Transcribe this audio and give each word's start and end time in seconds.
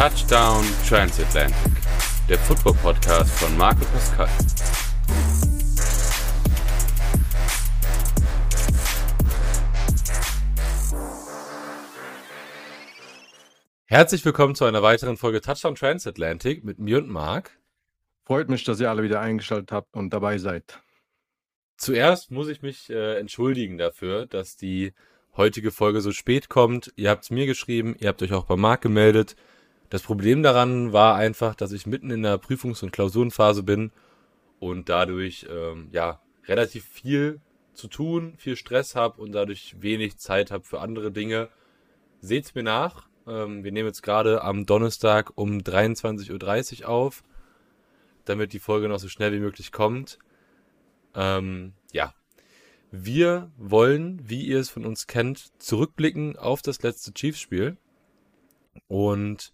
Touchdown 0.00 0.64
Transatlantic, 0.88 1.72
der 2.26 2.38
Football-Podcast 2.38 3.38
von 3.38 3.54
Marco 3.58 3.84
Pascal. 3.84 4.30
Herzlich 13.84 14.24
willkommen 14.24 14.54
zu 14.54 14.64
einer 14.64 14.82
weiteren 14.82 15.18
Folge 15.18 15.42
Touchdown 15.42 15.74
Transatlantic 15.74 16.64
mit 16.64 16.78
mir 16.78 16.96
und 16.96 17.10
Marc. 17.10 17.50
Freut 18.24 18.48
mich, 18.48 18.64
dass 18.64 18.80
ihr 18.80 18.88
alle 18.88 19.02
wieder 19.02 19.20
eingeschaltet 19.20 19.70
habt 19.70 19.94
und 19.94 20.14
dabei 20.14 20.38
seid. 20.38 20.80
Zuerst 21.76 22.30
muss 22.30 22.48
ich 22.48 22.62
mich 22.62 22.88
äh, 22.88 23.18
entschuldigen 23.18 23.76
dafür, 23.76 24.24
dass 24.24 24.56
die 24.56 24.94
heutige 25.36 25.70
Folge 25.70 26.00
so 26.00 26.12
spät 26.12 26.48
kommt. 26.48 26.90
Ihr 26.96 27.10
habt 27.10 27.24
es 27.24 27.30
mir 27.30 27.44
geschrieben, 27.44 27.94
ihr 27.98 28.08
habt 28.08 28.22
euch 28.22 28.32
auch 28.32 28.46
bei 28.46 28.56
Marc 28.56 28.80
gemeldet. 28.80 29.36
Das 29.90 30.02
Problem 30.02 30.42
daran 30.42 30.92
war 30.92 31.16
einfach, 31.16 31.56
dass 31.56 31.72
ich 31.72 31.84
mitten 31.84 32.10
in 32.10 32.22
der 32.22 32.38
Prüfungs- 32.38 32.82
und 32.82 32.92
Klausurenphase 32.92 33.64
bin 33.64 33.90
und 34.60 34.88
dadurch 34.88 35.46
ähm, 35.50 35.88
ja 35.92 36.22
relativ 36.46 36.84
viel 36.84 37.40
zu 37.74 37.88
tun, 37.88 38.34
viel 38.38 38.56
Stress 38.56 38.94
habe 38.94 39.20
und 39.20 39.32
dadurch 39.32 39.74
wenig 39.80 40.16
Zeit 40.18 40.52
habe 40.52 40.64
für 40.64 40.80
andere 40.80 41.10
Dinge. 41.10 41.48
Seht's 42.20 42.54
mir 42.54 42.62
nach. 42.62 43.08
Ähm, 43.26 43.64
wir 43.64 43.72
nehmen 43.72 43.88
jetzt 43.88 44.02
gerade 44.02 44.42
am 44.42 44.64
Donnerstag 44.64 45.32
um 45.34 45.58
23.30 45.58 46.82
Uhr 46.82 46.88
auf, 46.88 47.24
damit 48.24 48.52
die 48.52 48.60
Folge 48.60 48.88
noch 48.88 49.00
so 49.00 49.08
schnell 49.08 49.32
wie 49.32 49.40
möglich 49.40 49.72
kommt. 49.72 50.18
Ähm, 51.16 51.72
ja. 51.92 52.14
Wir 52.92 53.50
wollen, 53.56 54.20
wie 54.28 54.44
ihr 54.44 54.58
es 54.58 54.68
von 54.68 54.84
uns 54.84 55.06
kennt, 55.06 55.60
zurückblicken 55.60 56.36
auf 56.36 56.60
das 56.60 56.82
letzte 56.82 57.12
Chiefs-Spiel. 57.12 57.76
Und 58.88 59.52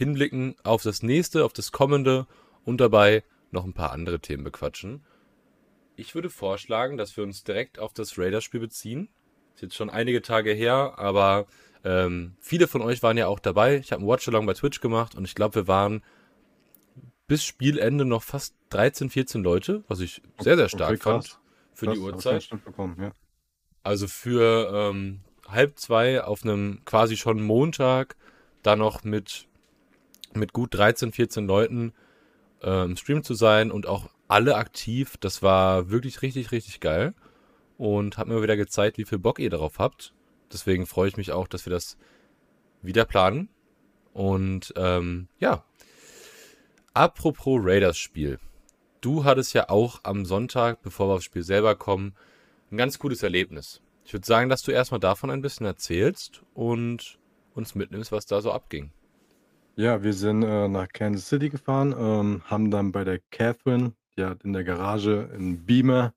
hinblicken 0.00 0.56
auf 0.62 0.82
das 0.82 1.02
nächste, 1.02 1.44
auf 1.44 1.52
das 1.52 1.72
kommende 1.72 2.26
und 2.64 2.80
dabei 2.80 3.22
noch 3.50 3.66
ein 3.66 3.74
paar 3.74 3.92
andere 3.92 4.18
Themen 4.18 4.44
bequatschen. 4.44 5.04
Ich 5.94 6.14
würde 6.14 6.30
vorschlagen, 6.30 6.96
dass 6.96 7.14
wir 7.18 7.22
uns 7.22 7.44
direkt 7.44 7.78
auf 7.78 7.92
das 7.92 8.16
Raiders-Spiel 8.16 8.60
beziehen. 8.60 9.10
Ist 9.54 9.60
jetzt 9.60 9.74
schon 9.74 9.90
einige 9.90 10.22
Tage 10.22 10.52
her, 10.52 10.94
aber 10.96 11.46
ähm, 11.84 12.34
viele 12.40 12.66
von 12.66 12.80
euch 12.80 13.02
waren 13.02 13.18
ja 13.18 13.26
auch 13.26 13.40
dabei. 13.40 13.76
Ich 13.76 13.92
habe 13.92 14.02
ein 14.02 14.08
Watch-Along 14.08 14.46
bei 14.46 14.54
Twitch 14.54 14.80
gemacht 14.80 15.14
und 15.16 15.26
ich 15.26 15.34
glaube, 15.34 15.56
wir 15.56 15.68
waren 15.68 16.02
bis 17.26 17.44
Spielende 17.44 18.06
noch 18.06 18.22
fast 18.22 18.54
13, 18.70 19.10
14 19.10 19.42
Leute, 19.42 19.84
was 19.86 20.00
ich 20.00 20.22
sehr, 20.38 20.56
sehr 20.56 20.70
stark 20.70 20.92
okay, 20.92 21.02
fand 21.02 21.38
für 21.74 21.86
krass, 21.86 21.94
die 21.94 22.00
Uhrzeit. 22.00 22.48
Ja. 22.98 23.12
Also 23.82 24.08
für 24.08 24.72
ähm, 24.72 25.20
halb 25.46 25.78
zwei 25.78 26.24
auf 26.24 26.42
einem 26.42 26.80
quasi 26.86 27.18
schon 27.18 27.42
Montag, 27.42 28.16
da 28.62 28.76
noch 28.76 29.04
mit 29.04 29.46
mit 30.34 30.52
gut 30.52 30.74
13, 30.74 31.12
14 31.12 31.46
Leuten 31.46 31.92
äh, 32.62 32.84
im 32.84 32.96
Stream 32.96 33.22
zu 33.22 33.34
sein 33.34 33.70
und 33.70 33.86
auch 33.86 34.10
alle 34.28 34.56
aktiv. 34.56 35.16
Das 35.20 35.42
war 35.42 35.90
wirklich 35.90 36.22
richtig, 36.22 36.52
richtig 36.52 36.80
geil. 36.80 37.14
Und 37.78 38.18
hat 38.18 38.28
mir 38.28 38.42
wieder 38.42 38.56
gezeigt, 38.56 38.98
wie 38.98 39.04
viel 39.04 39.18
Bock 39.18 39.38
ihr 39.38 39.50
darauf 39.50 39.78
habt. 39.78 40.12
Deswegen 40.52 40.86
freue 40.86 41.08
ich 41.08 41.16
mich 41.16 41.32
auch, 41.32 41.48
dass 41.48 41.64
wir 41.66 41.72
das 41.72 41.96
wieder 42.82 43.04
planen. 43.04 43.48
Und 44.12 44.72
ähm, 44.76 45.28
ja. 45.38 45.64
Apropos 46.92 47.60
Raiders-Spiel. 47.62 48.38
Du 49.00 49.24
hattest 49.24 49.54
ja 49.54 49.70
auch 49.70 50.00
am 50.02 50.26
Sonntag, 50.26 50.82
bevor 50.82 51.08
wir 51.08 51.14
aufs 51.14 51.24
Spiel 51.24 51.42
selber 51.42 51.74
kommen, 51.74 52.14
ein 52.70 52.76
ganz 52.76 52.98
gutes 52.98 53.22
Erlebnis. 53.22 53.80
Ich 54.04 54.12
würde 54.12 54.26
sagen, 54.26 54.50
dass 54.50 54.62
du 54.62 54.72
erstmal 54.72 55.00
davon 55.00 55.30
ein 55.30 55.40
bisschen 55.40 55.66
erzählst 55.66 56.42
und 56.52 57.18
uns 57.54 57.74
mitnimmst, 57.74 58.12
was 58.12 58.26
da 58.26 58.40
so 58.40 58.52
abging. 58.52 58.92
Ja, 59.76 60.02
wir 60.02 60.12
sind, 60.12 60.42
äh, 60.42 60.68
nach 60.68 60.88
Kansas 60.92 61.28
City 61.28 61.48
gefahren, 61.48 61.94
ähm, 61.98 62.42
haben 62.44 62.70
dann 62.70 62.92
bei 62.92 63.04
der 63.04 63.20
Catherine 63.30 63.92
die 64.16 64.24
hat 64.24 64.42
in 64.44 64.52
der 64.52 64.64
Garage 64.64 65.30
'n 65.32 65.64
Beamer 65.64 66.12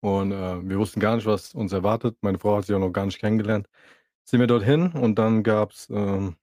und, 0.00 0.32
äh, 0.32 0.68
wir 0.68 0.78
wussten 0.78 1.00
gar 1.00 1.16
nicht, 1.16 1.26
was 1.26 1.54
uns 1.54 1.72
erwartet. 1.72 2.16
Meine 2.20 2.38
Frau 2.38 2.56
hat 2.58 2.66
sie 2.66 2.74
auch 2.74 2.80
noch 2.80 2.90
gar 2.92 3.06
nicht 3.06 3.18
kennengelernt. 3.20 3.68
Sind 4.24 4.40
wir 4.40 4.46
dorthin 4.48 4.92
und 4.92 5.16
dann 5.18 5.42
gab's, 5.44 5.88
ähm, 5.90 6.36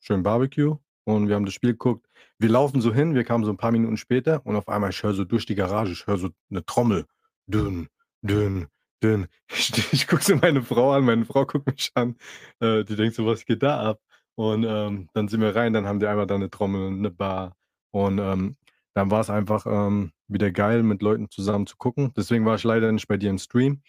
schön 0.00 0.22
Barbecue 0.24 0.78
und 1.04 1.28
wir 1.28 1.36
haben 1.36 1.46
das 1.46 1.54
Spiel 1.54 1.72
geguckt. 1.72 2.08
Wir 2.38 2.50
laufen 2.50 2.80
so 2.80 2.94
hin, 2.94 3.14
wir 3.14 3.24
kamen 3.24 3.44
so 3.44 3.50
ein 3.52 3.56
paar 3.58 3.72
Minuten 3.72 3.96
später 3.98 4.44
und 4.46 4.56
auf 4.56 4.68
einmal 4.68 4.90
ich 4.90 5.02
höre 5.02 5.14
so 5.14 5.24
durch 5.24 5.46
die 5.46 5.54
Garage 5.56 5.92
ich 5.92 6.06
höre 6.06 6.18
so 6.18 6.30
eine 6.50 6.64
Trommel. 6.66 7.06
Dünn, 7.48 7.88
dünn, 8.22 8.68
dünn. 9.02 9.28
Ich 9.50 9.92
ich 9.94 10.06
gucke 10.08 10.24
so 10.24 10.36
meine 10.36 10.62
Frau 10.62 10.92
an, 10.92 11.04
meine 11.04 11.24
Frau 11.26 11.46
guckt 11.46 11.66
mich 11.68 11.90
an, 11.94 12.16
äh, 12.60 12.84
die 12.84 12.96
denkt 12.96 13.16
so: 13.16 13.26
„Was 13.26 13.44
geht 13.46 13.62
da 13.64 13.80
ab?“ 13.92 14.00
Und, 14.36 14.64
ähm, 14.64 15.08
dann 15.14 15.28
sind 15.28 15.40
wir 15.40 15.54
rein, 15.56 15.72
dann 15.72 15.86
haben 15.86 16.00
die 16.00 16.06
einmal 16.06 16.26
da 16.26 16.38
'ne 16.38 16.50
Trommel, 16.50 16.90
'ne 16.92 17.10
Bar 17.10 17.56
und, 17.92 18.18
ähm, 18.18 18.56
dann 18.94 19.10
war's 19.10 19.30
einfach, 19.30 19.66
ähm, 19.66 20.12
wieder 20.28 20.50
geil, 20.52 20.82
mit 20.84 21.02
Leuten 21.02 21.30
zusammen 21.30 21.66
zu 21.66 21.76
gucken. 21.76 22.12
Deswegen 22.16 22.44
war 22.46 22.56
ich 22.56 22.64
leider 22.64 22.92
nicht 22.92 23.08
bei 23.08 23.16
dir 23.18 23.30
im 23.30 23.38
Stream. 23.38 23.82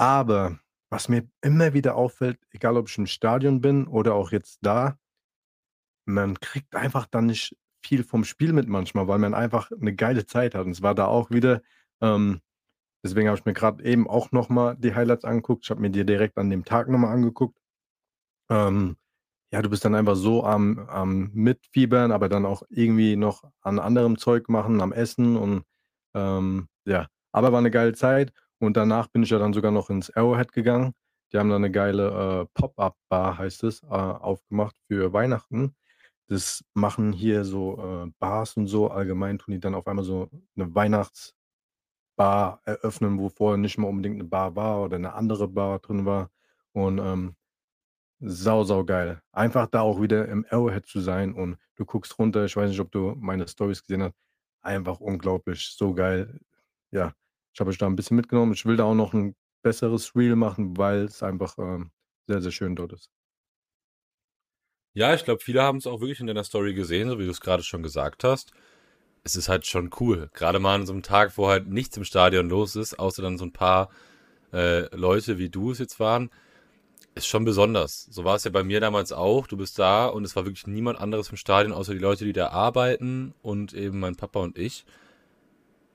Aber 0.00 0.58
was 0.90 1.08
mir 1.08 1.28
immer 1.42 1.74
wieder 1.74 1.96
auffällt, 1.96 2.38
egal 2.52 2.76
ob 2.76 2.88
ich 2.88 2.98
im 2.98 3.06
Stadion 3.06 3.60
bin 3.60 3.86
oder 3.86 4.14
auch 4.14 4.32
jetzt 4.32 4.58
da 4.62 4.96
man 6.08 6.38
kriegt 6.40 6.74
einfach 6.74 7.06
dann 7.06 7.26
nicht 7.26 7.56
viel 7.84 8.04
vom 8.04 8.24
Spiel 8.24 8.52
mit 8.52 8.68
manchmal, 8.68 9.08
weil 9.08 9.18
man 9.18 9.34
einfach 9.34 9.70
'ne 9.78 9.94
geile 9.94 10.26
Zeit 10.26 10.54
hat. 10.54 10.64
Und 10.66 10.72
es 10.72 10.82
war 10.82 10.94
da 10.94 11.06
auch 11.06 11.30
wieder, 11.30 11.62
ähm 12.00 12.40
deswegen 13.04 13.28
habe 13.28 13.38
ich 13.38 13.44
mir 13.46 13.54
grad 13.54 13.82
eben 13.82 14.08
auch 14.08 14.32
noch 14.32 14.48
mal 14.50 14.76
die 14.76 14.94
Highlights 14.94 15.24
angeguckt. 15.24 15.64
Ich 15.64 15.70
habe 15.70 15.80
mir 15.80 15.90
die 15.90 16.06
direkt 16.06 16.38
an 16.38 16.50
dem 16.50 16.64
Tag 16.64 16.88
noch 16.88 16.98
mal 16.98 17.12
angeguckt. 17.12 17.58
Ähm 18.50 18.96
ja, 19.52 19.62
du 19.62 19.70
bist 19.70 19.84
dann 19.84 19.94
einfach 19.94 20.16
so 20.16 20.44
am 20.44 20.80
am 20.88 21.30
Mitfiebern, 21.34 22.12
aber 22.12 22.28
dann 22.30 22.46
auch 22.46 22.62
irgendwie 22.70 23.16
noch 23.16 23.44
an 23.62 23.78
anderem 23.78 24.18
Zeug 24.18 24.48
machen, 24.48 24.80
am 24.80 24.92
Essen 24.92 25.36
und, 25.36 25.64
ähm, 26.14 26.68
ja. 26.86 27.08
Aber 27.32 27.52
war 27.52 27.60
'ne 27.62 27.70
geile 27.70 27.94
Zeit 27.94 28.32
und 28.60 28.76
danach 28.76 29.08
bin 29.08 29.22
ich 29.24 29.30
ja 29.30 29.38
dann 29.38 29.52
sogar 29.54 29.70
noch 29.72 29.90
ins 29.90 30.10
Arrowhead 30.10 30.52
gegangen. 30.52 30.94
Die 31.32 31.38
haben 31.38 31.50
da 31.50 31.58
'ne 31.58 31.70
geile, 31.70 32.42
äh, 32.44 32.46
Pop-up-Bar, 32.60 33.38
heißt 33.38 33.64
es, 33.64 33.82
äh, 33.84 33.86
aufgemacht 33.88 34.76
für 34.88 35.12
Weihnachten. 35.14 35.74
Das 36.28 36.64
machen 36.74 37.12
hier 37.12 37.44
so, 37.44 37.78
äh, 38.06 38.12
Bars 38.20 38.56
und 38.56 38.66
so 38.68 38.90
allgemein 38.90 39.38
tun 39.38 39.52
die 39.54 39.60
dann 39.60 39.74
auf 39.76 39.86
einmal 39.88 40.04
so 40.06 40.28
'ne 40.56 40.74
Weihnachtsbar 40.74 41.50
eröffnen, 42.64 43.18
wo 43.20 43.28
vorher 43.30 43.58
nicht 43.58 43.78
mal 43.78 43.88
unbedingt 43.88 44.18
'ne 44.18 44.24
Bar 44.24 44.56
war 44.56 44.82
oder 44.84 44.98
'ne 45.00 45.12
andere 45.14 45.48
Bar 45.48 45.80
drin 45.80 46.06
war 46.06 46.30
und, 46.74 46.98
ähm 47.00 47.36
Sau, 48.24 48.62
sau 48.62 48.84
geil. 48.84 49.20
Einfach 49.32 49.66
da 49.66 49.80
auch 49.80 50.00
wieder 50.00 50.28
im 50.28 50.46
Arrowhead 50.48 50.86
zu 50.86 51.00
sein 51.00 51.34
und 51.34 51.56
du 51.74 51.84
guckst 51.84 52.16
runter. 52.20 52.44
Ich 52.44 52.54
weiß 52.56 52.70
nicht, 52.70 52.78
ob 52.78 52.92
du 52.92 53.16
meine 53.18 53.48
Storys 53.48 53.82
gesehen 53.82 54.04
hast. 54.04 54.14
Einfach 54.62 55.00
unglaublich, 55.00 55.74
so 55.76 55.92
geil. 55.92 56.38
Ja, 56.92 57.12
ich 57.52 57.58
habe 57.60 57.70
euch 57.70 57.78
da 57.78 57.86
'n 57.88 57.96
bisschen 57.96 58.16
mitgenommen. 58.16 58.52
Ich 58.52 58.64
will 58.64 58.76
da 58.76 58.84
auch 58.84 58.94
noch 58.94 59.12
'n 59.12 59.34
besseres 59.64 60.14
Reel 60.14 60.36
machen, 60.36 60.76
weil's 60.76 61.20
einfach, 61.24 61.58
ähm, 61.58 61.90
sehr, 62.28 62.40
sehr 62.42 62.52
schön 62.52 62.76
dort 62.76 62.92
ist. 62.92 63.06
Ja, 64.96 65.14
ich 65.14 65.24
glaube, 65.24 65.40
viele 65.42 65.62
haben's 65.62 65.86
auch 65.86 66.00
wirklich 66.00 66.20
in 66.20 66.26
deiner 66.26 66.44
Story 66.44 66.74
gesehen, 66.74 67.08
so 67.08 67.18
wie 67.18 67.24
du's 67.24 67.40
grade 67.40 67.62
schon 67.62 67.82
gesagt 67.82 68.24
hast. 68.24 68.52
Es 69.24 69.36
ist 69.36 69.48
halt 69.48 69.66
schon 69.66 69.90
cool. 70.00 70.30
Grade 70.34 70.60
mal 70.60 70.76
an 70.76 70.86
so 70.86 70.92
'nem 70.94 71.02
Tag, 71.02 71.38
wo 71.38 71.48
halt 71.48 71.68
nichts 71.68 71.96
im 71.96 72.04
Stadion 72.04 72.48
los 72.50 72.76
ist, 72.76 72.98
außer 72.98 73.22
dann 73.22 73.38
so 73.38 73.44
'n 73.44 73.52
paar, 73.52 73.90
äh, 74.52 74.94
Leute, 74.96 75.38
wie 75.38 75.50
du 75.50 75.72
es 75.72 75.78
jetzt 75.80 76.00
waren. 76.00 76.30
Ist 77.14 77.26
schon 77.26 77.44
besonders. 77.44 78.06
So 78.10 78.24
war 78.24 78.36
es 78.36 78.44
ja 78.44 78.50
bei 78.50 78.64
mir 78.64 78.80
damals 78.80 79.12
auch. 79.12 79.46
Du 79.46 79.58
bist 79.58 79.78
da 79.78 80.06
und 80.06 80.24
es 80.24 80.34
war 80.34 80.46
wirklich 80.46 80.66
niemand 80.66 80.98
anderes 80.98 81.28
im 81.28 81.36
Stadion, 81.36 81.74
außer 81.74 81.92
die 81.92 81.98
Leute, 81.98 82.24
die 82.24 82.32
da 82.32 82.48
arbeiten 82.48 83.34
und 83.42 83.74
eben 83.74 84.00
mein 84.00 84.16
Papa 84.16 84.40
und 84.40 84.56
ich. 84.56 84.86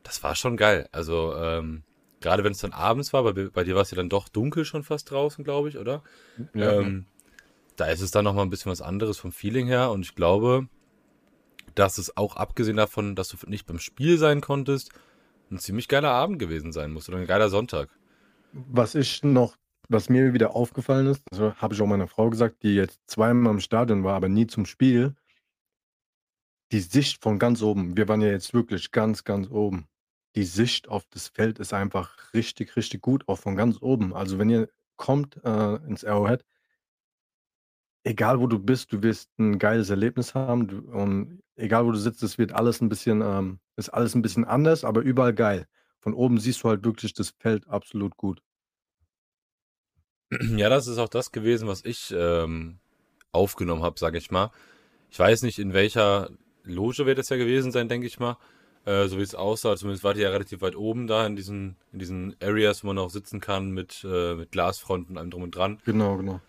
Das 0.04 0.22
war 0.22 0.36
schon 0.36 0.58
geil. 0.58 0.88
Also, 0.92 1.36
ähm, 1.36 1.84
gerade 2.22 2.44
wenn 2.44 2.52
es 2.52 2.60
dann 2.60 2.72
abends 2.72 3.14
war, 3.14 3.24
bei, 3.24 3.50
bei 3.50 3.64
dir 3.64 3.74
war 3.74 3.82
es 3.82 3.92
ja 3.92 3.98
dann 3.98 4.10
doch 4.10 4.30
dunkel 4.30 4.64
schon 4.64 4.84
fast 4.84 5.10
draußen, 5.10 5.44
glaube 5.44 5.70
ich, 5.70 5.78
oder? 5.78 6.04
Ja. 6.54 6.74
Ähm, 6.74 7.06
da 7.78 7.86
ist 7.86 8.02
es 8.02 8.12
dann 8.12 8.24
nochmal 8.24 8.46
ein 8.46 8.50
bisschen 8.50 8.72
was 8.72 8.82
anderes 8.82 9.18
vom 9.18 9.32
Feeling 9.32 9.68
her 9.68 9.92
und 9.92 10.02
ich 10.02 10.16
glaube, 10.16 10.68
dass 11.76 11.98
es 11.98 12.16
auch 12.18 12.36
abgesehen 12.36 12.78
davon, 12.78 13.16
dass 13.16 13.30
du 13.30 13.38
nicht 13.48 13.66
beim 13.66 13.80
Spiel 13.80 14.18
sein 14.18 14.42
konntest, 14.42 14.92
ein 15.52 15.60
ziemlich 15.60 15.88
geiler 15.88 16.12
Abend 16.12 16.40
gewesen 16.40 16.72
sein 16.72 16.92
muss 16.92 17.08
oder 17.08 17.20
ein 17.20 17.28
geiler 17.28 17.50
Sonntag. 17.50 17.90
Was 18.52 18.96
ich 18.96 19.24
noch 19.24 19.56
was 19.90 20.10
mir 20.10 20.34
wieder 20.34 20.56
aufgefallen 20.56 21.08
ist, 21.08 21.22
also, 21.32 21.54
habe 21.56 21.74
ich 21.74 21.82
auch 21.82 21.88
meiner 21.88 22.08
Frau 22.08 22.30
gesagt, 22.30 22.64
die 22.64 22.76
jetzt 22.76 23.00
zweimal 23.08 23.54
im 23.54 23.60
Stadion 23.60 24.04
war, 24.04 24.16
aber 24.16 24.30
nie 24.30 24.48
zum 24.48 24.66
Spiel 24.66 25.16
die 26.72 26.82
Sicht 26.82 27.24
von 27.24 27.40
ganz 27.40 27.62
oben 27.62 27.96
wir 27.96 28.08
waren 28.10 28.20
ja 28.22 28.28
jetzt 28.28 28.54
wirklich 28.54 28.92
ganz, 28.92 29.24
ganz 29.24 29.50
oben. 29.50 29.88
Die 30.36 30.44
Sicht 30.44 30.90
auf 30.90 31.06
das 31.10 31.30
Feld 31.30 31.60
ist 31.60 31.74
einfach 31.74 32.34
richtig, 32.34 32.76
richtig 32.76 33.02
gut, 33.02 33.24
auch 33.28 33.40
von 33.40 33.56
ganz 33.56 33.78
oben. 33.82 34.14
Also, 34.14 34.38
wenn 34.38 34.50
ihr 34.50 34.70
kommt, 34.98 35.38
äh, 35.46 35.76
ins 35.88 36.04
Arrowhead 36.04 36.44
egal 38.06 38.40
wo 38.40 38.48
du 38.48 38.60
bist, 38.60 38.92
du 38.94 39.02
wirst 39.04 39.30
'n 39.40 39.60
geiles 39.60 39.90
Erlebnis 39.90 40.34
haben. 40.36 40.68
Du 40.68 40.78
und 40.92 41.42
egal 41.56 41.86
wo 41.86 41.92
du 41.92 41.98
sitzt, 41.98 42.24
es 42.24 42.38
wird 42.38 42.54
alles 42.54 42.82
'n 42.82 42.90
bisschen 42.90 43.22
ähm, 43.22 43.60
ist 43.76 43.90
alles 43.90 44.16
'n 44.16 44.22
bisschen 44.22 44.46
anders, 44.46 44.84
aber 44.84 45.02
überall 45.02 45.34
geil. 45.34 45.66
Von 46.00 46.14
oben 46.14 46.40
siehst 46.40 46.64
du 46.64 46.70
halt 46.70 46.86
wirklich 46.86 47.14
das 47.14 47.32
Feld 47.40 47.68
absolut 47.68 48.16
gut. 48.18 48.42
Ja, 50.58 50.70
das 50.70 50.88
ist 50.88 50.98
auch 50.98 51.10
das 51.10 51.32
gewesen, 51.32 51.68
was 51.68 51.86
ich, 51.86 52.14
ähm, 52.16 52.80
aufgenommen 53.32 53.84
habe, 53.84 54.00
sage 54.00 54.18
ich 54.18 54.32
mal. 54.32 54.52
Ich 55.10 55.20
weiß 55.20 55.44
nicht, 55.44 55.60
in 55.60 55.74
welcher 55.74 56.30
Loge 56.64 57.06
wird 57.06 57.20
es 57.20 57.30
ja 57.30 57.38
gewesen 57.38 57.72
sein, 57.72 57.88
denke 57.88 58.08
ich 58.08 58.20
mal. 58.20 58.38
Äh, 58.86 59.08
so 59.08 59.18
wie 59.18 59.22
es 59.22 59.36
aussah, 59.36 59.76
zumindest 59.76 60.04
war 60.04 60.14
die 60.14 60.22
ja 60.22 60.30
relativ 60.30 60.62
weit 60.62 60.76
oben 60.76 61.08
da 61.08 61.26
in 61.26 61.36
diesen, 61.36 61.76
in 61.92 62.00
diesen 62.00 62.36
Areas, 62.42 62.84
wo 62.84 62.88
man 62.88 62.98
auch 62.98 63.10
sitzen 63.10 63.42
kann 63.42 63.72
mit, 63.72 64.06
äh, 64.10 64.36
mit 64.36 64.52
Glasfronten 64.52 65.16
und 65.16 65.18
allem 65.18 65.30
drum 65.30 65.44
und 65.44 65.56
dran. 65.56 65.80
Genau, 65.86 66.18
genau. 66.18 66.42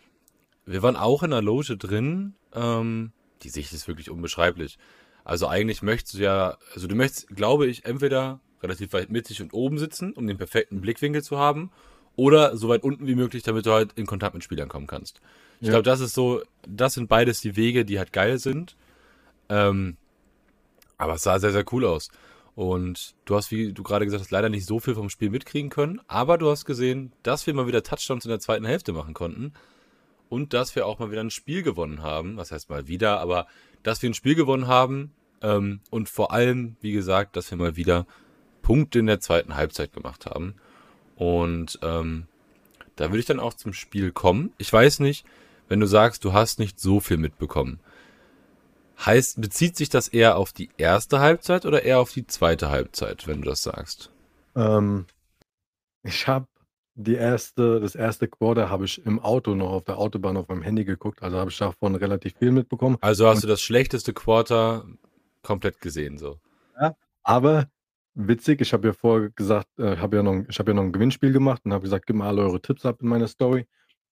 Wir 0.64 0.82
waren 0.82 0.96
auch 0.96 1.22
in 1.22 1.32
einer 1.32 1.42
Loge 1.42 1.76
drin. 1.76 2.34
Ähm, 2.54 3.12
die 3.42 3.48
Sicht 3.48 3.72
ist 3.72 3.88
wirklich 3.88 4.10
unbeschreiblich. 4.10 4.78
Also 5.24 5.48
eigentlich 5.48 5.82
möchtest 5.82 6.14
du 6.14 6.18
ja, 6.18 6.58
also 6.74 6.86
du 6.86 6.94
möchtest, 6.94 7.28
glaube 7.28 7.66
ich, 7.66 7.84
entweder 7.84 8.40
relativ 8.62 8.92
weit 8.92 9.10
mittig 9.10 9.42
und 9.42 9.52
oben 9.52 9.78
sitzen, 9.78 10.12
um 10.12 10.26
den 10.26 10.36
perfekten 10.36 10.80
Blickwinkel 10.80 11.22
zu 11.22 11.38
haben, 11.38 11.70
oder 12.18 12.56
so 12.56 12.68
weit 12.68 12.82
unten 12.82 13.06
wie 13.06 13.14
möglich, 13.14 13.44
damit 13.44 13.64
du 13.64 13.70
halt 13.72 13.92
in 13.94 14.04
Kontakt 14.04 14.34
mit 14.34 14.42
Spielern 14.42 14.68
kommen 14.68 14.88
kannst. 14.88 15.20
Ich 15.60 15.68
Ja. 15.68 15.74
glaube, 15.74 15.84
das 15.84 16.00
ist 16.00 16.14
so, 16.14 16.42
das 16.66 16.94
sind 16.94 17.08
beides 17.08 17.40
die 17.40 17.54
Wege, 17.54 17.84
die 17.84 17.96
halt 17.98 18.12
geil 18.12 18.40
sind. 18.40 18.76
Ähm, 19.48 19.96
aber 20.96 21.14
es 21.14 21.22
sah 21.22 21.38
sehr, 21.38 21.52
sehr 21.52 21.64
cool 21.72 21.86
aus. 21.86 22.10
Und 22.56 23.14
du 23.24 23.36
hast, 23.36 23.52
wie 23.52 23.72
du 23.72 23.84
gerade 23.84 24.04
gesagt 24.04 24.20
hast, 24.24 24.32
leider 24.32 24.48
nicht 24.48 24.66
so 24.66 24.80
viel 24.80 24.96
vom 24.96 25.10
Spiel 25.10 25.30
mitkriegen 25.30 25.70
können, 25.70 26.00
aber 26.08 26.38
du 26.38 26.50
hast 26.50 26.64
gesehen, 26.64 27.12
dass 27.22 27.46
wir 27.46 27.54
mal 27.54 27.68
wieder 27.68 27.84
Touchdowns 27.84 28.24
in 28.24 28.30
der 28.30 28.40
zweiten 28.40 28.64
Hälfte 28.64 28.92
machen 28.92 29.14
konnten 29.14 29.52
und 30.28 30.54
dass 30.54 30.74
wir 30.74 30.86
auch 30.86 30.98
mal 30.98 31.12
wieder 31.12 31.20
ein 31.20 31.30
Spiel 31.30 31.62
gewonnen 31.62 32.02
haben. 32.02 32.36
Was 32.36 32.50
heißt 32.50 32.68
mal 32.68 32.88
wieder, 32.88 33.20
aber 33.20 33.46
dass 33.84 34.02
wir 34.02 34.10
ein 34.10 34.14
Spiel 34.14 34.34
gewonnen 34.34 34.66
haben 34.66 35.12
ähm, 35.40 35.82
und 35.90 36.08
vor 36.08 36.32
allem, 36.32 36.76
wie 36.80 36.90
gesagt, 36.90 37.36
dass 37.36 37.48
wir 37.52 37.58
mal 37.58 37.76
wieder 37.76 38.08
Punkte 38.62 38.98
in 38.98 39.06
der 39.06 39.20
zweiten 39.20 39.54
Halbzeit 39.54 39.92
gemacht 39.92 40.26
haben. 40.26 40.56
Und 41.18 41.80
ähm, 41.82 42.26
da 42.94 43.06
würde 43.06 43.18
ich 43.18 43.26
dann 43.26 43.40
auch 43.40 43.54
zum 43.54 43.72
Spiel 43.72 44.12
kommen. 44.12 44.52
Ich 44.56 44.72
weiß 44.72 45.00
nicht, 45.00 45.26
wenn 45.68 45.80
du 45.80 45.86
sagst, 45.86 46.24
du 46.24 46.32
hast 46.32 46.60
nicht 46.60 46.78
so 46.78 47.00
viel 47.00 47.16
mitbekommen. 47.16 47.80
Heißt, 49.04 49.40
bezieht 49.40 49.76
sich 49.76 49.88
das 49.88 50.06
eher 50.06 50.36
auf 50.36 50.52
die 50.52 50.70
erste 50.76 51.18
Halbzeit 51.18 51.66
oder 51.66 51.82
eher 51.82 51.98
auf 51.98 52.12
die 52.12 52.26
zweite 52.26 52.70
Halbzeit, 52.70 53.26
wenn 53.26 53.42
du 53.42 53.48
das 53.48 53.62
sagst? 53.62 54.12
Ähm, 54.54 55.06
ich 56.04 56.28
habe 56.28 56.46
die 56.94 57.14
erste, 57.14 57.80
das 57.80 57.96
erste 57.96 58.28
Quarter 58.28 58.70
habe 58.70 58.84
ich 58.84 59.04
im 59.04 59.18
Auto 59.18 59.54
noch 59.54 59.70
auf 59.70 59.84
der 59.84 59.98
Autobahn 59.98 60.36
auf 60.36 60.48
meinem 60.48 60.62
Handy 60.62 60.84
geguckt, 60.84 61.22
also 61.22 61.38
habe 61.38 61.50
ich 61.50 61.58
davon 61.58 61.96
relativ 61.96 62.36
viel 62.38 62.52
mitbekommen. 62.52 62.96
Also 63.00 63.28
hast 63.28 63.42
du 63.42 63.48
das 63.48 63.60
schlechteste 63.60 64.12
Quarter 64.12 64.84
komplett 65.42 65.80
gesehen, 65.80 66.18
so. 66.18 66.38
Aber 67.22 67.68
witzig, 68.18 68.60
ich 68.60 68.72
habe 68.72 68.88
ja 68.88 68.92
vorher 68.92 69.30
gesagt, 69.30 69.78
äh, 69.78 69.96
habe 69.96 70.16
ja 70.16 70.22
noch, 70.22 70.44
ich 70.48 70.58
habe 70.58 70.70
ja 70.72 70.74
noch 70.74 70.82
ein 70.82 70.92
Gewinnspiel 70.92 71.32
gemacht 71.32 71.62
und 71.64 71.72
habe 71.72 71.82
gesagt, 71.82 72.06
gib 72.06 72.16
mal 72.16 72.28
alle 72.28 72.42
eure 72.42 72.60
Tipps 72.60 72.84
ab 72.84 73.00
in 73.02 73.08
meiner 73.08 73.28
Story. 73.28 73.66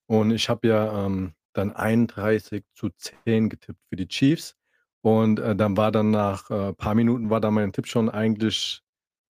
Und 0.07 0.31
ich 0.31 0.49
habe 0.49 0.67
ja 0.67 1.05
ähm, 1.05 1.33
dann 1.53 1.73
31 1.73 2.63
zu 2.73 2.89
10 3.25 3.49
getippt 3.49 3.79
für 3.89 3.95
die 3.95 4.07
Chiefs. 4.07 4.55
Und 5.01 5.39
äh, 5.39 5.55
dann 5.55 5.77
war 5.77 5.91
dann 5.91 6.11
nach 6.11 6.49
ein 6.49 6.69
äh, 6.69 6.73
paar 6.73 6.95
Minuten 6.95 7.29
war 7.29 7.41
dann 7.41 7.53
mein 7.53 7.73
Tipp 7.73 7.87
schon 7.87 8.09
eigentlich 8.09 8.81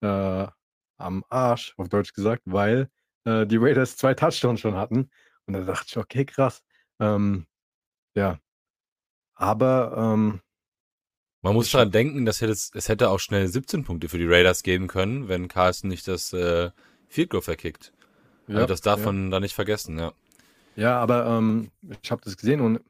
äh, 0.01 0.47
am 0.97 1.23
Arsch, 1.29 1.73
auf 1.77 1.89
Deutsch 1.89 2.13
gesagt, 2.13 2.43
weil 2.45 2.89
äh, 3.25 3.45
die 3.45 3.57
Raiders 3.57 3.97
zwei 3.97 4.13
Touchdowns 4.13 4.59
schon 4.59 4.75
hatten. 4.75 5.09
Und 5.45 5.53
da 5.53 5.61
dachte 5.61 5.85
ich, 5.89 5.97
okay, 5.97 6.25
krass. 6.25 6.63
Ähm, 6.99 7.47
ja. 8.15 8.39
Aber 9.35 9.95
ähm, 9.97 10.41
Man 11.47 11.55
muss 11.55 11.71
daran 11.71 11.91
denken, 11.91 12.25
dass 12.25 12.41
es, 12.41 12.71
es 12.73 12.89
hätte 12.89 13.09
auch 13.09 13.21
schnell 13.21 13.47
17 13.47 13.85
Punkte 13.85 14.09
für 14.09 14.17
die 14.17 14.27
Raiders 14.27 14.63
geben 14.63 14.87
können, 14.87 15.29
wenn 15.29 15.47
Carlson 15.47 15.89
nicht 15.89 16.05
das 16.05 16.33
äh, 16.33 16.71
Field 17.07 17.29
Goal 17.29 17.41
verkickt. 17.41 17.93
also 18.49 18.65
das 18.65 18.81
darf 18.81 18.99
ja. 18.99 19.05
man 19.05 19.31
da 19.31 19.39
nicht 19.39 19.55
vergessen, 19.55 19.97
ja. 19.97 20.11
Ja, 20.75 20.99
aber 20.99 21.25
ähm, 21.25 21.71
ich 22.03 22.11
habe 22.11 22.21
das 22.21 22.35
gesehen 22.35 22.59
und 22.59 22.81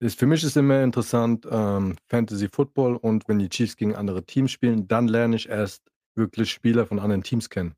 ist, 0.00 0.18
für 0.18 0.26
mich 0.26 0.44
ist 0.44 0.54
immer 0.58 0.82
interessant 0.82 1.48
ähm, 1.50 1.96
Fantasy 2.10 2.50
Football 2.52 2.96
und 2.96 3.26
wenn 3.26 3.38
die 3.38 3.48
Chiefs 3.48 3.78
gegen 3.78 3.96
andere 3.96 4.22
Teams 4.22 4.50
spielen, 4.50 4.86
dann 4.86 5.08
lerne 5.08 5.36
ich 5.36 5.48
erst 5.48 5.82
wirklich 6.14 6.50
Spieler 6.50 6.84
von 6.84 6.98
anderen 6.98 7.22
Teams 7.22 7.48
kennen. 7.48 7.74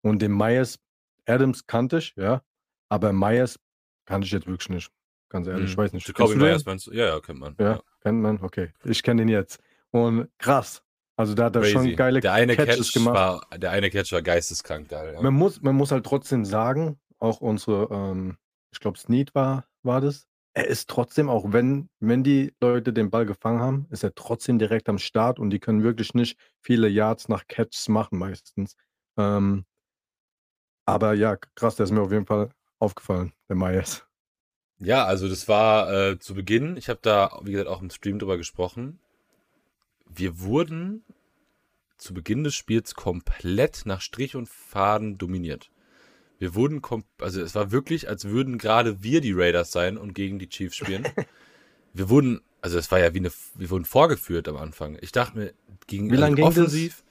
Und 0.00 0.22
den 0.22 0.34
Myers, 0.34 0.78
Adams 1.26 1.66
kannte 1.66 1.98
ich, 1.98 2.14
ja, 2.16 2.40
aber 2.88 3.12
Myers 3.12 3.58
kannte 4.06 4.24
ich 4.24 4.32
jetzt 4.32 4.46
wirklich 4.46 4.70
nicht. 4.70 4.90
Ganz 5.34 5.48
ehrlich, 5.48 5.70
ich 5.70 5.76
Mhm. 5.76 5.82
weiß 5.82 5.92
nicht. 5.94 6.08
Du 6.08 6.12
den? 6.12 6.38
Myers 6.38 6.62
du? 6.86 6.92
Ja, 6.92 7.06
ja, 7.06 7.18
kennt 7.18 7.40
man. 7.40 7.56
Ja, 7.58 7.80
kennt 8.02 8.22
man, 8.22 8.38
okay. 8.40 8.72
Ich 8.84 9.02
kenne 9.02 9.22
den 9.22 9.28
jetzt. 9.28 9.58
Und 9.90 10.28
krass. 10.38 10.84
Also 11.16 11.34
da 11.34 11.46
hat 11.46 11.56
er 11.56 11.62
Crazy. 11.62 11.72
schon 11.72 11.96
geile 11.96 12.20
der 12.20 12.34
eine 12.34 12.54
Catches 12.54 12.92
Catch 12.92 12.92
gemacht. 12.92 13.14
war, 13.16 13.58
der 13.58 13.72
eine 13.72 13.90
Catch 13.90 14.12
war 14.12 14.22
geisteskrank 14.22 14.88
geil. 14.88 15.12
Ja. 15.12 15.20
Man 15.20 15.34
muss, 15.34 15.60
man 15.60 15.74
muss 15.74 15.90
halt 15.90 16.06
trotzdem 16.06 16.44
sagen, 16.44 17.00
auch 17.18 17.40
unsere, 17.40 17.88
ähm, 17.90 18.38
ich 18.70 18.78
glaube, 18.78 18.96
Snead 18.96 19.34
war, 19.34 19.64
war 19.82 20.00
das. 20.00 20.28
Er 20.56 20.68
ist 20.68 20.88
trotzdem, 20.88 21.28
auch 21.28 21.52
wenn, 21.52 21.88
wenn 21.98 22.22
die 22.22 22.54
Leute 22.60 22.92
den 22.92 23.10
Ball 23.10 23.26
gefangen 23.26 23.58
haben, 23.58 23.86
ist 23.90 24.04
er 24.04 24.14
trotzdem 24.14 24.60
direkt 24.60 24.88
am 24.88 24.98
Start 24.98 25.40
und 25.40 25.50
die 25.50 25.58
können 25.58 25.82
wirklich 25.82 26.14
nicht 26.14 26.38
viele 26.60 26.86
Yards 26.86 27.28
nach 27.28 27.48
Catches 27.48 27.88
machen 27.88 28.18
meistens. 28.20 28.76
Ähm, 29.18 29.64
aber 30.86 31.14
ja, 31.14 31.34
krass, 31.56 31.74
der 31.74 31.84
ist 31.84 31.90
mir 31.90 32.02
auf 32.02 32.12
jeden 32.12 32.26
Fall 32.26 32.50
aufgefallen, 32.78 33.32
der 33.48 33.56
Myers. 33.56 34.06
Ja, 34.84 35.04
also 35.04 35.28
das 35.28 35.48
war 35.48 35.92
äh, 35.92 36.18
zu 36.18 36.34
Beginn, 36.34 36.76
ich 36.76 36.88
habe 36.88 37.00
da, 37.02 37.38
wie 37.42 37.52
gesagt, 37.52 37.68
auch 37.68 37.80
im 37.80 37.90
Stream 37.90 38.18
drüber 38.18 38.36
gesprochen. 38.36 38.98
Wir 40.06 40.40
wurden 40.40 41.02
zu 41.96 42.12
Beginn 42.12 42.44
des 42.44 42.54
Spiels 42.54 42.94
komplett 42.94 43.82
nach 43.86 44.00
Strich 44.00 44.36
und 44.36 44.48
Faden 44.48 45.16
dominiert. 45.16 45.70
Wir 46.38 46.54
wurden, 46.54 46.82
kom 46.82 47.04
also 47.18 47.40
es 47.40 47.54
war 47.54 47.70
wirklich, 47.70 48.08
als 48.08 48.26
würden 48.26 48.58
gerade 48.58 49.02
wir 49.02 49.20
die 49.20 49.32
Raiders 49.32 49.72
sein 49.72 49.96
und 49.96 50.14
gegen 50.14 50.38
die 50.38 50.48
Chiefs 50.48 50.76
spielen. 50.76 51.06
wir 51.94 52.08
wurden, 52.08 52.42
also 52.60 52.76
es 52.76 52.90
war 52.90 52.98
ja 52.98 53.14
wie 53.14 53.20
eine, 53.20 53.30
wir 53.54 53.70
wurden 53.70 53.84
vorgeführt 53.84 54.48
am 54.48 54.56
Anfang. 54.56 54.98
Ich 55.00 55.12
dachte 55.12 55.38
mir, 55.38 55.54
gegen 55.86 56.10
Wie 56.10 56.16
lang 56.16 56.32
also 56.32 56.36
ging 56.36 56.44
das? 56.44 56.58
offensiv, 56.58 57.03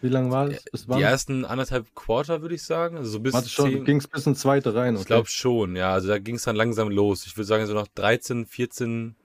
Wie 0.00 0.08
lange 0.08 0.30
war 0.30 0.48
es? 0.48 0.64
Bis 0.64 0.86
die 0.86 1.02
ersten 1.02 1.44
anderthalb 1.44 1.94
Quarter, 1.94 2.42
würde 2.42 2.54
ich 2.54 2.62
sagen. 2.62 2.96
Also 2.96 3.10
so 3.10 3.20
bis 3.20 3.34
Warte 3.34 3.48
schon, 3.48 3.70
10, 3.70 3.84
ging 3.84 3.96
es 3.98 4.06
bis 4.06 4.26
ins 4.26 4.40
zweite 4.40 4.74
rein, 4.74 4.94
okay? 4.94 5.02
ich 5.02 5.06
glaube 5.06 5.28
schon, 5.28 5.76
ja. 5.76 5.92
Also 5.92 6.08
da 6.08 6.18
ging 6.18 6.36
es 6.36 6.42
dann 6.42 6.56
langsam 6.56 6.88
los. 6.88 7.26
Ich 7.26 7.36
würde 7.36 7.46
sagen, 7.46 7.66
so 7.66 7.74
noch 7.74 7.88
13, 7.88 8.46
14, 8.46 9.16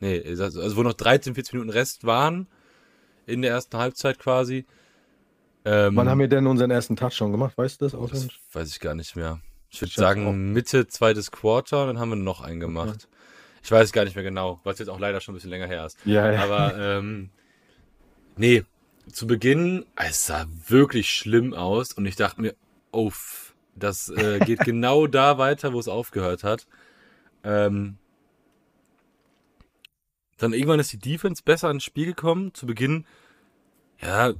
nee, 0.00 0.22
also 0.26 0.44
also 0.44 0.76
wo 0.76 0.82
noch 0.82 0.94
13, 0.94 1.34
14 1.34 1.58
Minuten 1.58 1.76
Rest 1.76 2.04
waren 2.04 2.46
in 3.26 3.42
der 3.42 3.50
ersten 3.52 3.76
Halbzeit 3.76 4.18
quasi. 4.18 4.66
Ähm, 5.64 5.96
Wann 5.96 6.08
haben 6.08 6.20
wir 6.20 6.28
denn 6.28 6.46
unseren 6.46 6.70
ersten 6.70 6.96
Touchdown 6.96 7.32
gemacht? 7.32 7.58
Weißt 7.58 7.80
du 7.80 7.86
das 7.86 7.94
oh, 7.94 8.06
das 8.06 8.28
weiß 8.52 8.70
ich 8.70 8.80
gar 8.80 8.94
nicht 8.94 9.16
mehr. 9.16 9.40
Ich 9.70 9.80
würde 9.82 9.92
auch. 9.92 9.96
sagen 9.96 10.52
Mitte 10.52 10.86
zweites 10.86 11.30
Quarter, 11.30 11.86
dann 11.86 11.98
haben 11.98 12.10
wir 12.10 12.16
noch 12.16 12.40
einen 12.40 12.60
gemacht. 12.60 13.08
Ich 13.62 13.70
weiß 13.70 13.92
gar 13.92 14.04
nicht 14.04 14.14
mehr 14.14 14.24
genau, 14.24 14.60
weil 14.64 14.72
es 14.72 14.78
jetzt 14.78 14.88
auch 14.88 15.00
leider 15.00 15.20
schon 15.20 15.34
ein 15.34 15.36
bisschen 15.36 15.50
länger 15.50 15.66
her 15.66 15.84
ist. 15.84 15.98
Ja, 16.04 16.30
ja. 16.32 16.42
Aber 16.42 16.78
ähm, 16.78 17.30
nee, 18.36 18.64
zu 19.12 19.26
Beginn, 19.26 19.84
es 19.96 20.26
sah 20.26 20.46
wirklich 20.68 21.10
schlimm 21.10 21.54
aus 21.54 21.92
und 21.92 22.06
ich 22.06 22.16
dachte 22.16 22.40
mir, 22.40 22.54
oh, 22.92 23.08
f- 23.08 23.54
das 23.74 24.08
äh, 24.08 24.38
geht 24.44 24.60
genau 24.60 25.06
da 25.06 25.38
weiter, 25.38 25.72
wo 25.72 25.80
es 25.80 25.88
aufgehört 25.88 26.44
hat. 26.44 26.66
Ähm, 27.44 27.96
dann 30.38 30.52
irgendwann 30.52 30.80
ist 30.80 30.92
die 30.92 30.98
Defense 30.98 31.42
besser 31.42 31.70
ins 31.70 31.84
Spiel 31.84 32.06
gekommen. 32.06 32.54
Zu 32.54 32.66
Beginn, 32.66 33.06
ja, 34.00 34.32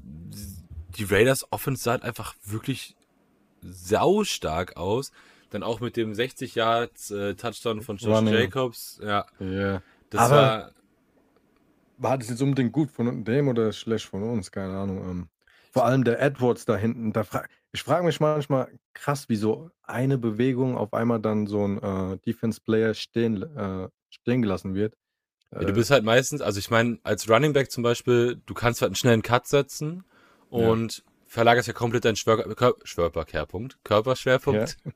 die 0.96 1.04
Raiders 1.04 1.50
Offense 1.52 1.82
sah 1.82 1.92
halt 1.92 2.02
einfach 2.04 2.34
wirklich 2.44 2.94
saustark 3.62 4.76
aus. 4.76 5.10
Dann 5.50 5.62
auch 5.62 5.80
mit 5.80 5.96
dem 5.96 6.14
60 6.14 6.54
Yards 6.54 7.10
äh, 7.10 7.34
Touchdown 7.34 7.80
von 7.80 7.96
Josh 7.96 8.14
Running. 8.14 8.34
Jacobs. 8.34 9.00
Ja, 9.02 9.26
ja. 9.40 9.82
das 10.10 10.20
Aber- 10.20 10.36
war 10.36 10.72
War 11.98 12.16
das 12.16 12.28
jetzt 12.28 12.42
unbedingt 12.42 12.72
gut 12.72 12.90
von 12.90 13.24
dem 13.24 13.48
oder 13.48 13.72
schlecht 13.72 14.06
von 14.06 14.22
uns? 14.22 14.50
Keine 14.50 14.76
Ahnung. 14.76 14.98
Ähm, 14.98 15.28
vor 15.72 15.84
allem 15.84 16.04
der 16.04 16.20
Edwards 16.20 16.64
da 16.64 16.76
hinten. 16.76 17.12
Da 17.12 17.24
fra 17.24 17.44
ich 17.72 17.82
frage 17.82 18.06
mich 18.06 18.18
manchmal 18.18 18.68
krass, 18.94 19.26
wieso 19.28 19.70
eine 19.82 20.16
Bewegung 20.16 20.76
auf 20.76 20.94
einmal 20.94 21.20
dann 21.20 21.46
so 21.46 21.66
ein 21.66 21.82
äh, 21.82 22.18
Defense-Player 22.26 22.94
stehen, 22.94 23.42
äh, 23.42 23.88
stehen 24.08 24.40
gelassen 24.40 24.74
wird. 24.74 24.94
Ja, 25.52 25.60
du 25.60 25.72
bist 25.72 25.90
halt 25.90 26.04
meistens, 26.04 26.40
also 26.40 26.58
ich 26.58 26.70
meine, 26.70 26.98
als 27.02 27.28
Running 27.28 27.52
Back 27.52 27.70
zum 27.70 27.82
Beispiel, 27.82 28.40
du 28.46 28.54
kannst 28.54 28.80
halt 28.80 28.90
einen 28.90 28.96
schnellen 28.96 29.22
Cut 29.22 29.46
setzen 29.46 30.04
und 30.50 31.04
verlagerst 31.26 31.68
ja 31.68 31.74
komplett 31.74 32.04
deinen 32.04 32.16
Schwör 32.16 32.42
Kör 32.54 32.74
Schwörperkehrpunkt, 32.84 33.78
Körperschwerpunkt. 33.84 34.76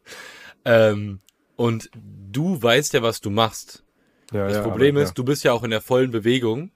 Ähm, 0.65 1.19
und 1.57 1.91
du 1.95 2.63
weißt 2.63 2.93
ja, 2.93 3.03
was 3.03 3.21
du 3.21 3.31
machst. 3.31 3.85
äh, 4.33 4.37
ja, 4.37 4.47
Das 4.47 4.57
ja, 4.59 4.63
Problem 4.63 4.97
ist, 4.97 5.15
du 5.15 5.25
bist 5.25 5.43
ja 5.43 5.53
auch 5.53 5.65
in 5.65 5.71
der 5.71 5.81
vollen 5.81 6.13
Bewegung. 6.13 6.71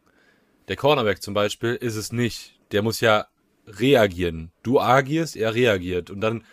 Der 0.68 0.76
Cornerback 0.76 1.23
zum 1.23 1.35
Beispiel 1.35 1.75
ist 1.75 1.96
es 1.96 2.12
nicht. 2.12 2.58
Der 2.73 2.82
muss 2.82 3.00
ja 3.00 3.28
reagieren. 3.66 4.52
Du 4.62 4.80
agierst, 4.80 5.37
er 5.37 5.54
reagiert. 5.54 6.11
Und 6.11 6.20
dann 6.20 6.44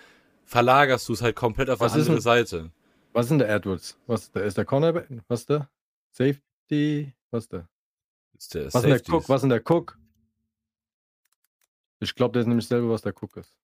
verlagerst 0.46 1.08
du 1.10 1.14
es 1.14 1.22
halt 1.22 1.36
komplett 1.36 1.70
auf 1.70 1.80
Was 1.80 1.94
eine 1.94 2.02
ist 2.02 2.08
andere 2.08 2.18
denn- 2.18 2.22
Seite. 2.24 2.72
Was 3.14 3.26
ist 3.26 3.30
denn 3.30 3.40
der 3.40 3.50
Edwards? 3.50 3.98
Was 4.08 4.24
ist 4.24 4.36
der? 4.36 4.44
Ist 4.44 4.58
der 4.58 4.66
Cornerback? 4.66 5.08
Was 5.28 5.42
ist 5.42 5.50
der? 5.50 5.70
Safety? 6.12 7.14
Was 7.32 7.44
ist 7.46 7.54
der? 7.54 7.70
Ist 8.38 8.54
der 8.56 8.66
Was 8.74 8.84
ist 8.84 9.08
der 9.08 9.14
Cook? 9.16 9.30
Was 9.30 9.44
ist 9.44 9.50
der 9.50 9.62
Cook? 9.72 10.00
Ich 12.00 12.16
glaube, 12.16 12.34
der 12.34 12.42
ist 12.42 12.48
nämlich 12.48 12.68
selber, 12.68 12.90
was 12.90 13.02
der 13.04 13.14
Cook 13.16 13.38
ist. 13.38 13.56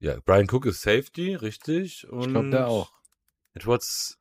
Ja, 0.00 0.18
Brian 0.20 0.48
Cook 0.50 0.66
ist 0.66 0.80
Safety, 0.82 1.34
richtig. 1.34 2.08
Und 2.08 2.20
Ich 2.22 2.28
glaube, 2.28 2.50
der 2.50 2.68
auch. 2.68 2.92
Edwards 3.54 4.18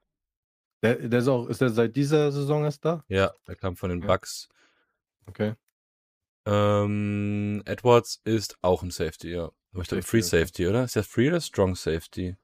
Der, 0.82 0.96
der 0.96 1.20
ist 1.20 1.28
auch, 1.28 1.48
ist 1.48 1.62
der 1.62 1.70
seit 1.70 1.96
dieser 1.96 2.32
Saison 2.32 2.64
erst 2.64 2.86
da? 2.86 3.04
Ja, 3.08 3.34
der 3.48 3.56
kam 3.56 3.76
von 3.76 3.90
den. 3.90 4.02
Bucks. 4.02 4.48
Okay. 5.26 5.56
Ähm, 6.46 7.62
Edwards 7.66 8.22
ist 8.24 8.58
auch 8.62 8.82
ein 8.82 8.92
Safety, 8.92 9.32
ja. 9.32 9.52
Aber 9.74 9.82
ich 9.82 9.88
glaube 9.88 10.04
Free. 10.04 10.22
Safety, 10.22 10.68
oder? 10.68 10.84
Ist 10.84 10.96
der 10.96 11.04
Free 11.04 11.28
oder 11.30 11.42
Strong 11.42 11.76
Safety? 11.76 12.38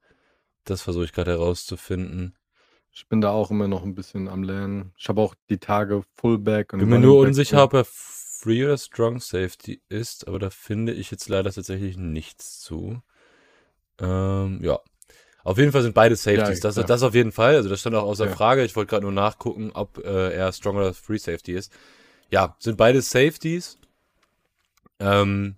Das 0.64 0.82
versuche 0.82 1.04
ich 1.04 1.12
gerade 1.12 1.32
herauszufinden. 1.32 2.36
Ich 2.92 3.08
bin 3.08 3.20
da 3.20 3.30
auch 3.30 3.50
immer 3.50 3.68
noch 3.68 3.82
ein 3.82 3.94
bisschen 3.94 4.28
am 4.28 4.42
Lernen. 4.42 4.92
Ich 4.96 5.08
habe 5.08 5.20
auch 5.20 5.34
die 5.50 5.58
Tage 5.58 6.02
Fullback 6.14 6.72
und 6.72 6.80
Bin 6.80 6.88
mir 6.88 6.98
nur 6.98 7.18
unsicher, 7.18 7.62
ob 7.64 7.74
er 7.74 7.84
Free 7.84 8.64
oder 8.64 8.78
Strong 8.78 9.20
Safety 9.20 9.82
ist, 9.88 10.28
aber 10.28 10.38
da 10.38 10.50
finde 10.50 10.92
ich 10.92 11.10
jetzt 11.10 11.28
leider 11.28 11.52
tatsächlich 11.52 11.96
nichts 11.96 12.60
zu. 12.60 13.02
Ähm, 13.98 14.60
ja. 14.62 14.78
Auf 15.46 15.58
jeden 15.58 15.70
Fall 15.70 15.82
sind 15.82 15.94
beide 15.94 16.16
Safeties. 16.16 16.58
Ja, 16.58 16.62
das, 16.62 16.74
klar. 16.74 16.86
das 16.86 17.02
auf 17.04 17.14
jeden 17.14 17.30
Fall. 17.30 17.54
Also 17.54 17.68
das 17.68 17.78
stand 17.80 17.94
auch 17.94 18.02
außer 18.02 18.26
Ja. 18.26 18.32
Frage. 18.34 18.64
Ich 18.64 18.74
wollte 18.74 18.90
gerade 18.90 19.04
nur 19.04 19.12
nachgucken, 19.12 19.70
ob 19.74 19.98
äh, 20.04 20.32
er 20.32 20.52
Strong 20.52 20.76
oder 20.76 20.92
Free 20.92 21.18
Safety 21.18 21.52
ist. 21.52 21.72
Ja, 22.30 22.56
sind 22.58 22.76
beide 22.76 23.00
Safeties. 23.00 23.78
Ähm, 24.98 25.54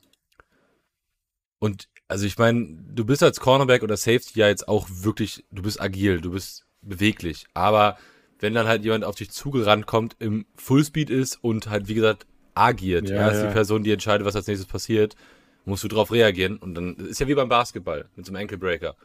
und 1.58 1.88
also 2.06 2.26
ich 2.26 2.36
meine, 2.36 2.66
du 2.92 3.04
bist 3.06 3.22
als 3.22 3.40
Cornerback 3.40 3.82
oder 3.82 3.96
Safety 3.96 4.38
ja 4.40 4.48
jetzt 4.48 4.68
auch 4.68 4.86
wirklich, 4.90 5.44
du 5.50 5.62
bist 5.62 5.80
agil, 5.80 6.20
du 6.20 6.32
bist 6.32 6.66
beweglich. 6.82 7.46
Aber 7.54 7.96
wenn 8.40 8.52
dann 8.52 8.66
halt 8.68 8.84
jemand 8.84 9.04
auf 9.04 9.14
dich 9.16 9.30
zugerannt 9.30 9.86
kommt, 9.86 10.16
im 10.18 10.44
Fullspeed 10.56 11.08
ist 11.08 11.42
und 11.42 11.70
halt, 11.70 11.88
wie 11.88 11.94
gesagt, 11.94 12.26
agiert, 12.54 13.08
Ja, 13.08 13.16
ja, 13.16 13.28
ist 13.28 13.38
ja. 13.40 13.46
die 13.46 13.52
Person, 13.54 13.84
die 13.84 13.92
entscheidet, 13.92 14.26
was 14.26 14.36
als 14.36 14.46
nächstes 14.46 14.68
passiert, 14.68 15.16
musst 15.64 15.82
du 15.82 15.88
drauf 15.88 16.12
reagieren. 16.12 16.58
Und 16.58 16.74
dann 16.74 16.96
ist 16.96 17.20
ja 17.20 17.26
wie 17.28 17.34
beim 17.34 17.48
Basketball 17.48 18.06
mit 18.16 18.26
so 18.26 18.32
einem 18.32 18.42
Ankle 18.42 18.58
Breaker. 18.58 18.96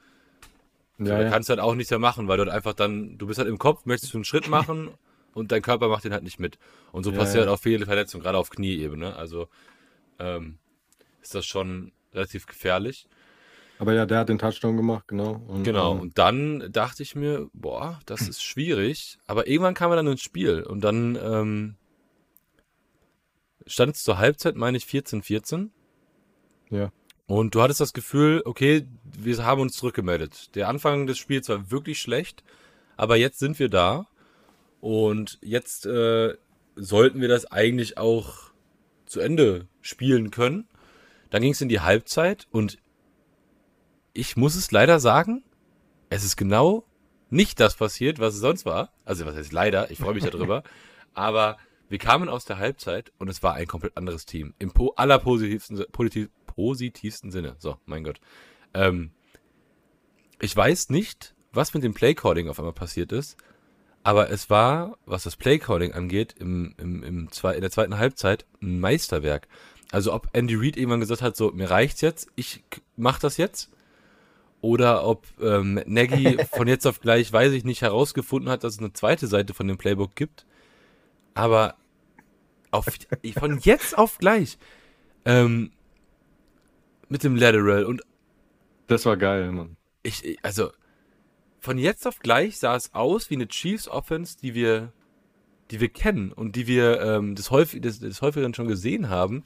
Ja, 1.06 1.18
da 1.18 1.24
ja. 1.24 1.30
kannst 1.30 1.50
du 1.50 1.52
halt 1.52 1.60
auch 1.60 1.76
nichts 1.76 1.92
mehr 1.92 2.00
machen, 2.00 2.28
weil 2.28 2.38
du 2.38 2.44
halt 2.44 2.54
einfach 2.54 2.74
dann, 2.74 3.18
du 3.18 3.28
bist 3.28 3.40
halt 3.40 3.50
im 3.50 3.58
Kopf, 3.58 3.86
möchtest 3.86 4.14
du 4.14 4.18
einen 4.18 4.26
Schritt 4.26 4.48
machen 4.48 4.92
und 5.34 5.52
dein 5.52 5.62
Körper 5.62 5.88
macht 5.90 6.04
den 6.04 6.14
halt 6.14 6.24
nicht 6.24 6.40
mit. 6.40 6.58
Und 6.92 7.04
so 7.04 7.12
Ja, 7.12 7.18
passiert 7.20 7.46
halt 7.46 7.50
auch 7.50 7.60
viele 7.60 7.86
Verletzungen, 7.86 8.24
gerade 8.24 8.38
auf 8.38 8.50
Knieebene. 8.50 9.16
Also 9.16 9.48
ähm, 10.20 10.58
ist 11.22 11.36
das 11.36 11.46
schon 11.46 11.92
relativ 12.14 12.46
gefährlich. 12.46 13.08
Aber 13.80 13.94
ja, 13.94 14.06
der 14.06 14.20
hat 14.20 14.30
den 14.30 14.38
Touchdown 14.38 14.78
gemacht, 14.78 15.08
genau. 15.08 15.42
Und, 15.48 15.64
Genau. 15.64 15.96
ähm, 15.96 16.00
Und 16.02 16.18
dann 16.18 16.72
dachte 16.72 17.04
ich 17.04 17.16
mir, 17.16 17.50
boah, 17.54 18.00
das 18.06 18.28
ist 18.28 18.44
schwierig. 18.44 19.18
Aber 19.26 19.48
irgendwann 19.48 19.74
kam 19.74 19.92
er 19.92 19.98
dann 19.98 20.08
ins 20.08 20.22
Spiel 20.22 20.64
und 20.64 20.84
dann 20.84 21.18
ähm, 21.22 21.76
stand 23.66 23.96
es 23.96 24.04
zur 24.04 24.18
Halbzeit, 24.20 24.56
meine 24.56 24.78
ich, 24.78 24.86
14-14. 24.86 25.70
Ja. 26.70 26.92
Und 27.26 27.56
du 27.56 27.62
hattest 27.62 27.80
das 27.80 27.94
Gefühl, 27.94 28.42
okay, 28.46 28.86
wir 29.04 29.46
haben 29.46 29.62
uns 29.62 29.74
zurückgemeldet. 29.74 30.56
Der 30.56 30.68
Anfang 30.68 31.08
des 31.08 31.18
Spiels 31.18 31.48
war 31.50 31.72
wirklich 31.72 32.00
schlecht, 32.02 32.44
aber 32.98 33.16
jetzt 33.16 33.40
sind 33.40 33.60
wir 33.60 33.70
da. 33.70 34.08
Und 34.82 35.40
jetzt 35.42 35.86
äh, 35.86 36.36
sollten 36.76 37.22
wir 37.22 37.30
das 37.30 37.46
eigentlich 37.46 37.98
auch 37.98 38.52
zu 39.06 39.22
Ende 39.22 39.68
spielen 39.82 40.32
können. 40.32 40.68
Dann 41.30 41.42
ging 41.42 41.54
es 41.54 41.62
in 41.62 41.70
die 41.70 41.80
Halbzeit 41.80 42.48
und 42.52 42.78
ich 44.14 44.38
muss 44.38 44.56
es 44.56 44.72
leider 44.72 45.00
sagen, 45.00 45.44
es 46.10 46.24
ist 46.24 46.36
genau 46.36 46.86
nicht 47.30 47.60
das 47.60 47.76
passiert, 47.76 48.20
was 48.20 48.36
es 48.36 48.42
sonst 48.42 48.66
war. 48.66 48.94
Also 49.06 49.26
was 49.26 49.36
heißt 49.36 49.54
leider, 49.54 49.90
ich 49.90 49.98
freue 49.98 50.14
mich 50.14 50.24
darüber. 50.24 50.64
aber 51.14 51.58
wir 51.90 51.98
kamen 51.98 52.30
aus 52.30 52.46
der 52.46 52.58
Halbzeit 52.58 53.12
und 53.18 53.30
es 53.30 53.44
war 53.44 53.54
ein 53.54 53.68
komplett 53.68 53.98
anderes 53.98 54.26
Team. 54.26 54.54
Im 54.60 54.72
po 54.72 54.94
allerpositivsten 54.96 55.84
positiv, 55.92 56.30
positivsten 56.56 57.32
Sinne. 57.32 57.56
So, 57.60 57.78
mein 57.86 58.04
Gott. 58.04 58.20
Ähm, 58.74 59.12
ich 60.40 60.56
weiß 60.56 60.90
nicht, 60.90 61.34
was 61.52 61.74
mit 61.74 61.84
dem 61.84 61.94
Playcalling 61.94 62.50
auf 62.50 62.60
einmal 62.60 62.74
passiert 62.74 63.12
ist, 63.12 63.38
aber 64.04 64.30
es 64.30 64.50
war, 64.50 64.98
was 65.06 65.24
das 65.24 65.38
Playcalling 65.38 65.94
angeht, 65.94 66.36
im, 66.38 66.76
im, 66.78 67.04
im 67.04 67.32
zwei, 67.32 67.56
in 67.56 67.62
der 67.62 67.72
zweiten 67.72 67.98
Halbzeit 67.98 68.46
ein 68.62 68.80
Meisterwerk. 68.80 69.48
Also 69.92 70.14
ob 70.14 70.28
Andy 70.34 70.56
Reid 70.56 70.76
irgendwann 70.76 71.00
gesagt 71.00 71.22
hat, 71.22 71.38
so, 71.38 71.52
mir 71.52 71.70
reicht's 71.70 72.02
jetzt, 72.02 72.28
ich 72.36 72.64
mach 72.98 73.20
das 73.20 73.38
jetzt. 73.38 73.70
Oder 74.60 75.06
ob 75.06 75.26
ähm, 75.42 75.82
Nagy 75.86 76.38
von 76.54 76.68
jetzt 76.68 76.88
auf 76.88 77.00
gleich, 77.00 77.32
weiß 77.32 77.52
ich 77.54 77.64
nicht, 77.64 77.82
herausgefunden 77.82 78.50
hat, 78.50 78.64
dass 78.64 78.74
es 78.74 78.80
eine 78.80 78.94
zweite 78.94 79.28
Seite 79.28 79.54
von 79.54 79.68
dem 79.68 79.78
Playbook 79.78 80.16
gibt. 80.16 80.46
Aber 81.34 81.76
auf, 82.72 82.88
von 83.38 83.60
jetzt 83.60 83.98
auf 83.98 84.18
gleich 84.18 84.58
ähm, 85.26 85.72
mit 87.14 87.24
dem 87.24 87.36
Lateral 87.36 87.86
und 87.86 88.02
Das 88.88 89.06
war 89.06 89.18
geil, 89.18 89.52
Mann. 89.52 89.78
ich, 90.02 90.38
also 90.42 90.72
von 91.60 91.78
jetzt 91.78 92.08
auf 92.08 92.18
gleich 92.20 92.58
sah 92.58 92.76
es 92.76 92.94
aus 92.96 93.30
wie 93.30 93.36
eine 93.36 93.48
Chiefs 93.48 93.88
Offense, 93.88 94.36
die 94.36 94.56
wir, 94.56 94.92
die 95.70 95.80
wir 95.80 95.90
kennen 95.90 96.32
und 96.34 96.56
die 96.56 96.66
wir 96.66 97.00
ähm, 97.02 97.36
des, 97.36 97.52
häufig, 97.52 97.82
des, 97.82 98.00
des 98.00 98.22
häufigeren 98.24 98.56
schon 98.56 98.68
gesehen 98.68 99.10
haben. 99.10 99.46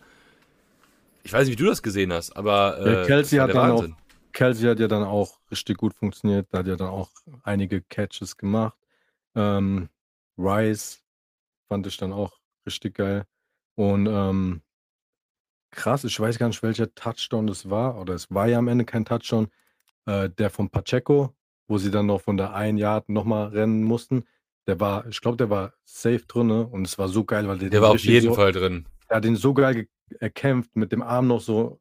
Ich 1.24 1.34
weiß 1.34 1.46
nicht, 1.46 1.60
wie 1.60 1.62
du 1.62 1.70
das 1.70 1.84
gesehen 1.84 2.14
hast, 2.14 2.38
aber 2.38 2.80
äh, 2.80 2.94
Ja, 2.94 3.06
Kelsey 3.06 3.38
hat 3.38 3.50
dann 3.50 3.72
Wahnsinn. 3.72 3.96
Kelsey 4.32 4.70
hat 4.70 4.80
ja 4.80 4.88
dann 4.88 5.04
auch 5.04 5.40
richtig 5.52 5.78
gut 5.78 5.94
funktioniert. 5.94 6.48
Da 6.52 6.60
hat 6.60 6.68
ja 6.68 6.78
dann 6.78 6.88
auch 6.90 7.10
einige 7.44 7.82
Catches 7.82 8.38
gemacht. 8.38 8.78
Ähm, 9.36 9.90
Rice 10.38 11.04
fand 11.68 11.86
ich 11.86 11.98
dann 11.98 12.14
auch 12.14 12.32
richtig 12.66 12.96
geil. 12.96 13.26
Und 13.76 14.08
ähm, 14.08 14.62
krass, 15.72 16.04
ich 16.04 16.20
weiß 16.20 16.38
gar 16.40 16.48
nicht, 16.48 16.64
welcher 16.64 16.94
Touchdown 16.96 17.48
das 17.48 17.70
war. 17.70 18.00
Oder 18.00 18.14
es 18.16 18.32
war 18.32 18.48
ja 18.48 18.60
am 18.60 18.68
Ende 18.68 18.86
kein 18.86 19.06
Touchdown. 19.06 19.48
Äh, 20.06 20.30
der 20.30 20.50
von 20.50 20.70
Pacheco, 20.70 21.36
wo 21.68 21.78
sie 21.78 21.92
dann 21.92 22.08
noch 22.08 22.22
von 22.22 22.38
der 22.38 22.54
ein 22.54 22.78
Yard 22.78 23.10
nochmal 23.10 23.50
rennen 23.50 23.84
mussten. 23.84 24.24
Der 24.68 24.80
war, 24.80 25.06
ich 25.08 25.22
glaube, 25.22 25.38
der 25.38 25.50
war 25.50 25.74
safe 25.86 26.24
drinne 26.28 26.68
und 26.68 26.86
es 26.86 26.98
war 26.98 27.10
so 27.10 27.26
geil, 27.26 27.48
weil 27.48 27.58
der, 27.58 27.70
Der 27.70 27.80
den 27.80 27.84
war 27.84 27.90
auf 27.92 27.96
richtig 27.96 28.14
jeden 28.14 28.30
so, 28.30 28.36
Fall 28.36 28.52
drin. 28.54 28.86
Er 29.10 29.18
hat 29.18 29.24
den 29.26 29.36
so 29.36 29.54
geil 29.54 29.74
ge- 29.76 29.88
erkämpft, 30.20 30.76
mit 30.76 30.92
dem 30.92 31.02
Arm 31.02 31.28
noch 31.28 31.42
so 31.42 31.80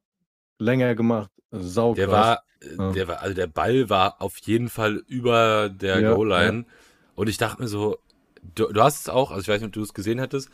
länger 0.59 0.95
gemacht. 0.95 1.31
Sau 1.51 1.93
Der 1.93 2.07
krass. 2.07 2.13
war, 2.27 2.43
äh, 2.61 2.77
Ja. 2.77 2.91
der 2.91 3.07
war, 3.07 3.21
also 3.21 3.35
der 3.35 3.47
Ball 3.47 3.89
war 3.89 4.21
auf 4.21 4.37
jeden 4.39 4.69
Fall 4.69 5.03
über 5.07 5.69
der 5.69 6.01
Ja, 6.01 6.13
Goal-Line. 6.13 6.65
Und 7.15 7.29
ich 7.29 7.37
dachte 7.37 7.61
mir 7.61 7.67
so, 7.67 7.97
du, 8.55 8.71
du 8.71 8.81
hast 8.81 9.01
es 9.01 9.09
auch, 9.09 9.31
also 9.31 9.41
ich 9.41 9.47
weiß 9.47 9.61
nicht, 9.61 9.67
ob 9.67 9.73
du 9.73 9.81
es 9.81 9.93
gesehen 9.93 10.19
hättest. 10.19 10.49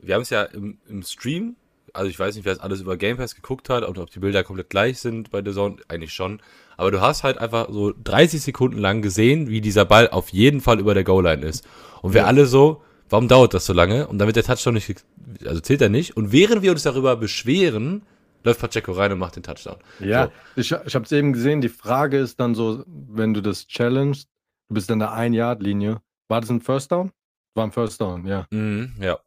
Wir 0.00 0.14
haben 0.14 0.22
es 0.22 0.30
ja 0.30 0.42
im, 0.42 0.78
im 0.88 1.02
Stream, 1.02 1.56
also 1.94 2.10
ich 2.10 2.18
weiß 2.18 2.34
nicht, 2.36 2.44
wer 2.44 2.52
es 2.52 2.58
alles 2.60 2.80
über 2.80 2.96
Game 2.96 3.16
Pass 3.16 3.34
geguckt 3.34 3.70
hat, 3.70 3.84
und 3.84 3.98
ob 3.98 4.10
die 4.10 4.18
Bilder 4.18 4.44
komplett 4.44 4.68
gleich 4.70 4.98
sind 4.98 5.30
bei 5.30 5.40
der 5.42 5.54
Zone, 5.54 5.76
eigentlich 5.88 6.12
schon. 6.12 6.40
Aber 6.76 6.90
du 6.90 7.00
hast 7.00 7.22
halt 7.24 7.38
einfach 7.38 7.68
so 7.70 7.92
30 8.02 8.42
Sekunden 8.42 8.78
lang 8.78 9.00
gesehen, 9.00 9.48
wie 9.48 9.60
dieser 9.60 9.84
Ball 9.84 10.08
auf 10.10 10.28
jeden 10.30 10.60
Fall 10.60 10.80
über 10.80 10.92
der 10.94 11.04
Goal-Line 11.04 11.46
ist. 11.46 11.66
Und 12.02 12.12
wir 12.14 12.22
Ja. 12.22 12.26
alle 12.26 12.46
so, 12.46 12.82
warum 13.08 13.28
dauert 13.28 13.54
das 13.54 13.64
so 13.66 13.72
lange? 13.72 14.06
Und 14.08 14.18
damit 14.18 14.36
der 14.36 14.42
Touchdown 14.42 14.74
nicht, 14.74 15.04
also 15.46 15.60
zählt 15.60 15.80
er 15.82 15.88
nicht. 15.88 16.16
Und 16.16 16.32
während 16.32 16.62
wir 16.62 16.72
uns 16.72 16.82
darüber 16.82 17.16
beschweren, 17.16 18.02
läuft 18.42 18.60
Pacheco 18.60 18.92
rein 18.92 19.12
und 19.12 19.18
macht 19.18 19.36
den 19.36 19.42
Touchdown. 19.44 19.76
Ja, 20.00 20.24
So. 20.56 20.60
ich, 20.60 20.72
ich 20.86 20.94
habe 20.94 21.04
es 21.04 21.12
eben 21.12 21.32
gesehen. 21.32 21.60
Die 21.60 21.68
Frage 21.68 22.18
ist 22.18 22.40
dann 22.40 22.54
so, 22.54 22.84
wenn 22.86 23.32
du 23.34 23.40
das 23.40 23.66
challengest, 23.68 24.28
du 24.68 24.74
bist 24.74 24.90
an 24.90 24.98
der 24.98 25.12
Ein-Yard-Linie. 25.12 26.00
War 26.28 26.40
das 26.40 26.50
ein 26.50 26.60
First 26.60 26.90
Down? 26.92 27.12
War 27.54 27.64
ein 27.64 27.72
First 27.72 28.00
Down, 28.00 28.26
ja. 28.26 28.46
Mhm, 28.50 28.94
ja. 29.00 29.18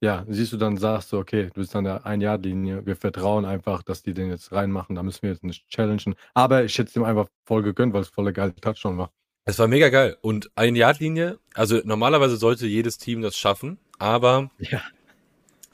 Ja, 0.00 0.24
siehst 0.28 0.52
du, 0.52 0.58
dann 0.58 0.76
sagst 0.76 1.12
du, 1.12 1.18
okay, 1.18 1.44
du 1.46 1.60
bist 1.60 1.74
an 1.74 1.84
der 1.84 2.04
Ein-Yard-Linie. 2.04 2.84
Wir 2.84 2.96
vertrauen 2.96 3.46
einfach, 3.46 3.82
dass 3.82 4.02
die 4.02 4.12
den 4.12 4.28
jetzt 4.28 4.52
reinmachen. 4.52 4.94
Da 4.94 5.02
müssen 5.02 5.22
wir 5.22 5.30
jetzt 5.30 5.42
nicht 5.42 5.66
challengen. 5.70 6.14
Aber 6.34 6.64
ich 6.64 6.76
hätte 6.76 6.90
es 6.90 6.96
ihm 6.96 7.04
einfach 7.04 7.28
voll 7.44 7.62
gegönnt, 7.62 7.94
weil 7.94 8.02
es 8.02 8.08
voll 8.08 8.24
der 8.24 8.34
geile 8.34 8.54
Touchdown 8.54 8.98
war. 8.98 9.10
Es 9.46 9.58
war 9.58 9.68
mega 9.68 9.88
geil. 9.88 10.16
Und 10.20 10.50
eine 10.54 10.76
Yardlinie, 10.76 11.38
also 11.54 11.80
normalerweise 11.84 12.36
sollte 12.36 12.66
jedes 12.66 12.98
Team 12.98 13.22
das 13.22 13.36
schaffen, 13.38 13.78
aber 13.98 14.50
Ja. 14.58 14.82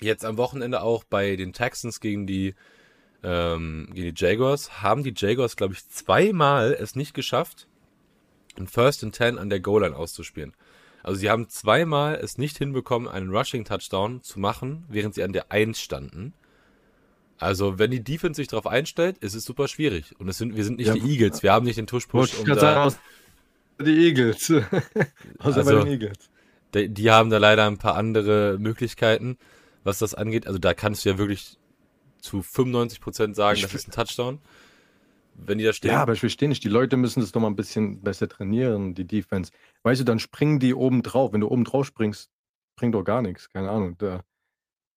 jetzt 0.00 0.24
am 0.24 0.36
Wochenende 0.36 0.82
auch 0.82 1.02
bei 1.04 1.34
den 1.36 1.52
Texans 1.52 1.98
gegen 1.98 2.26
die, 2.26 2.54
ähm, 3.24 3.88
gegen 3.92 4.14
die 4.14 4.24
Jaguars, 4.24 4.82
haben 4.82 5.02
die 5.02 5.14
Jaguars, 5.16 5.56
glaube 5.56 5.74
ich, 5.74 5.88
zweimal 5.88 6.76
es 6.78 6.94
nicht 6.94 7.14
geschafft, 7.14 7.66
ein 8.58 8.68
First 8.68 9.02
and 9.02 9.14
Ten 9.16 9.38
an 9.38 9.48
der 9.50 9.60
Goal-Line 9.60 9.96
auszuspielen. 9.96 10.52
Also 11.02 11.18
sie 11.18 11.30
haben 11.30 11.48
zweimal 11.48 12.14
es 12.14 12.38
nicht 12.38 12.58
hinbekommen, 12.58 13.08
einen 13.08 13.30
Rushing-Touchdown 13.34 14.22
zu 14.22 14.38
machen, 14.38 14.84
während 14.88 15.14
sie 15.14 15.22
an 15.22 15.32
der 15.32 15.50
Eins 15.50 15.80
standen. 15.80 16.32
Also 17.38 17.78
wenn 17.78 17.90
die 17.90 18.04
Defense 18.04 18.36
sich 18.40 18.46
darauf 18.48 18.66
einstellt, 18.68 19.18
ist 19.18 19.34
es 19.34 19.44
super 19.44 19.66
schwierig. 19.66 20.14
Und 20.18 20.32
sind, 20.32 20.54
wir 20.54 20.64
sind 20.64 20.78
nicht 20.78 20.86
Ja. 20.86 20.94
die 20.94 21.00
Eagles, 21.10 21.42
wir 21.42 21.52
haben 21.52 21.64
nicht 21.66 21.76
den 21.78 21.88
Tush-Push, 21.88 22.38
um 22.38 22.46
sagen, 22.54 22.94
die 23.80 24.06
Eagles. 24.06 24.50
Außer 25.38 25.56
Also- 25.58 25.64
bei 25.64 25.84
den 25.84 25.86
Eagles. 25.88 26.18
Die, 26.74 26.88
die 26.88 27.10
haben 27.10 27.28
da 27.30 27.38
leider 27.38 27.66
ein 27.66 27.76
paar 27.78 27.96
andere 27.96 28.56
Möglichkeiten, 28.58 29.36
was 29.84 29.98
das 29.98 30.14
angeht. 30.14 30.46
Also 30.46 30.58
da 30.58 30.72
kannst 30.72 31.04
du 31.04 31.10
ja 31.10 31.18
wirklich 31.18 31.58
zu 32.20 32.38
95% 32.40 33.34
sagen, 33.34 33.56
Ich 33.56 33.62
das 33.62 33.74
ist 33.74 33.88
ein 33.88 33.90
Touchdown. 33.90 34.38
Wenn 35.34 35.58
die 35.58 35.64
da 35.64 35.72
stehen. 35.72 35.90
Ja, 35.92 36.02
aber 36.02 36.12
ich 36.12 36.20
verstehe 36.20 36.48
nicht. 36.48 36.62
Die 36.64 36.68
Leute 36.68 36.96
müssen 36.96 37.20
das 37.20 37.32
doch 37.32 37.40
mal 37.40 37.48
ein 37.48 37.56
bisschen 37.56 38.02
besser 38.02 38.28
trainieren, 38.28 38.94
die 38.94 39.06
Defense. 39.06 39.50
Weißt 39.82 40.00
du, 40.00 40.04
dann 40.04 40.18
springen 40.18 40.58
die 40.58 40.74
oben 40.74 41.02
drauf. 41.02 41.32
Wenn 41.32 41.40
du 41.40 41.48
oben 41.48 41.64
drauf 41.64 41.86
springst, 41.86 42.30
bringt 42.76 42.94
doch 42.94 43.02
gar 43.04 43.22
nichts. 43.22 43.48
Keine 43.48 43.70
Ahnung. 43.70 43.96
Da, 43.98 44.22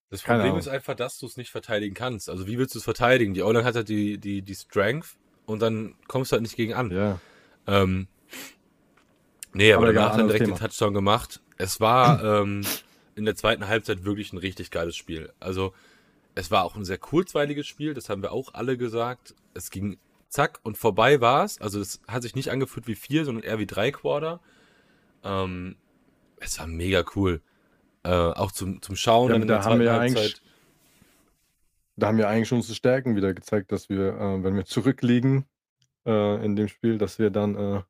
das 0.09 0.23
keine 0.23 0.39
Problem 0.39 0.51
Ahnung. 0.53 0.59
ist 0.59 0.67
einfach, 0.67 0.95
dass 0.95 1.17
du 1.19 1.25
es 1.25 1.37
nicht 1.37 1.51
verteidigen 1.51 1.95
kannst. 1.95 2.29
Also 2.29 2.47
wie 2.47 2.57
willst 2.57 2.75
du 2.75 2.79
es 2.79 2.83
verteidigen? 2.83 3.33
Die 3.33 3.41
O-Line 3.43 3.63
hat 3.65 3.75
halt 3.75 3.89
die, 3.89 4.17
die, 4.17 4.41
die 4.41 4.55
Strength 4.55 5.15
und 5.45 5.61
dann 5.61 5.95
kommst 6.07 6.31
du 6.31 6.33
halt 6.33 6.43
nicht 6.43 6.55
gegen 6.55 6.73
an. 6.73 6.91
ja. 6.91 7.19
Ähm, 7.67 8.07
Nee, 9.55 9.71
aber, 9.71 9.83
Aber 9.85 9.93
danach 9.93 10.07
egal, 10.09 10.17
dann 10.17 10.27
direkt 10.27 10.43
anderes 10.43 10.59
den 10.59 10.67
Touchdown 10.67 10.93
gemacht. 10.93 11.41
Es 11.57 11.79
war 11.79 12.21
ähm, 12.41 12.65
in 13.15 13.23
der 13.23 13.35
zweiten 13.35 13.67
Halbzeit 13.67 14.03
wirklich 14.03 14.33
ein 14.33 14.37
richtig 14.37 14.69
geiles 14.69 14.97
Spiel. 14.97 15.31
Also 15.39 15.73
es 16.35 16.51
war 16.51 16.65
auch 16.65 16.75
ein 16.75 16.83
sehr 16.83 16.97
kurzweiliges 16.97 17.65
Spiel, 17.65 17.93
das 17.93 18.09
haben 18.09 18.21
wir 18.21 18.33
auch 18.33 18.53
alle 18.53 18.77
gesagt. 18.77 19.33
Es 19.53 19.71
ging 19.71 19.97
zack 20.29 20.59
und 20.63 20.77
vorbei 20.77 21.21
war 21.21 21.43
es. 21.43 21.59
Also 21.61 21.79
es 21.79 22.01
hat 22.07 22.23
sich 22.23 22.35
nicht 22.35 22.51
angefühlt 22.51 22.87
wie 22.87 22.95
vier, 22.95 23.25
sondern 23.25 23.43
eher 23.43 23.59
wie 23.59 23.65
drei 23.65 23.91
Quarter. 23.91 24.39
Ähm, 25.23 25.77
es 26.39 26.59
war 26.59 26.67
mega 26.67 27.03
cool. 27.15 27.41
Äh, 28.03 28.09
auch 28.09 28.51
zum, 28.51 28.81
zum 28.81 28.95
Schauen 28.95 29.31
Ja, 29.31 29.39
da 29.39 29.63
haben 29.63 29.79
wir 29.79 29.87
ja 29.87 29.99
eigentlich-. 29.99 30.41
Da 31.95 32.07
haben 32.07 32.17
wir 32.17 32.27
eigentlich 32.27 32.49
schon 32.49 32.57
unsere 32.57 32.75
Stärken 32.75 33.15
wieder 33.15 33.33
gezeigt, 33.33 33.71
dass 33.71 33.89
wir, 33.89 34.15
äh, 34.19 34.43
wenn 34.43 34.55
wir 34.55 34.65
zurückliegen 34.65 35.45
äh, 36.05 36.43
in 36.45 36.55
dem 36.55 36.67
Spiel, 36.67 36.97
dass 36.97 37.19
wir 37.19 37.29
dann 37.29 37.55
äh, 37.55 37.81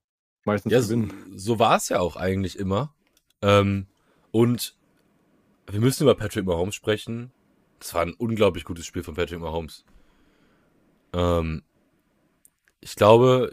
meistens 0.45 0.71
Ja, 0.71 0.81
so, 0.81 0.95
gewinnen. 0.95 1.33
so 1.35 1.57
war 1.59 1.77
es 1.77 1.89
ja 1.89 1.99
auch 1.99 2.15
eigentlich 2.15 2.57
immer. 2.59 2.93
Ähm, 3.41 3.87
und 4.31 4.75
wir 5.67 5.79
müssen 5.79 6.03
über 6.03 6.15
Patrick 6.15 6.45
Mahomes 6.45 6.75
sprechen. 6.75 7.31
Das 7.79 7.93
war 7.93 8.03
ein 8.03 8.13
unglaublich 8.13 8.63
gutes 8.63 8.85
Spiel 8.85 9.03
von 9.03 9.15
Patrick 9.15 9.39
Mahomes. 9.39 9.85
Ähm, 11.13 11.63
ich 12.85 12.95
glaube, 12.95 13.51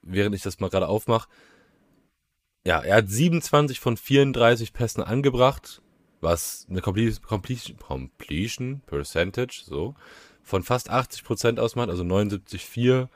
während 0.00 0.34
ich 0.34 0.42
das 0.42 0.60
mal 0.60 0.70
gerade 0.70 0.86
aufmache, 0.86 1.28
ja, 2.64 2.80
er 2.80 2.96
hat 2.96 3.08
27 3.08 3.80
von 3.80 3.96
34 3.96 4.72
Pässen 4.72 5.02
angebracht, 5.02 5.82
was 6.20 6.66
eine 6.70 6.80
Completion, 6.80 7.26
Completion, 7.26 7.76
Completion 7.78 8.80
Percentage, 8.86 9.62
so, 9.66 9.94
von 10.44 10.62
fast 10.62 10.90
80% 10.90 11.58
ausmacht, 11.58 11.88
also 11.88 12.04
79,4. 12.04 13.08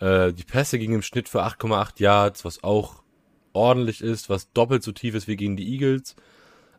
Äh, 0.00 0.34
die 0.34 0.44
Pässe 0.44 0.78
gingen 0.78 0.96
im 0.96 1.02
Schnitt 1.02 1.30
für 1.30 1.42
8,8 1.42 2.00
Yards, 2.00 2.44
was 2.44 2.62
auch 2.62 3.02
ordentlich 3.54 4.02
ist, 4.02 4.28
was 4.28 4.52
doppelt 4.52 4.82
so 4.82 4.92
tief 4.92 5.14
ist 5.14 5.26
wie 5.26 5.36
gegen 5.36 5.56
die 5.56 5.72
Eagles. 5.72 6.16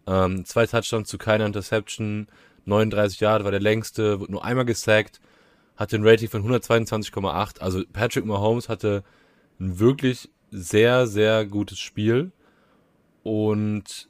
Ähm, 0.05 0.46
zwei 0.46 0.67
Touchdowns 0.67 1.10
zu 1.10 1.17
keiner 1.17 1.48
Interception, 1.48 2.27
39 2.65 3.22
Yards 3.22 3.43
war 3.43 3.51
der 3.51 3.60
längste, 3.60 4.20
wurde 4.20 4.34
nur 4.34 4.46
einmal 4.46 4.65
gesackt, 4.65 5.20
hatte 5.75 5.96
ein 5.96 6.08
Rating 6.08 6.30
von 6.30 6.44
122,8. 6.44 7.60
Also 7.60 7.84
Patrick 7.92 8.25
Mahomes 8.25 8.70
hatte 8.70 9.03
ein 9.60 9.80
wirklich 9.80 10.30
sehr, 10.51 11.08
sehr 11.08 11.46
gutes 11.46 11.80
Spiel. 11.80 12.32
Und 13.24 14.10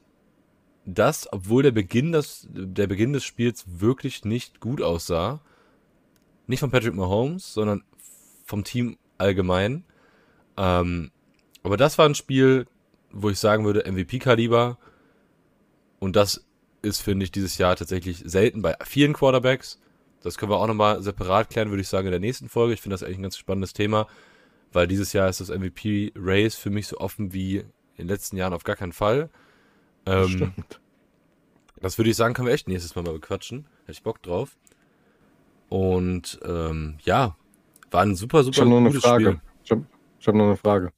das, 0.86 1.32
obwohl 1.32 1.63
der 1.63 1.72
Beginn, 1.72 2.12
des, 2.12 2.48
der 2.51 2.88
Beginn 2.88 3.13
des 3.13 3.24
Spiels 3.24 3.63
wirklich 3.67 4.25
nicht 4.25 4.60
gut 4.60 4.82
aussah. 4.82 5.39
Nicht 6.48 6.60
von 6.60 6.72
Patrick 6.72 6.93
Mahomes, 6.93 7.53
sondern 7.53 7.84
vom 8.46 8.63
Team 8.63 8.98
allgemein. 9.17 9.86
Ähm, 10.58 11.12
aber 11.63 11.77
das 11.77 11.98
war 11.98 12.05
ein 12.05 12.15
Spiel, 12.15 12.67
wo 13.12 13.29
ich 13.29 13.39
sagen 13.39 13.63
würde, 13.63 13.89
MVP-Kaliber. 13.89 14.77
Und 16.00 16.17
das 16.17 16.46
ist, 16.82 17.01
finde 17.01 17.24
ich, 17.24 17.32
dieses 17.32 17.58
Jahr 17.58 17.77
tatsächlich 17.77 18.22
selten 18.25 18.62
bei 18.62 18.75
vielen 18.84 19.13
Quarterbacks. 19.13 19.79
Das 20.24 20.38
können 20.38 20.51
wir 20.51 20.58
auch 20.58 20.68
nochmal 20.68 21.01
separat 21.03 21.50
klären, 21.50 21.70
würde 21.70 21.82
ich 21.82 21.88
sagen, 21.88 22.08
in 22.08 22.12
der 22.12 22.20
nächsten 22.20 22.50
Folge. 22.50 22.74
Ich 22.74 22.82
finde 22.82 22.94
das 22.96 23.03
eigentlich 23.03 23.20
ein 23.20 23.24
ganz 23.24 23.38
spannendes 23.38 23.74
Thema, 23.74 24.08
weil 24.72 24.88
dieses 24.88 25.13
Jahr 25.13 25.30
ist 25.30 25.42
das 25.42 25.50
MVP-Race 25.50 26.56
für 26.56 26.70
mich 26.70 26.88
so 26.88 26.98
offen 26.98 27.34
wie 27.34 27.58
in 27.58 27.68
den 27.98 28.08
letzten 28.08 28.38
Jahren 28.38 28.53
auf 28.53 28.63
gar 28.63 28.75
keinen 28.75 28.94
Fall. 28.94 29.30
Das 30.06 30.27
Ähm, 30.27 30.34
stimmt. 30.34 30.82
das 31.82 31.98
würde 31.98 32.10
ich 32.10 32.15
sagen, 32.15 32.34
können 32.34 32.48
wir 32.48 32.53
echt 32.53 32.68
nächstes 32.68 32.96
Mal 32.96 33.03
mal 33.03 33.13
bequatschen. 33.13 33.68
Hätte 33.82 33.92
ich 33.92 34.03
Bock 34.03 34.22
drauf. 34.24 34.58
Und 35.70 36.39
ähm, 36.46 36.98
ja, 37.03 37.36
war 37.92 38.01
ein 38.01 38.15
super, 38.15 38.39
Ich 38.39 38.46
super 38.46 38.65
noch 38.65 38.77
eine 38.77 38.88
gutes 38.89 39.03
Frage. 39.03 39.25
Spiel. 39.25 39.42
Ich 39.63 39.72
habe 39.72 39.86
ich 40.20 40.27
hab 40.27 40.36
noch 40.36 40.46
eine 40.46 40.58
Frage. 40.58 40.92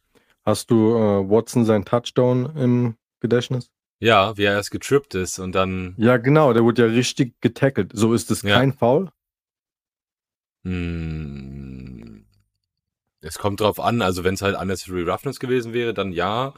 Hast 0.46 0.70
du 0.70 0.96
äh, 0.96 1.30
Watson 1.30 1.66
seinen 1.66 1.86
Touchdown 1.86 2.56
im 2.56 2.96
Gedächtnis? 3.20 3.72
Ja, 4.00 4.36
wie 4.38 4.44
er 4.44 4.54
erst 4.54 4.72
getrippt 4.72 5.16
ist 5.16 5.40
und 5.40 5.54
dann 5.56 5.96
Ja, 5.98 6.18
genau, 6.18 6.52
der 6.54 6.64
wurde 6.64 6.86
ja 6.88 6.92
richtig 6.94 7.40
getackelt. 7.42 7.92
So 7.94 8.14
ist 8.14 8.30
es 8.32 8.42
Ja. 8.42 8.58
kein 8.58 8.74
Foul? 8.74 9.10
Hm, 10.64 12.26
es 13.22 13.38
kommt 13.38 13.62
drauf 13.62 13.80
an, 13.80 14.02
also 14.02 14.24
wenn 14.24 14.34
es 14.34 14.42
halt 14.42 14.58
unnecessary 14.60 15.04
roughness 15.04 15.40
gewesen 15.40 15.74
wäre, 15.74 15.94
dann 15.94 16.12
ja. 16.12 16.54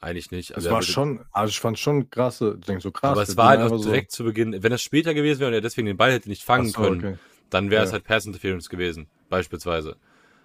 Eigentlich 0.00 0.30
nicht. 0.30 0.50
Es 0.50 0.56
Also 0.56 0.70
war 0.70 0.82
schon, 0.82 1.24
also 1.32 1.50
ich 1.50 1.60
fand 1.60 1.78
schon 1.78 2.10
krasse, 2.10 2.56
ich 2.60 2.66
denke 2.66 2.82
so 2.82 2.90
krass. 2.92 3.12
aber 3.12 3.22
es 3.22 3.36
war 3.38 3.48
halt 3.48 3.60
auch 3.60 3.64
einfach 3.64 3.78
so- 3.78 3.84
direkt 3.84 4.10
zu 4.12 4.24
Beginn. 4.24 4.62
Wenn 4.62 4.72
es 4.72 4.82
später 4.82 5.14
gewesen 5.14 5.40
wäre 5.40 5.48
und 5.48 5.54
er 5.54 5.60
deswegen 5.62 5.86
den 5.86 5.96
Ball 5.96 6.12
hätte 6.12 6.28
nicht 6.28 6.42
fangen 6.42 6.66
so, 6.68 6.82
können, 6.82 6.98
okay. 6.98 7.18
dann 7.48 7.70
wäre 7.70 7.84
es 7.84 7.90
Ja. 7.90 7.94
halt 7.94 8.04
Pass 8.04 8.26
Interference 8.26 8.68
gewesen, 8.68 9.06
beispielsweise. 9.30 9.96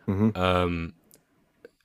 Mhm. 0.05 0.31
Ähm, 0.35 0.93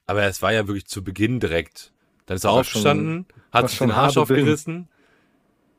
aber 0.07 0.23
es 0.25 0.41
war 0.41 0.53
ja 0.53 0.69
wirklich 0.69 0.87
zu 0.87 1.03
Beginn 1.03 1.41
direkt. 1.41 1.93
Dann 2.27 2.37
ist 2.37 2.45
er 2.45 2.51
aufgestanden, 2.53 3.27
war 3.53 3.63
hat 3.63 3.71
sich 3.71 3.79
den 3.79 3.91
Arsch 3.91 4.17
aufgerissen 4.17 4.89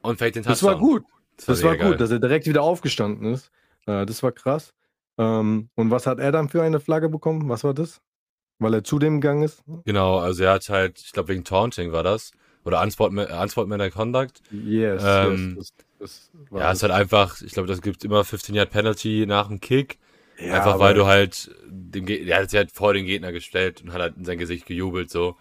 und 0.01 0.17
fällt 0.17 0.35
den 0.35 0.43
Das 0.43 0.59
Touchdown. 0.59 0.73
war 0.73 0.79
gut. 0.79 1.03
Das 1.37 1.63
war 1.63 1.71
mega 1.71 1.89
gut, 1.89 1.99
dass 1.99 2.11
er 2.11 2.19
direkt 2.19 2.47
wieder 2.47 2.61
aufgestanden 2.61 3.33
ist. 3.33 3.51
Äh, 3.87 4.05
das 4.05 4.23
war 4.23 4.31
krass. 4.31 4.73
Ähm, 5.17 5.69
und 5.75 5.91
was 5.91 6.07
hat 6.07 6.19
er 6.19 6.31
dann 6.31 6.49
für 6.49 6.61
eine 6.61 6.79
Flagge 6.79 7.09
bekommen? 7.09 7.49
Was 7.49 7.63
war 7.63 7.73
das? 7.73 8.01
Weil 8.59 8.73
er 8.73 8.83
zu 8.83 8.99
dem 8.99 9.19
gegangen 9.19 9.43
ist? 9.43 9.63
Genau, 9.85 10.19
also 10.19 10.43
er 10.43 10.53
hat 10.53 10.69
halt, 10.69 10.99
ich 10.99 11.11
glaube 11.11 11.29
wegen 11.29 11.43
Taunting 11.43 11.91
war 11.91 12.03
das. 12.03 12.31
Oder 12.63 12.81
Unsportman 12.81 13.27
Unsportman 13.27 13.91
Conduct. 13.91 14.41
Yes, 14.51 15.03
Ähm, 15.05 15.55
yes. 15.57 15.73
Das, 15.99 16.29
das 16.31 16.31
war 16.49 16.61
Ja, 16.61 16.67
das. 16.69 16.77
ist 16.77 16.83
halt 16.83 16.93
einfach, 16.93 17.41
ich 17.41 17.51
glaube, 17.51 17.67
das 17.67 17.81
gibt 17.81 18.03
immer 18.05 18.23
15 18.23 18.55
Yard 18.55 18.71
Penalty 18.71 19.25
nach 19.27 19.47
dem 19.49 19.59
Kick. 19.59 19.99
Ja, 20.39 20.53
einfach 20.55 20.79
weil 20.79 20.93
du 20.93 21.05
halt 21.05 21.51
den 21.67 22.05
Ge 22.05 22.25
der 22.25 22.41
hat 22.41 22.49
sich 22.49 22.57
halt 22.57 22.71
vor 22.71 22.93
den 22.93 23.05
Gegner 23.05 23.31
gestellt 23.31 23.81
und 23.81 23.93
hat 23.93 24.01
halt 24.01 24.17
in 24.17 24.25
sein 24.25 24.37
Gesicht 24.37 24.65
gejubelt 24.65 25.09
so. 25.09 25.35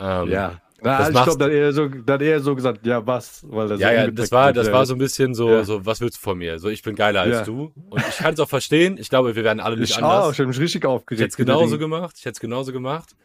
Ähm, 0.00 0.28
Ja. 0.30 0.60
Na, 0.80 0.98
das 0.98 1.08
ich 1.08 1.12
glaube, 1.14 1.38
da 1.38 1.44
hat 1.46 1.52
er 1.52 1.72
so, 1.72 1.88
da 1.88 2.12
hat 2.14 2.22
er 2.22 2.38
so 2.40 2.54
gesagt, 2.54 2.86
ja, 2.86 3.04
was? 3.04 3.44
Weil 3.48 3.66
so 3.66 3.74
Ja, 3.74 3.92
ja, 3.92 4.10
das 4.12 4.30
war, 4.30 4.52
das 4.52 4.68
ja. 4.68 4.72
war 4.72 4.86
so 4.86 4.94
ein 4.94 4.98
bisschen 4.98 5.34
so, 5.34 5.50
Ja. 5.50 5.64
so, 5.64 5.84
was 5.84 6.00
willst 6.00 6.18
du 6.18 6.20
von 6.22 6.38
mir? 6.38 6.60
So, 6.60 6.68
ich 6.68 6.82
bin 6.84 6.94
geiler 6.94 7.22
als 7.22 7.38
Ja. 7.38 7.42
du. 7.44 7.72
Und 7.90 8.00
ich 8.08 8.18
kann 8.18 8.34
es 8.34 8.38
auch 8.38 8.48
verstehen. 8.48 8.96
Ich 8.96 9.08
glaube, 9.08 9.34
wir 9.34 9.42
werden 9.42 9.58
alle 9.58 9.76
nicht 9.76 9.90
Ich 9.90 9.96
auch, 10.02 10.08
anders. 10.08 10.32
ich 10.34 10.38
habe 10.38 10.46
mich 10.48 10.60
richtig 10.60 10.82
Ich 10.84 10.86
aufgeregt. 10.86 11.20
hätte 11.20 11.30
es 11.30 11.36
genauso 11.36 11.78
gemacht. 11.78 12.14
Ich 12.16 12.24
hätte 12.24 12.34
es 12.34 12.40
genauso 12.40 12.72
gemacht. 12.72 13.16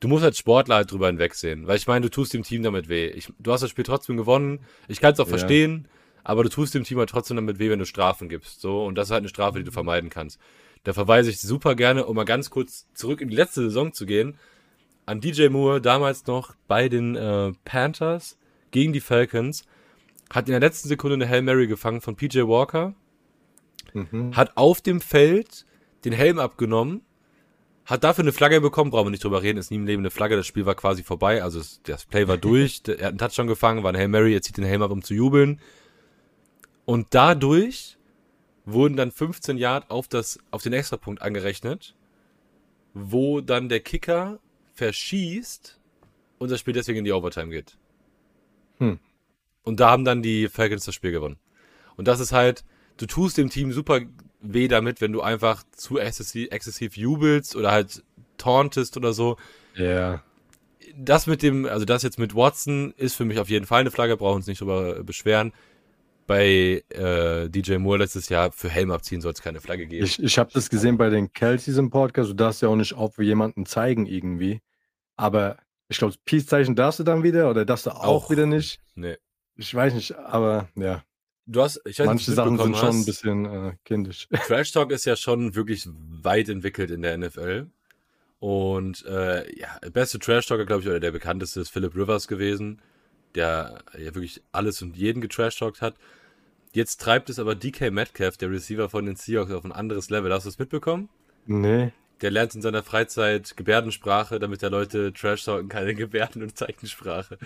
Du 0.00 0.08
musst 0.08 0.24
als 0.24 0.38
Sportler 0.38 0.74
halt 0.74 0.90
drüber 0.90 1.06
hinwegsehen. 1.06 1.68
Weil 1.68 1.76
ich 1.76 1.86
meine, 1.86 2.00
du 2.00 2.10
tust 2.10 2.34
dem 2.34 2.42
Team 2.42 2.64
damit 2.64 2.88
weh. 2.88 3.06
Ich, 3.06 3.32
du 3.38 3.52
hast 3.52 3.60
das 3.60 3.70
Spiel 3.70 3.84
trotzdem 3.84 4.16
gewonnen. 4.16 4.58
Ich 4.88 5.00
kann 5.00 5.12
es 5.12 5.20
auch 5.20 5.28
verstehen, 5.28 5.86
aber 6.24 6.42
du 6.42 6.48
tust 6.48 6.74
dem 6.74 6.82
Team 6.82 6.98
halt 6.98 7.10
trotzdem 7.10 7.36
damit 7.36 7.60
weh, 7.60 7.70
wenn 7.70 7.78
du 7.78 7.86
Strafen 7.86 8.28
gibst. 8.28 8.60
So, 8.60 8.84
und 8.84 8.96
das 8.96 9.06
ist 9.06 9.12
halt 9.12 9.20
eine 9.20 9.28
Strafe, 9.28 9.58
die 9.58 9.64
du 9.64 9.70
vermeiden 9.70 10.10
kannst. 10.10 10.40
Da 10.82 10.92
verweise 10.92 11.30
ich 11.30 11.40
super 11.40 11.76
gerne, 11.76 12.06
um 12.06 12.16
mal 12.16 12.24
ganz 12.24 12.50
kurz 12.50 12.88
zurück 12.92 13.20
in 13.20 13.28
die 13.28 13.36
letzte 13.36 13.60
Saison 13.62 13.92
zu 13.92 14.04
gehen, 14.04 14.36
an 15.06 15.20
DJ 15.20 15.48
Moore, 15.48 15.80
damals 15.80 16.26
noch 16.26 16.54
bei 16.68 16.88
den 16.88 17.16
äh, 17.16 17.52
Panthers 17.64 18.38
gegen 18.70 18.92
die 18.92 19.00
Falcons, 19.00 19.64
hat 20.30 20.46
in 20.48 20.52
der 20.52 20.60
letzten 20.60 20.88
Sekunde 20.88 21.14
eine 21.14 21.28
Hail 21.28 21.42
Mary 21.42 21.66
gefangen 21.66 22.00
von 22.00 22.16
PJ 22.16 22.40
Walker 22.42 22.94
Mhm. 23.94 24.34
hat 24.34 24.56
auf 24.56 24.80
dem 24.80 25.00
Feld 25.00 25.66
den 26.04 26.12
Helm 26.12 26.38
abgenommen, 26.38 27.02
hat 27.84 28.04
dafür 28.04 28.24
eine 28.24 28.32
Flagge 28.32 28.60
bekommen, 28.60 28.90
brauchen 28.90 29.06
wir 29.06 29.10
nicht 29.10 29.24
drüber 29.24 29.42
reden, 29.42 29.58
ist 29.58 29.70
nie 29.70 29.76
im 29.76 29.86
Leben 29.86 30.02
eine 30.02 30.10
Flagge, 30.10 30.36
das 30.36 30.46
Spiel 30.46 30.66
war 30.66 30.74
quasi 30.74 31.02
vorbei, 31.02 31.42
also 31.42 31.60
das 31.82 32.06
Play 32.06 32.28
war 32.28 32.38
durch, 32.38 32.82
er 32.86 32.94
hat 32.94 33.02
einen 33.02 33.18
Touchdown 33.18 33.46
gefangen, 33.46 33.82
war 33.82 33.92
ein 33.92 33.98
Hail 33.98 34.08
Mary, 34.08 34.34
er 34.34 34.42
zieht 34.42 34.56
den 34.56 34.64
Helm 34.64 34.82
ab, 34.82 34.90
um 34.90 35.02
zu 35.02 35.14
jubeln. 35.14 35.60
Und 36.84 37.08
dadurch 37.10 37.98
wurden 38.64 38.96
dann 38.96 39.10
15 39.10 39.58
Yard 39.58 39.90
auf, 39.90 40.08
das, 40.08 40.38
auf 40.50 40.62
den 40.62 40.72
Extrapunkt 40.72 41.22
angerechnet, 41.22 41.94
wo 42.94 43.40
dann 43.40 43.68
der 43.68 43.80
Kicker 43.80 44.38
verschießt 44.74 45.78
und 46.38 46.50
das 46.50 46.60
Spiel 46.60 46.74
deswegen 46.74 46.98
in 46.98 47.04
die 47.04 47.12
Overtime 47.12 47.50
geht. 47.50 47.76
Hm. 48.78 48.98
Und 49.62 49.80
da 49.80 49.90
haben 49.90 50.04
dann 50.04 50.22
die 50.22 50.48
Falcons 50.48 50.84
das 50.84 50.94
Spiel 50.94 51.12
gewonnen. 51.12 51.38
Und 51.96 52.08
das 52.08 52.20
ist 52.20 52.32
halt, 52.32 52.64
du 52.96 53.06
tust 53.06 53.36
dem 53.36 53.50
Team 53.50 53.72
super 53.72 54.00
weh 54.40 54.68
damit, 54.68 55.00
wenn 55.00 55.12
du 55.12 55.20
einfach 55.20 55.62
zu 55.72 55.98
exzessiv, 55.98 56.48
exzessiv 56.50 56.96
jubelst 56.96 57.54
oder 57.54 57.70
halt 57.70 58.02
tauntest 58.38 58.96
oder 58.96 59.12
so. 59.12 59.36
Ja. 59.76 60.22
Das 60.96 61.26
mit 61.26 61.42
dem, 61.42 61.64
also 61.64 61.84
das 61.84 62.02
jetzt 62.02 62.18
mit 62.18 62.34
Watson 62.34 62.92
ist 62.96 63.14
für 63.14 63.24
mich 63.24 63.38
auf 63.38 63.48
jeden 63.48 63.66
Fall 63.66 63.80
eine 63.80 63.90
Flagge, 63.90 64.16
brauchen 64.16 64.36
uns 64.36 64.46
nicht 64.46 64.60
drüber 64.60 65.04
beschweren. 65.04 65.52
Bei 66.26 66.82
äh, 66.90 67.48
DJ 67.48 67.76
Moore 67.76 67.98
letztes 67.98 68.28
Jahr 68.28 68.52
für 68.52 68.68
Helm 68.68 68.90
abziehen 68.90 69.20
soll 69.20 69.32
es 69.32 69.42
keine 69.42 69.60
Flagge 69.60 69.86
geben. 69.86 70.04
Ich, 70.04 70.22
ich 70.22 70.38
habe 70.38 70.50
das 70.52 70.70
gesehen 70.70 70.96
bei 70.96 71.10
den 71.10 71.32
Kelseys 71.32 71.76
im 71.76 71.90
Podcast. 71.90 72.30
Du 72.30 72.34
darfst 72.34 72.62
ja 72.62 72.68
auch 72.68 72.76
nicht 72.76 72.94
auf 72.94 73.18
jemanden 73.18 73.66
zeigen 73.66 74.06
irgendwie. 74.06 74.60
Aber 75.16 75.58
ich 75.88 75.98
glaube, 75.98 76.14
das 76.14 76.22
Peace-Zeichen 76.24 76.74
darfst 76.74 77.00
du 77.00 77.04
dann 77.04 77.22
wieder 77.22 77.50
oder 77.50 77.64
darfst 77.64 77.86
du 77.86 77.90
auch, 77.90 78.04
Auch. 78.04 78.30
wieder 78.30 78.46
nicht. 78.46 78.80
nee. 78.94 79.16
Ich 79.54 79.74
weiß 79.74 79.92
nicht, 79.92 80.16
aber 80.16 80.68
ja, 80.76 81.02
Du 81.46 81.60
hast, 81.60 81.80
ich 81.84 81.98
weiß 81.98 82.06
manche 82.06 82.32
Sachen 82.32 82.56
sind 82.56 82.70
mitbekommen 82.70 82.74
schon 82.76 82.88
ein 82.88 82.98
hast, 83.00 83.06
bisschen 83.06 83.44
äh, 83.44 83.72
kindisch. 83.84 84.28
Trash 84.46 84.72
Talk 84.72 84.92
ist 84.92 85.04
ja 85.04 85.16
schon 85.16 85.54
wirklich 85.54 85.86
weit 85.90 86.48
entwickelt 86.48 86.90
in 86.90 87.02
der 87.02 87.18
NFL. 87.18 87.66
Und 88.38 89.04
äh, 89.06 89.58
ja, 89.58 89.78
der 89.82 89.90
beste 89.90 90.18
Trash 90.18 90.46
Talker, 90.46 90.66
glaube 90.66 90.82
ich, 90.82 90.88
oder 90.88 91.00
der 91.00 91.10
bekannteste 91.12 91.60
ist 91.60 91.70
Philip 91.70 91.94
Rivers 91.94 92.28
gewesen, 92.28 92.80
der 93.34 93.82
ja 93.96 94.06
wirklich 94.14 94.42
alles 94.52 94.82
und 94.82 94.96
jeden 94.96 95.20
getrash 95.20 95.56
talkt 95.58 95.80
hat. 95.80 95.94
Jetzt 96.72 97.00
treibt 97.00 97.28
es 97.30 97.38
aber 97.38 97.54
DK 97.54 97.90
Metcalf, 97.90 98.36
der 98.38 98.50
Receiver 98.50 98.88
von 98.88 99.04
den 99.04 99.16
Seahawks, 99.16 99.52
auf 99.52 99.64
ein 99.64 99.72
anderes 99.72 100.08
Level. 100.10 100.32
Hast 100.32 100.44
du 100.44 100.48
es 100.48 100.58
mitbekommen? 100.58 101.08
Nee. 101.46 101.92
der 102.22 102.30
lernt 102.30 102.54
in 102.54 102.62
seiner 102.62 102.84
Freizeit 102.84 103.56
Gebärdensprache, 103.56 104.38
damit 104.38 104.62
der 104.62 104.70
Leute 104.70 105.12
trash 105.12 105.44
talken 105.44 105.68
kann 105.68 105.88
in 105.88 105.96
Gebärden- 105.96 106.42
und 106.42 106.56
Zeichensprache. 106.56 107.36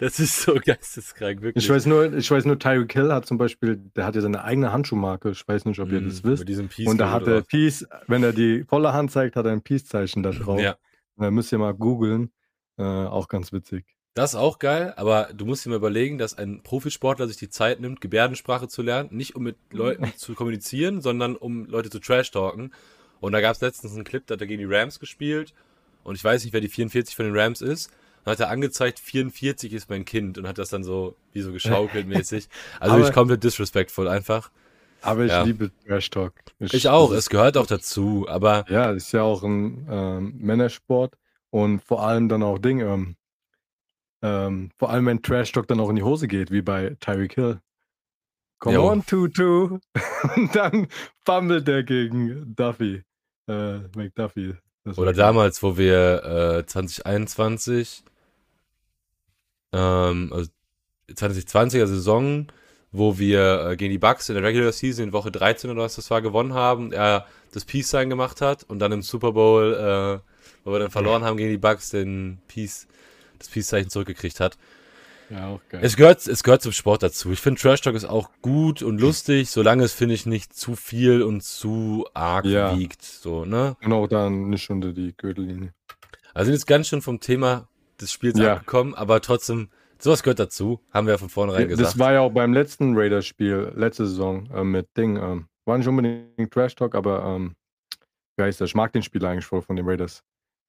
Das 0.00 0.18
ist 0.18 0.40
so 0.40 0.54
geisteskrank, 0.54 1.42
wirklich. 1.42 1.64
Ich 1.64 1.70
weiß 1.70 1.84
nur, 1.86 2.12
ich 2.14 2.30
weiß 2.30 2.46
nur, 2.46 2.58
Tyreek 2.58 2.92
Hill 2.94 3.12
hat 3.12 3.26
zum 3.26 3.36
Beispiel, 3.36 3.76
der 3.94 4.06
hat 4.06 4.14
ja 4.16 4.22
seine 4.22 4.42
eigene 4.42 4.72
Handschuhmarke. 4.72 5.30
Ich 5.30 5.46
weiß 5.46 5.66
nicht, 5.66 5.78
ob 5.80 5.92
ihr 5.92 6.00
Mm, 6.00 6.08
das 6.08 6.24
wisst. 6.24 6.48
Und 6.86 6.96
da 6.98 7.10
hat 7.10 7.26
er. 7.26 7.42
Peace, 7.42 7.86
wenn 8.06 8.22
er 8.24 8.32
die 8.32 8.64
volle 8.64 8.92
Hand 8.94 9.10
zeigt, 9.12 9.36
hat 9.36 9.44
er 9.44 9.52
ein 9.52 9.62
Peace-Zeichen 9.62 10.22
da 10.22 10.30
drauf. 10.30 10.60
Ja. 10.60 10.76
Da 11.18 11.30
müsst 11.30 11.52
ihr 11.52 11.58
mal 11.58 11.74
googeln. 11.74 12.32
Äh, 12.78 12.82
auch 12.84 13.28
ganz 13.28 13.52
witzig. 13.52 13.84
Das 14.14 14.34
ist 14.34 14.36
auch 14.38 14.58
geil, 14.58 14.92
aber 14.96 15.30
du 15.34 15.46
musst 15.46 15.64
dir 15.64 15.70
mal 15.70 15.76
überlegen, 15.76 16.18
dass 16.18 16.36
ein 16.36 16.62
Profisportler 16.62 17.26
sich 17.28 17.38
die 17.38 17.48
Zeit 17.48 17.80
nimmt, 17.80 18.02
Gebärdensprache 18.02 18.68
zu 18.68 18.82
lernen, 18.82 19.08
nicht 19.12 19.34
um 19.36 19.42
mit 19.42 19.56
Leuten 19.70 20.12
zu 20.16 20.34
kommunizieren, 20.34 21.00
sondern 21.00 21.34
um 21.34 21.64
Leute 21.66 21.88
zu 21.88 21.98
trash-talken. 21.98 22.74
Und 23.20 23.32
da 23.32 23.40
gab 23.40 23.54
es 23.54 23.62
letztens 23.62 23.94
einen 23.94 24.04
Clip, 24.04 24.26
da 24.26 24.34
hat 24.34 24.40
er 24.42 24.46
gegen 24.46 24.68
die 24.68 24.74
Rams 24.74 25.00
gespielt 25.00 25.54
und 26.04 26.14
ich 26.16 26.22
weiß 26.24 26.44
nicht, 26.44 26.52
wer 26.52 26.60
die 26.60 26.68
44 26.68 27.16
von 27.16 27.24
den 27.24 27.34
Rams 27.38 27.62
ist. 27.62 27.90
Dann 28.24 28.32
hat 28.32 28.40
er 28.40 28.50
angezeigt, 28.50 28.98
44 29.00 29.72
ist 29.72 29.88
mein 29.88 30.04
Kind 30.04 30.36
und 30.38 30.46
hat 30.46 30.58
das 30.58 30.68
dann 30.68 30.84
so, 30.84 31.16
wie 31.32 31.40
so 31.40 31.50
geschaukelt 31.52 32.06
mäßig. 32.06 32.48
Also 32.80 32.92
Aber- 32.92 33.00
wirklich 33.02 33.14
komplett 33.14 33.42
disrespectful 33.42 34.08
einfach. 34.08 34.50
Aber 35.00 35.24
ich 35.24 35.30
Ja. 35.32 35.42
liebe 35.42 35.70
Trash 35.86 36.10
Talk. 36.10 36.34
Ich 36.60 36.86
auch, 36.88 37.08
das 37.10 37.18
es 37.20 37.30
gehört 37.30 37.56
auch 37.56 37.66
dazu, 37.66 38.26
aber 38.28 38.64
Ja, 38.68 38.92
ist 38.92 39.10
ja 39.12 39.22
auch 39.22 39.42
ein 39.42 39.86
ähm, 39.90 40.34
Männersport 40.38 41.14
und 41.50 41.82
vor 41.82 42.06
allem 42.06 42.28
dann 42.28 42.42
auch 42.44 42.58
Ding, 42.58 42.80
ähm, 42.80 43.16
ähm, 44.22 44.70
vor 44.76 44.90
allem 44.90 45.06
wenn 45.06 45.22
Trash 45.22 45.52
Talk 45.52 45.66
dann 45.68 45.80
auch 45.80 45.90
in 45.90 45.96
die 45.96 46.02
Hose 46.02 46.28
geht, 46.28 46.50
wie 46.50 46.62
bei 46.62 46.96
Tyreek 47.00 47.34
Hill. 47.34 47.60
Come 48.58 48.76
Jo. 48.76 48.90
on, 48.90 49.04
Tutu. 49.04 49.78
und 50.36 50.54
dann 50.54 50.86
fummelt 51.24 51.68
er 51.68 51.82
gegen 51.82 52.54
Duffy. 52.54 53.02
Äh, 53.48 53.78
McDuffie. 53.96 54.54
Das 54.84 54.98
Oder 54.98 55.12
damals, 55.12 55.62
wo 55.62 55.76
wir 55.76 56.58
äh, 56.58 56.66
2021, 56.66 58.04
ähm, 59.72 60.32
also 60.32 60.50
2020er 61.10 61.86
Saison, 61.86 62.46
wo 62.90 63.18
wir 63.18 63.70
äh, 63.70 63.76
gegen 63.76 63.90
die 63.90 63.98
Bucks 63.98 64.28
in 64.28 64.34
der 64.34 64.44
Regular 64.44 64.72
Season 64.72 65.06
in 65.06 65.12
Woche 65.12 65.30
13 65.30 65.70
oder 65.70 65.82
was 65.82 65.96
das 65.96 66.10
war, 66.10 66.22
gewonnen 66.22 66.54
haben, 66.54 66.92
er 66.92 67.26
das 67.52 67.64
Peace-Sign 67.64 68.10
gemacht 68.10 68.40
hat 68.40 68.64
und 68.64 68.78
dann 68.78 68.92
im 68.92 69.02
Super 69.02 69.32
Bowl, 69.32 69.74
äh, 69.74 70.20
wo 70.64 70.72
wir 70.72 70.78
dann 70.78 70.90
verloren 70.90 71.24
haben 71.24 71.36
gegen 71.36 71.50
die 71.50 71.58
Bucks, 71.58 71.90
den 71.90 72.40
Peace, 72.48 72.86
das 73.42 73.48
Peace-Zeichen 73.52 73.90
zurückgekriegt 73.90 74.40
hat. 74.40 74.56
Ja, 75.30 75.48
auch 75.48 75.60
geil. 75.70 75.80
Es 75.82 75.96
gehört, 75.96 76.26
es 76.26 76.42
gehört 76.42 76.60
zum 76.62 76.72
Sport 76.72 77.02
dazu. 77.02 77.32
Ich 77.32 77.40
finde 77.40 77.60
Trash 77.60 77.80
Talk 77.80 77.94
ist 77.94 78.04
auch 78.04 78.30
gut 78.42 78.82
und 78.82 79.00
lustig, 79.00 79.48
solange 79.50 79.84
es, 79.84 79.92
finde 79.94 80.14
ich, 80.14 80.26
nicht 80.26 80.52
zu 80.54 80.76
viel 80.76 81.22
und 81.22 81.42
zu 81.42 82.06
arg 82.12 82.44
Ja. 82.44 82.76
wiegt. 82.78 83.02
So, 83.02 83.44
ne? 83.44 83.76
und 83.82 83.92
auch 83.92 84.06
dann 84.08 84.50
nicht 84.50 84.68
unter 84.68 84.92
die 84.92 85.14
Gürtellinie. 85.16 85.72
Also 86.34 86.46
sind 86.46 86.54
jetzt 86.54 86.66
ganz 86.66 86.88
schön 86.88 87.00
vom 87.02 87.20
Thema 87.20 87.68
des 88.00 88.12
Spiels 88.12 88.38
Ja. 88.38 88.54
abgekommen, 88.54 88.94
aber 88.94 89.20
trotzdem, 89.22 89.70
sowas 89.98 90.22
gehört 90.22 90.38
dazu, 90.38 90.80
haben 90.92 91.06
wir 91.06 91.14
ja 91.14 91.18
von 91.18 91.28
vornherein 91.30 91.68
Das 91.68 91.78
gesagt. 91.78 91.98
war 91.98 92.12
ja 92.12 92.20
auch 92.20 92.32
beim 92.32 92.52
letzten 92.52 92.96
Raiders-Spiel, 92.96 93.72
letzte 93.74 94.06
Saison, 94.06 94.50
äh, 94.50 94.64
mit 94.64 94.88
Ding. 94.96 95.16
Ähm, 95.16 95.46
war 95.64 95.78
nicht 95.78 95.86
unbedingt 95.88 96.52
Trash 96.52 96.74
Talk, 96.74 96.94
aber 96.94 97.24
ähm, 97.24 97.54
wie 98.36 98.42
heißt 98.44 98.60
das? 98.60 98.70
Ich 98.70 98.74
mag 98.74 98.92
den 98.92 99.02
Spieler 99.02 99.30
eigentlich 99.30 99.46
voll 99.46 99.62
von 99.62 99.76
den 99.76 99.86
Raiders. 99.88 100.22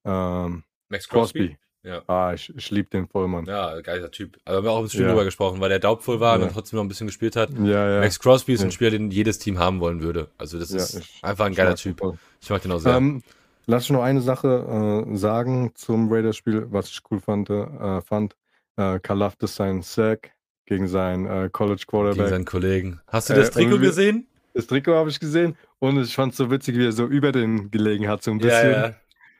Ähm, 0.05 0.63
Max 0.89 1.07
Crosby. 1.09 1.57
Ja. 1.84 2.02
Ah, 2.08 2.32
ich, 2.34 2.54
ich 2.56 2.72
liebe 2.72 2.89
den 2.89 3.08
voll, 3.08 3.28
Mann. 3.28 3.46
Ja, 3.46 3.82
geiler 3.82 4.10
Typ. 4.10 4.38
Aber 4.46 4.63
wir 4.63 4.69
haben 4.69 4.76
auch 4.76 4.80
ein 4.80 4.84
bisschen 4.86 5.02
Ja. 5.02 5.10
drüber 5.10 5.26
gesprochen, 5.26 5.60
weil 5.60 5.69
der 5.69 5.80
daubvoll 5.80 6.19
war 6.22 6.39
Ja. 6.39 6.46
und 6.46 6.54
trotzdem 6.54 6.78
noch 6.78 6.84
ein 6.86 6.88
bisschen 6.88 7.08
gespielt 7.08 7.36
hat. 7.36 7.50
Ja, 7.60 7.96
ja. 7.96 8.00
Max 8.00 8.19
Crosby 8.19 8.54
ist 8.54 8.62
ein 8.62 8.67
Ja. 8.67 8.72
Spieler, 8.72 8.91
den 8.91 9.12
jedes 9.12 9.38
Team 9.39 9.60
haben 9.60 9.80
wollen 9.82 10.02
würde. 10.02 10.30
Also 10.38 10.58
das 10.60 10.69
Ja, 10.72 10.78
ist 10.78 11.00
ich- 11.00 11.24
einfach 11.24 11.46
ein 11.46 11.56
geiler 11.56 11.76
Typ. 11.76 12.00
voll. 12.00 12.17
Ich 12.41 12.50
mag 12.50 12.62
den 12.62 12.72
auch 12.72 12.80
sehr. 12.80 12.96
Ähm, 12.96 13.22
lass 13.65 13.84
ich 13.84 13.89
noch 13.89 14.02
eine 14.04 14.22
Sache 14.22 15.06
äh, 15.12 15.15
sagen 15.17 15.72
zum 15.76 16.10
Raiders-Spiel, 16.12 16.67
was 16.69 16.89
ich 16.89 17.02
cool 17.12 17.19
fand. 17.19 17.50
Äh, 17.50 18.02
fand. 18.02 18.36
Äh, 18.78 19.00
Kalafdis 19.00 19.56
seinen 19.56 19.82
Sack 19.82 20.32
gegen 20.65 20.88
seinen 20.88 21.26
äh, 21.26 21.50
College 21.52 21.76
gegen 21.82 21.88
Quarterback. 21.88 22.30
seinen 22.30 22.46
Kollegen. 22.46 23.02
Hast 23.08 23.30
du 23.30 23.34
Äh, 23.34 23.38
das 23.38 23.52
Trikot 23.52 23.80
gesehen? 23.80 24.26
Das 24.54 24.67
Trikot 24.67 24.93
habe 24.96 25.10
ich 25.10 25.19
gesehen 25.19 25.58
und 25.80 26.02
ich 26.02 26.15
fand 26.15 26.32
es 26.32 26.38
so 26.38 26.50
witzig, 26.50 26.78
wie 26.78 26.86
er 26.86 26.91
so 26.93 27.06
über 27.06 27.32
den 27.34 27.69
gelegen 27.72 28.08
hat, 28.08 28.24
so 28.24 28.32
ein 28.32 28.39
Ja, 28.39 28.46
bisschen. 28.46 28.72
ja. 28.72 28.93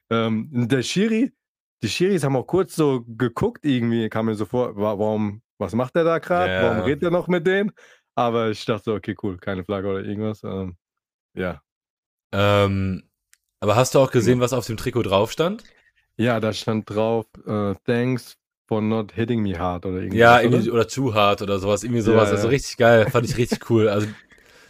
Ähm, 0.10 0.50
der 0.68 0.84
Schiri, 0.84 1.32
die 1.84 1.90
Schiris 1.90 2.24
haben 2.24 2.36
auch 2.38 2.48
kurz 2.48 2.76
so 2.76 3.04
geguckt, 3.08 3.66
irgendwie 3.66 4.10
kam 4.10 4.28
mir 4.28 4.36
so 4.36 4.46
vor, 4.46 4.76
wa 4.78 4.98
warum, 4.98 5.44
was 5.60 5.76
macht 5.76 5.96
der 5.96 6.06
da 6.06 6.20
gerade? 6.20 6.54
Ja. 6.54 6.62
Warum 6.64 6.80
redet 6.82 7.04
er 7.04 7.12
noch 7.12 7.28
mit 7.28 7.46
denen? 7.48 7.72
Aber 8.16 8.50
ich 8.52 8.66
dachte 8.66 8.84
so, 8.86 8.96
okay, 8.96 9.16
cool, 9.24 9.38
keine 9.38 9.64
Flagge 9.66 9.90
oder 9.90 10.04
irgendwas. 10.04 10.44
Ähm, 10.44 10.78
ja. 11.36 11.62
Ähm, 12.32 13.04
aber 13.60 13.76
hast 13.76 13.96
du 13.96 14.00
auch 14.00 14.12
gesehen, 14.12 14.40
was 14.40 14.54
auf 14.54 14.66
dem 14.68 14.78
Trikot 14.78 15.04
drauf 15.04 15.32
stand? 15.32 15.64
Ja, 16.18 16.40
da 16.40 16.54
stand 16.54 16.90
drauf, 16.90 17.26
äh, 17.46 17.76
thanks 17.86 18.38
for 18.68 18.82
not 18.82 19.12
hitting 19.14 19.42
me 19.42 19.58
hard 19.58 19.86
oder 19.86 19.98
irgendwas. 20.02 20.20
Ja, 20.20 20.36
oder? 20.42 20.44
irgendwie, 20.44 20.72
oder 20.72 20.88
Too 20.88 21.14
Hard 21.14 21.42
oder 21.42 21.60
sowas, 21.60 21.84
irgendwie 21.84 22.02
sowas. 22.02 22.30
Ja, 22.30 22.36
Also 22.36 22.48
ja. 22.48 22.50
richtig 22.50 22.78
geil, 22.78 23.08
fand 23.10 23.26
ich 23.26 23.38
richtig 23.38 23.70
cool. 23.70 23.90
Also 23.90 24.08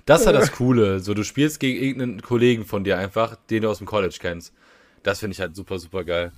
das 0.05 0.25
war 0.25 0.33
das 0.33 0.51
Coole. 0.57 0.99
So, 0.99 1.13
du 1.13 1.23
spielst 1.23 1.59
gegen 1.59 1.81
irgendeinen 1.81 2.21
Kollegen 2.21 2.65
von 2.65 2.83
dir 2.83 2.97
einfach, 2.97 3.35
den 3.49 3.63
du 3.63 3.69
aus 3.69 3.79
dem 3.79 3.87
College 3.87 4.17
kennst. 4.19 4.53
Das 5.03 5.19
finde 5.19 5.33
ich 5.33 5.41
halt 5.41 5.55
super, 5.55 5.79
super 5.79 6.03
geil. 6.03 6.31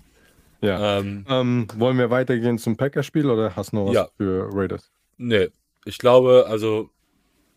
Ja. 0.65 0.99
Ähm, 0.99 1.25
Ähm, 1.30 1.67
wollen 1.75 1.97
wir 1.97 2.10
weitergehen 2.10 2.58
zum 2.58 2.78
Packers-Spiel 2.78 3.30
oder 3.30 3.56
hast 3.56 3.71
du 3.71 3.78
noch 3.78 3.88
was 3.88 3.93
Ja. 3.93 4.08
für 4.17 4.49
Raiders? 4.54 4.91
nee, 5.17 5.49
ich 5.86 5.97
glaube, 5.97 6.45
also 6.49 6.89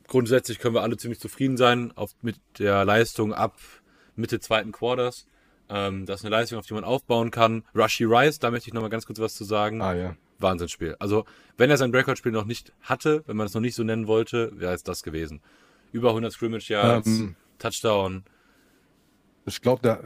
grundsätzlich 0.07 0.59
können 0.59 0.75
wir 0.75 0.83
alle 0.83 0.97
ziemlich 0.97 1.21
zufrieden 1.21 1.57
sein 1.57 1.92
auf, 1.97 2.12
mit 2.23 2.37
der 2.59 2.85
Leistung 2.85 3.33
ab 3.33 3.57
Mitte 4.16 4.40
zweiten 4.40 4.73
Quarters. 4.73 5.27
Ähm, 5.71 6.07
das 6.07 6.21
ist 6.21 6.27
eine 6.27 6.35
Leistung, 6.37 6.59
auf 6.59 6.66
die 6.66 6.75
man 6.75 6.85
aufbauen 6.85 7.31
kann. 7.31 7.62
Rushy 7.75 8.05
Rice, 8.05 8.38
da 8.38 8.51
möchte 8.51 8.68
ich 8.68 8.75
nochmal 8.75 8.90
ganz 8.90 9.07
kurz 9.07 9.18
was 9.18 9.35
zu 9.35 9.44
sagen. 9.44 9.81
Ah 9.83 9.94
ja. 9.94 10.16
Wahnsinnsspiel. 10.38 10.94
Also, 10.99 11.25
wenn 11.57 11.68
er 11.68 11.77
sein 11.77 11.90
Breakout-Spiel 11.90 12.33
noch 12.33 12.44
nicht 12.44 12.73
hatte, 12.81 13.23
wenn 13.27 13.37
man 13.37 13.47
es 13.47 13.55
noch 13.55 13.61
nicht 13.61 13.75
so 13.75 13.83
nennen 13.83 14.07
wollte, 14.07 14.53
wäre 14.59 14.73
es 14.73 14.83
das 14.85 15.03
gewesen. 15.03 15.40
Über 15.92 16.11
100 16.11 16.33
Scrimmage 16.33 16.68
Yards, 16.71 17.07
Ähm, 17.09 17.35
Touchdown. 17.59 18.25
Ich 19.47 19.61
glaube, 19.61 19.83
da, 19.83 20.01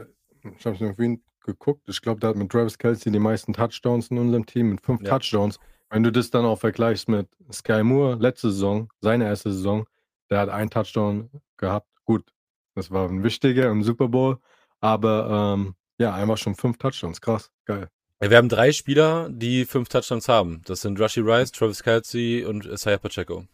ich 0.57 0.65
habe 0.65 0.75
es 0.75 0.81
mir 0.81 0.95
vorhin 0.95 1.21
geguckt, 1.43 1.83
ich 1.87 2.01
glaube, 2.01 2.19
da 2.19 2.29
hat 2.29 2.35
mit 2.35 2.51
Travis 2.51 2.77
Kelsey 2.77 3.11
die 3.11 3.19
meisten 3.19 3.53
Touchdowns 3.53 4.07
in 4.09 4.17
unserem 4.17 4.45
Team 4.45 4.69
mit 4.71 4.81
fünf 4.81 5.01
Ja. 5.01 5.09
Touchdowns. 5.09 5.59
Wenn 5.89 6.03
du 6.03 6.11
das 6.11 6.31
dann 6.31 6.45
auch 6.45 6.59
vergleichst 6.59 7.07
mit 7.07 7.27
Sky 7.51 7.83
Moore, 7.83 8.15
letzte 8.15 8.51
Saison, 8.51 8.89
seine 9.01 9.25
erste 9.25 9.51
Saison, 9.51 9.85
der 10.29 10.39
hat 10.39 10.49
einen 10.49 10.69
Touchdown 10.69 11.29
gehabt. 11.57 11.87
Gut, 12.05 12.33
das 12.75 12.89
war 12.89 13.07
ein 13.07 13.23
wichtiger 13.23 13.69
im 13.69 13.83
Super 13.83 14.07
Bowl, 14.07 14.39
aber 14.79 15.53
ähm, 15.55 15.75
ja, 15.99 16.13
einfach 16.15 16.37
schon 16.37 16.55
fünf 16.55 16.77
Touchdowns. 16.77 17.21
Krass, 17.21 17.51
geil. 17.65 17.89
Ja, 18.21 18.29
wir 18.29 18.37
haben 18.37 18.49
drei 18.49 18.71
Spieler, 18.71 19.29
die 19.29 19.65
fünf 19.65 19.89
Touchdowns 19.89 20.27
haben. 20.27 20.61
Das 20.65 20.81
sind 20.81 20.99
Rushy 20.99 21.19
Rice, 21.19 21.51
Travis 21.51 21.83
Kelsey 21.83 22.43
und 22.45 22.65
Isaiah 22.65 22.97
Pacheco. 22.97 23.45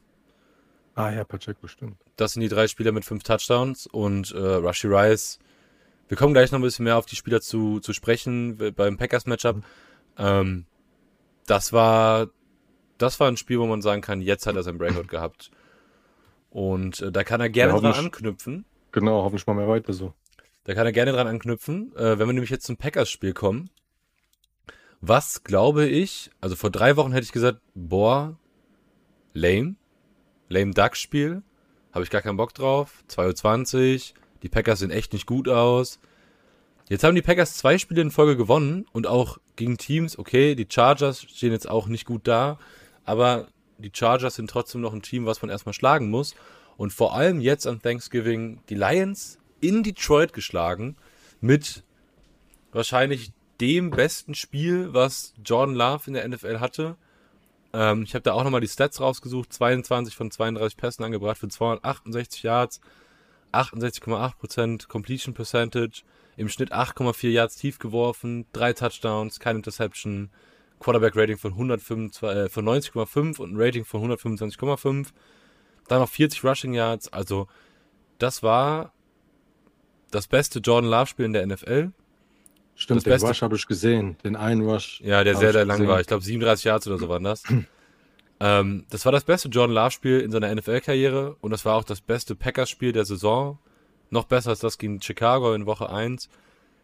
Ah 0.96 1.12
ja, 1.12 1.24
Pacheco, 1.24 1.68
stimmt. 1.68 1.98
Das 2.16 2.34
sind 2.34 2.42
die 2.42 2.50
drei 2.50 2.68
Spieler 2.68 2.92
mit 2.92 3.04
fünf 3.06 3.24
Touchdowns 3.24 3.88
und 3.88 4.32
äh, 4.32 4.38
Rushy 4.38 4.88
Rice. 4.88 5.40
Wir 6.10 6.18
kommen 6.18 6.34
gleich 6.34 6.52
noch 6.52 6.60
ein 6.60 6.64
bisschen 6.64 6.84
mehr 6.84 6.98
auf 6.98 7.06
die 7.06 7.16
Spieler 7.16 7.40
zu, 7.40 7.80
zu 7.80 7.94
sprechen 7.94 8.74
beim 8.76 8.98
Packers-Matchup. 8.98 9.64
Ähm, 10.18 10.66
das 11.46 11.72
war 11.72 12.30
das 13.00 13.20
war 13.20 13.28
ein 13.28 13.38
Spiel, 13.38 13.60
wo 13.60 13.66
man 13.66 13.82
sagen 13.82 14.02
kann, 14.02 14.22
jetzt 14.22 14.46
hat 14.46 14.56
er 14.56 14.64
sein 14.64 14.78
Breakout 14.78 15.04
gehabt. 15.08 15.50
Und 16.50 17.02
äh, 17.02 17.12
da 17.12 17.24
kann 17.24 17.42
er 17.42 17.50
gerne 17.50 17.74
Ja, 17.74 17.80
dran 17.80 18.06
anknüpfen. 18.06 18.66
Genau, 18.92 19.24
hoffentlich 19.24 19.48
mal 19.48 19.54
mehr 19.56 19.68
weiter 19.68 19.94
so. 19.94 20.14
Da 20.66 20.74
kann 20.76 20.86
er 20.86 20.92
gerne 20.92 21.12
dran 21.12 21.28
anknüpfen. 21.28 21.96
Äh, 21.96 22.20
wenn 22.20 22.28
wir 22.28 22.34
nämlich 22.34 22.50
jetzt 22.50 22.66
zum 22.66 22.78
Packers-Spiel 22.78 23.34
kommen, 23.34 23.70
was 25.02 25.44
glaube 25.44 25.88
ich, 25.88 26.30
also 26.42 26.56
vor 26.56 26.70
drei 26.70 26.98
Wochen 26.98 27.14
hätte 27.14 27.24
ich 27.24 27.32
gesagt, 27.32 27.62
boah, 27.74 28.38
lame, 29.34 29.76
lame 30.50 30.72
Duck-Spiel, 30.72 31.44
habe 31.94 32.04
ich 32.04 32.10
gar 32.10 32.22
keinen 32.22 32.38
Bock 32.38 32.54
drauf, 32.54 33.04
2.20 33.10 34.12
Uhr, 34.12 34.20
die 34.44 34.50
Packers 34.50 34.80
sehen 34.80 34.92
echt 34.92 35.14
nicht 35.14 35.26
gut 35.26 35.48
aus. 35.50 36.00
Jetzt 36.88 37.04
haben 37.04 37.16
die 37.16 37.22
Packers 37.22 37.56
zwei 37.56 37.78
Spiele 37.78 38.02
in 38.02 38.12
Folge 38.12 38.36
gewonnen 38.36 38.86
und 38.92 39.06
auch 39.06 39.38
gegen 39.56 39.78
Teams, 39.78 40.18
okay, 40.18 40.56
die 40.56 40.68
Chargers 40.70 41.22
stehen 41.22 41.52
jetzt 41.52 41.70
auch 41.70 41.88
nicht 41.88 42.06
gut 42.06 42.28
da, 42.28 42.58
aber 43.06 43.48
die 43.78 43.92
Chargers 43.94 44.36
sind 44.36 44.50
trotzdem 44.50 44.82
noch 44.82 44.94
ein 44.94 45.02
Team, 45.02 45.26
was 45.26 45.42
man 45.42 45.50
erstmal 45.50 45.74
schlagen 45.74 46.10
muss. 46.10 46.36
Und 46.78 46.94
vor 46.94 47.14
allem 47.14 47.42
jetzt 47.42 47.68
an 47.68 47.82
Thanksgiving 47.82 48.60
die 48.70 48.76
Lions 48.76 49.38
in 49.62 49.84
Detroit 49.84 50.34
geschlagen 50.34 50.96
mit 51.42 51.84
wahrscheinlich 52.72 53.32
dem 53.60 53.90
besten 53.90 54.36
Spiel, 54.36 54.94
was 54.94 55.34
Jordan 55.44 55.76
Love 55.76 56.04
in 56.08 56.14
der 56.14 56.28
NFL 56.28 56.60
hatte. 56.60 56.96
Ähm, 57.74 58.04
ich 58.04 58.14
habe 58.14 58.24
da 58.24 58.34
auch 58.34 58.44
nochmal 58.44 58.62
die 58.62 58.68
Stats 58.68 59.02
rausgesucht. 59.02 59.52
22 59.52 60.16
von 60.16 60.32
32 60.32 60.78
Pässen 60.78 61.04
angebracht 61.04 61.38
für 61.38 61.50
268 61.50 62.44
Yards, 62.44 62.80
68,8% 63.54 64.88
Completion 64.88 65.34
Percentage, 65.34 66.04
im 66.38 66.50
Schnitt 66.50 66.72
8,4 66.72 67.30
Yards 67.30 67.56
tief 67.58 67.80
geworfen, 67.80 68.46
drei 68.54 68.74
Touchdowns, 68.74 69.40
keine 69.40 69.58
Interception, 69.58 70.30
Quarterback 70.80 71.16
Rating 71.16 71.38
von, 71.38 71.52
105, 71.54 72.22
äh, 72.24 72.50
von 72.50 72.64
90,5 72.66 73.40
und 73.40 73.52
ein 73.54 73.58
Rating 73.62 73.84
von 73.84 74.02
125,5. 74.02 75.08
Dann 75.88 76.00
noch 76.00 76.10
40 76.10 76.44
Rushing 76.46 76.74
Yards. 76.74 77.12
Also, 77.12 77.48
das 78.20 78.44
war 78.44 78.94
das 80.12 80.28
beste 80.28 80.60
Jordan 80.60 80.90
Love-Spiel 80.90 81.26
in 81.26 81.34
der 81.34 81.46
NFL. 81.46 81.92
Stimmt, 82.76 82.98
Das 83.00 83.04
den 83.04 83.10
Beste- 83.12 83.28
Rush 83.28 83.42
habe 83.42 83.56
ich 83.58 83.68
gesehen. 83.68 84.18
Den 84.24 84.38
einen 84.38 84.62
Rush. 84.62 85.02
Ja, 85.04 85.24
der 85.26 85.36
sehr, 85.36 85.52
sehr 85.52 85.66
lang 85.66 85.78
gesehen. 85.80 85.90
war. 85.92 86.00
Ich 86.00 86.08
glaube, 86.08 86.24
37 86.24 86.64
Yards 86.66 86.88
oder 86.88 86.98
so 86.98 87.10
waren 87.10 87.24
das. 87.24 87.44
ähm, 88.40 88.86
das 88.90 89.06
war 89.06 89.12
das 89.12 89.24
beste 89.24 89.50
Jordan 89.50 89.76
Love-Spiel 89.76 90.22
in 90.22 90.32
seiner 90.32 90.54
NFL-Karriere 90.54 91.36
und 91.42 91.52
das 91.52 91.66
war 91.66 91.76
auch 91.76 91.84
das 91.84 92.02
beste 92.02 92.36
Packers-Spiel 92.36 92.92
der 92.92 93.06
Saison. 93.06 93.60
Noch 94.12 94.26
besser 94.26 94.52
als 94.52 94.60
das 94.60 94.78
gegen 94.78 95.02
Chicago 95.02 95.54
in 95.54 95.66
Woche 95.66 95.90
1. 95.90 96.30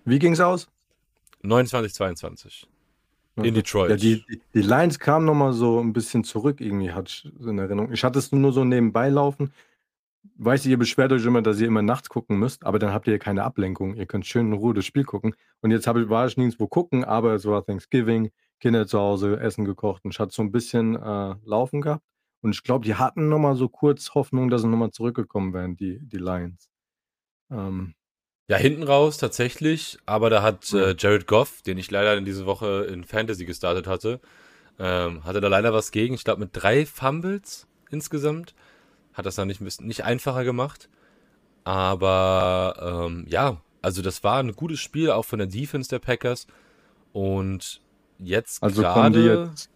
Wie 0.03 0.19
ging's 0.19 0.39
aus? 0.39 0.67
29-22. 1.43 2.67
In 3.37 3.53
Detroit. 3.53 3.89
Ja, 3.89 3.95
die, 3.97 4.23
die, 4.53 4.61
Lions 4.61 4.97
kamen 4.97 5.25
nochmal 5.25 5.51
so 5.51 5.79
ein 5.81 5.91
bisschen 5.91 6.23
zurück, 6.23 6.61
irgendwie, 6.61 6.93
hatte 6.93 7.09
ich 7.09 7.31
so 7.37 7.49
in 7.49 7.59
Erinnerung. 7.59 7.91
Ich 7.91 8.03
hatte 8.03 8.19
es 8.19 8.31
nur 8.31 8.53
so 8.53 8.63
nebenbei 8.63 9.09
laufen. 9.09 9.51
Weiß 10.37 10.65
ich, 10.65 10.71
ihr 10.71 10.77
beschwert 10.77 11.11
euch 11.11 11.25
immer, 11.25 11.41
dass 11.41 11.59
ihr 11.59 11.67
immer 11.67 11.81
nachts 11.81 12.07
gucken 12.07 12.39
müsst, 12.39 12.65
aber 12.65 12.79
dann 12.79 12.93
habt 12.93 13.07
ihr 13.07 13.19
keine 13.19 13.43
Ablenkung. 13.43 13.95
Ihr 13.95 14.05
könnt 14.05 14.25
schön 14.25 14.47
in 14.47 14.53
Ruhe 14.53 14.73
das 14.73 14.85
Spiel 14.85 15.03
gucken. 15.03 15.35
Und 15.61 15.71
jetzt 15.71 15.85
ich, 15.85 16.09
war 16.09 16.27
ich 16.27 16.37
nirgendwo 16.37 16.67
gucken, 16.67 17.03
aber 17.03 17.33
es 17.33 17.45
war 17.45 17.65
Thanksgiving, 17.65 18.31
Kinder 18.59 18.87
zu 18.87 18.99
Hause, 18.99 19.39
Essen 19.39 19.65
gekocht 19.65 20.05
und 20.05 20.11
ich 20.13 20.19
hatte 20.19 20.33
so 20.33 20.41
ein 20.41 20.51
bisschen 20.51 20.95
äh, 20.95 21.35
Laufen 21.43 21.81
gehabt. 21.81 22.03
Und 22.41 22.51
ich 22.53 22.63
glaube, 22.63 22.85
die 22.85 22.95
hatten 22.95 23.27
nochmal 23.27 23.55
so 23.55 23.67
kurz 23.69 24.13
Hoffnung, 24.13 24.49
dass 24.49 24.61
sie 24.61 24.67
nochmal 24.67 24.91
zurückgekommen 24.91 25.53
wären, 25.53 25.75
die, 25.75 25.99
die 25.99 26.17
Lions. 26.17 26.69
Ähm, 27.51 27.95
Ja, 28.47 28.57
hinten 28.57 28.83
raus 28.83 29.17
tatsächlich, 29.17 29.97
aber 30.05 30.29
da 30.29 30.43
hat 30.43 30.69
Ja. 30.71 30.89
äh, 30.89 30.95
Jared 30.97 31.25
Goff, 31.25 31.63
den 31.63 31.77
ich 31.79 31.89
leider 31.89 32.15
in 32.15 32.25
diese 32.25 32.45
Woche 32.45 32.85
in 32.85 33.03
Fantasy 33.03 33.45
gestartet 33.45 33.87
hatte, 33.87 34.19
ähm, 34.77 35.23
hatte 35.23 35.41
da 35.41 35.47
leider 35.47 35.73
was 35.73 35.91
gegen. 35.91 36.13
Ich 36.13 36.23
glaube 36.23 36.41
mit 36.41 36.51
drei 36.53 36.85
Fumbles 36.85 37.67
insgesamt. 37.89 38.53
Hat 39.13 39.25
das 39.25 39.35
dann 39.35 39.47
nicht, 39.47 39.61
bisschen- 39.63 39.87
nicht 39.87 40.03
einfacher 40.03 40.43
gemacht. 40.43 40.89
Aber 41.63 43.07
ähm, 43.07 43.25
ja, 43.27 43.61
also 43.81 44.01
das 44.01 44.23
war 44.23 44.39
ein 44.39 44.51
gutes 44.53 44.79
Spiel, 44.79 45.09
auch 45.09 45.25
von 45.25 45.39
der 45.39 45.47
Defense 45.47 45.89
der 45.89 45.99
Packers. 45.99 46.45
Und 47.13 47.81
jetzt 48.19 48.61
also 48.63 48.81
kommen 48.83 49.13
die 49.13 49.21
gerade. 49.23 49.49
jetzt, 49.51 49.69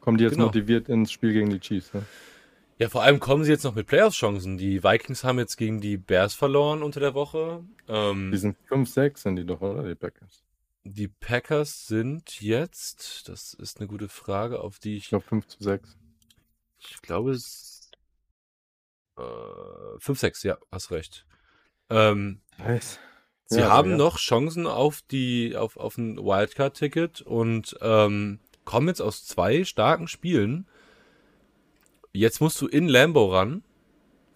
kommen 0.00 0.18
die 0.18 0.24
jetzt 0.24 0.34
Genau. 0.34 0.46
motiviert 0.46 0.88
ins 0.88 1.12
Spiel 1.12 1.32
gegen 1.32 1.50
die 1.50 1.60
Chiefs. 1.60 1.92
Ne? 1.94 2.04
Ja, 2.78 2.88
vor 2.88 3.02
allem 3.02 3.20
kommen 3.20 3.44
sie 3.44 3.50
jetzt 3.50 3.64
noch 3.64 3.74
mit 3.74 3.86
Playoffs-Chancen. 3.86 4.56
Die 4.56 4.82
Vikings 4.82 5.22
haben 5.24 5.38
jetzt 5.38 5.56
gegen 5.56 5.80
die 5.82 5.98
Bears 5.98 6.34
verloren 6.34 6.82
unter 6.82 7.00
der 7.00 7.12
Woche. 7.14 7.62
Ähm, 7.88 8.30
Die 8.32 8.38
sind 8.38 8.56
5-6, 8.68 9.18
sind 9.22 9.36
die 9.36 9.44
doch, 9.44 9.60
oder? 9.60 9.82
Die 9.82 9.94
Packers. 9.94 10.42
Die 10.84 11.08
Packers 11.08 11.86
sind 11.86 12.40
jetzt, 12.40 13.28
das 13.28 13.52
ist 13.52 13.78
eine 13.78 13.86
gute 13.86 14.08
Frage, 14.08 14.60
auf 14.60 14.78
die 14.78 14.96
Ich 14.96 15.04
ich, 15.04 15.08
glaube 15.10 15.26
5 15.26 15.46
zu 15.46 15.62
6. 15.62 15.98
ich 16.78 17.02
glaube, 17.02 17.32
es 17.32 17.90
äh, 19.18 19.20
5-6, 19.22 20.46
ja, 20.46 20.56
hast 20.72 20.90
recht. 20.90 21.26
Ähm, 21.90 22.40
Nice. 22.56 22.98
Sie 23.50 23.60
Ja, 23.60 23.68
haben 23.68 23.92
ja. 23.92 23.96
noch 23.96 24.18
Chancen 24.18 24.66
auf 24.66 25.02
die, 25.10 25.56
auf, 25.56 25.76
auf 25.76 25.98
ein 25.98 26.16
Wildcard-Ticket 26.18 27.20
und 27.22 27.76
ähm, 27.82 28.38
kommen 28.64 28.88
jetzt 28.88 29.02
aus 29.02 29.24
zwei 29.26 29.64
starken 29.64 30.08
Spielen. 30.08 30.66
Jetzt 32.12 32.40
musst 32.40 32.60
du 32.60 32.66
in 32.66 32.88
Lambo 32.88 33.26
ran, 33.34 33.62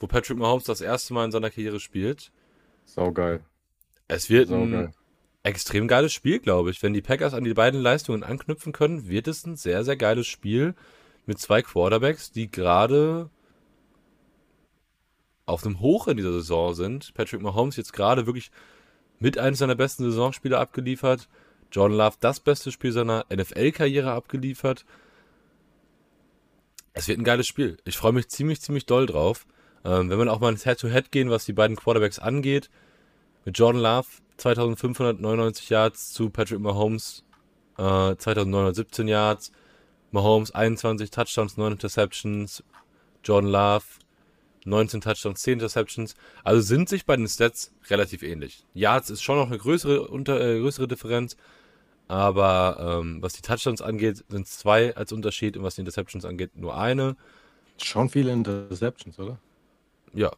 wo 0.01 0.07
Patrick 0.07 0.39
Mahomes 0.39 0.65
das 0.65 0.81
erste 0.81 1.15
Mal 1.15 1.25
in 1.27 1.33
seiner 1.33 1.51
Karriere 1.51 1.81
spielt. 1.81 2.31
Saugeil. 2.85 3.45
Es 4.09 4.31
wird 4.31 4.51
ein 4.53 4.71
Saugeil. 4.71 4.93
extrem 5.43 5.89
geiles 5.89 6.13
Spiel, 6.13 6.39
glaube 6.41 6.71
ich. 6.71 6.83
Wenn 6.83 6.93
die 6.95 7.03
Packers 7.03 7.35
an 7.35 7.45
die 7.45 7.55
beiden 7.55 7.81
Leistungen 7.81 8.23
anknüpfen 8.23 8.73
können, 8.73 9.09
wird 9.09 9.29
es 9.29 9.47
ein 9.47 9.57
sehr, 9.57 9.85
sehr 9.85 9.97
geiles 9.97 10.27
Spiel 10.27 10.75
mit 11.27 11.39
zwei 11.39 11.63
Quarterbacks, 11.63 12.33
die 12.33 12.51
gerade 12.51 13.31
auf 15.47 15.65
einem 15.65 15.81
Hoch 15.81 16.09
in 16.09 16.17
dieser 16.17 16.33
Saison 16.33 16.75
sind. 16.75 17.13
Patrick 17.15 17.41
Mahomes 17.43 17.77
jetzt 17.77 17.93
gerade 17.93 18.27
wirklich 18.27 18.51
mit 19.25 19.39
einem 19.39 19.57
seiner 19.57 19.75
besten 19.75 20.05
Saisonspiele 20.05 20.59
abgeliefert. 20.59 21.31
Jordan 21.73 21.97
Love 21.97 22.17
das 22.21 22.41
beste 22.41 22.71
Spiel 22.71 22.93
seiner 22.93 23.25
NFL-Karriere 23.35 24.13
abgeliefert. 24.13 24.85
Es 26.93 27.09
wird 27.09 27.19
ein 27.19 27.25
geiles 27.25 27.47
Spiel. 27.47 27.79
Ich 27.87 27.97
freue 27.97 28.13
mich 28.13 28.29
ziemlich, 28.29 28.61
ziemlich 28.61 28.85
doll 28.85 29.07
drauf. 29.07 29.47
Ähm, 29.83 30.11
wenn 30.11 30.19
man 30.19 30.29
auch 30.29 30.41
mal 30.41 30.53
ins 30.53 30.65
Head-to-Head 30.65 31.11
gehen, 31.11 31.31
was 31.31 31.47
die 31.47 31.55
beiden 31.55 31.75
Quarterbacks 31.75 32.19
angeht, 32.19 32.69
mit 33.47 33.59
Jordan 33.59 33.81
Love 33.81 34.09
2599 34.37 35.71
Yards 35.71 36.13
zu 36.13 36.29
Patrick 36.29 36.61
Mahomes 36.61 37.25
äh, 37.79 38.15
2917 38.17 39.09
Yards. 39.09 39.53
Mahomes 40.11 40.55
21 40.55 41.11
Touchdowns, 41.11 41.57
9 41.57 41.73
Interceptions. 41.73 42.63
Jordan 43.25 43.51
Love 43.51 43.85
19 44.65 45.01
Touchdowns, 45.01 45.43
10 45.43 45.55
Interceptions. 45.55 46.15
Also 46.43 46.61
sind 46.61 46.89
sich 46.89 47.07
bei 47.07 47.17
den 47.17 47.29
Stats 47.29 47.73
relativ 47.89 48.23
ähnlich. 48.23 48.65
Yards 48.75 49.11
ist 49.11 49.23
schon 49.23 49.37
noch 49.37 49.49
eine 49.49 49.59
größere, 49.59 50.09
unter, 50.09 50.41
äh, 50.41 50.59
größere 50.59 50.89
Differenz. 50.89 51.37
Aber 52.07 53.01
ähm, 53.01 53.23
was 53.23 53.33
die 53.33 53.43
Touchdowns 53.43 53.81
angeht, 53.81 54.25
sind 54.29 54.47
es 54.47 54.59
zwei 54.59 54.95
als 54.95 55.13
Unterschied 55.13 55.57
und 55.57 55.63
was 55.63 55.77
die 55.77 55.81
Interceptions 55.81 56.25
angeht, 56.25 56.57
nur 56.57 56.77
eine. 56.77 57.17
Schon 57.83 58.09
viele 58.09 58.33
Interceptions, 58.33 59.19
oder? 59.19 59.39
Ja, 60.13 60.33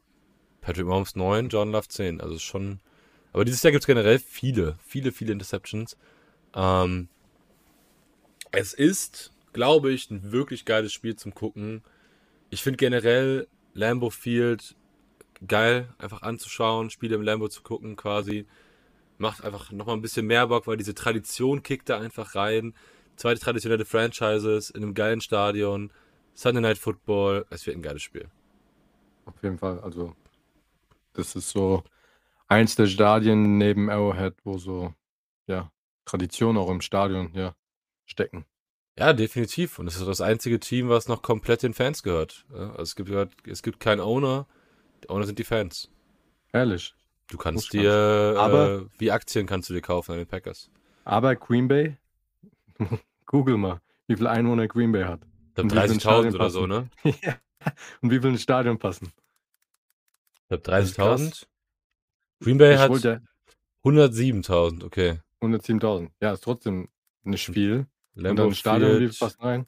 Patrick 0.61 0.87
Mahomes 0.87 1.17
9, 1.17 1.49
Jordan 1.49 1.73
Love 1.73 1.89
10. 1.89 2.21
Also 2.21 2.39
schon. 2.39 2.81
Aber 3.33 3.45
dieses 3.45 3.63
Jahr 3.63 3.73
gibt 3.73 3.83
es 3.83 3.87
generell 3.87 4.19
viele, 4.19 4.77
viele, 4.85 5.13
viele 5.13 5.33
Interceptions. 5.33 5.97
Ähm, 6.55 7.09
es 8.53 8.73
ist, 8.73 9.33
glaube 9.53 9.93
ich, 9.93 10.11
ein 10.11 10.33
wirklich 10.33 10.65
geiles 10.65 10.93
Spiel 10.93 11.17
zum 11.17 11.35
Gucken. 11.35 11.83
Ich 12.49 12.63
finde 12.63 12.79
generell 12.79 13.49
Lambo 13.77 14.11
Field 14.11 14.75
geil, 15.47 15.95
einfach 15.99 16.23
anzuschauen, 16.23 16.91
Spiele 16.91 17.15
im 17.15 17.23
Lambo 17.23 17.49
zu 17.49 17.63
gucken 17.63 17.97
quasi. 17.97 18.47
Macht 19.19 19.45
einfach 19.45 19.71
nochmal 19.71 19.97
ein 19.97 20.03
bisschen 20.03 20.27
mehr 20.27 20.47
Bock, 20.47 20.67
weil 20.67 20.77
diese 20.77 20.95
Tradition 20.95 21.63
kickt 21.63 21.89
da 21.89 21.99
einfach 21.99 22.35
rein. 22.35 22.75
Zweite 23.17 23.41
traditionelle 23.41 23.85
Franchises 23.85 24.71
in 24.71 24.83
einem 24.83 24.95
geilen 24.95 25.21
Stadion. 25.21 25.91
Sunday 26.35 26.61
Night 26.61 26.79
Football. 26.79 27.47
Es 27.51 27.67
wird 27.67 27.77
ein 27.77 27.83
geiles 27.83 28.03
Spiel. 28.03 28.29
Auf 29.25 29.43
jeden 29.43 29.59
Fall. 29.59 29.81
Also, 29.81 30.15
das 31.15 31.35
ist 31.35 31.51
so 31.51 31.83
eins 32.49 32.77
der 32.77 32.87
Stadien 32.87 33.59
neben 33.59 33.91
Arrowhead, 33.91 34.35
wo 34.45 34.59
so, 34.59 34.95
ja, 35.47 35.71
Tradition 36.05 36.57
auch 36.57 36.71
im 36.71 36.83
Stadion, 36.83 37.33
ja, 37.35 37.55
stecken. 38.05 38.45
Ja, 38.99 39.13
definitiv. 39.13 39.79
Und 39.79 39.87
es 39.89 39.97
ist 39.97 40.07
das 40.07 40.21
einzige 40.21 40.59
Team, 40.59 40.89
was 40.89 41.07
noch 41.09 41.23
komplett 41.23 41.63
den 41.63 41.75
Fans 41.75 42.03
gehört. 42.03 42.47
Ja, 42.53 42.71
Also 42.71 42.83
es 42.83 42.97
gibt, 42.97 43.47
es 43.47 43.63
gibt 43.63 43.81
keinen 43.81 44.01
Owner. 44.01 44.47
Die 45.05 45.11
Owner 45.11 45.27
sind 45.27 45.39
die 45.39 45.45
Fans. 45.45 45.91
Ehrlich. 46.53 46.95
Du 47.29 47.37
kannst 47.37 47.73
dir, 47.73 48.37
Aber- 48.39 48.69
äh, 48.69 48.87
wie 48.99 49.11
Aktien 49.11 49.47
kannst 49.47 49.69
du 49.69 49.75
dir 49.75 49.83
kaufen 49.83 50.13
an 50.13 50.19
den 50.19 50.27
Packers. 50.27 50.71
Aber 51.05 51.37
Green 51.37 51.69
Bay, 51.69 51.97
google 53.27 53.57
mal, 53.57 53.81
wie 54.07 54.17
viele 54.17 54.31
Einwohner 54.31 54.67
Green 54.69 54.93
Bay 54.93 55.05
hat. 55.05 55.21
Ich 55.49 55.55
glaube 55.55 55.75
Und 55.75 55.75
wie 55.75 55.81
viel 55.81 55.91
ins 55.95 56.05
30.000 56.05 56.09
Stadion 56.31 56.35
oder 56.35 56.51
so, 56.51 56.61
passen. 56.67 56.91
ne? 57.05 57.15
Ja. 57.23 57.37
Und 58.01 58.11
wie 58.11 58.17
viele 58.19 58.29
ins 58.31 58.43
Stadion 58.43 58.79
passen. 58.79 59.13
Ich 60.35 60.49
glaube 60.49 60.63
Das 60.63 60.85
ist 60.85 60.95
krass. 60.97 61.21
30.000. 61.21 61.47
Green 62.45 62.59
Bay 62.59 62.75
Ich 62.75 62.81
hat 62.81 62.91
wollte 62.91 63.23
107.000, 63.85 64.85
okay. 64.85 65.21
107.000. 65.43 66.11
Ja, 66.21 66.33
ist 66.33 66.45
trotzdem 66.45 66.89
nicht 67.25 67.47
viel. 67.47 67.87
Und 68.17 68.23
Lambeau 68.23 68.45
dann 68.45 68.55
Stadion, 68.55 68.97
Field 68.99 69.19
passen 69.19 69.43
rein? 69.43 69.67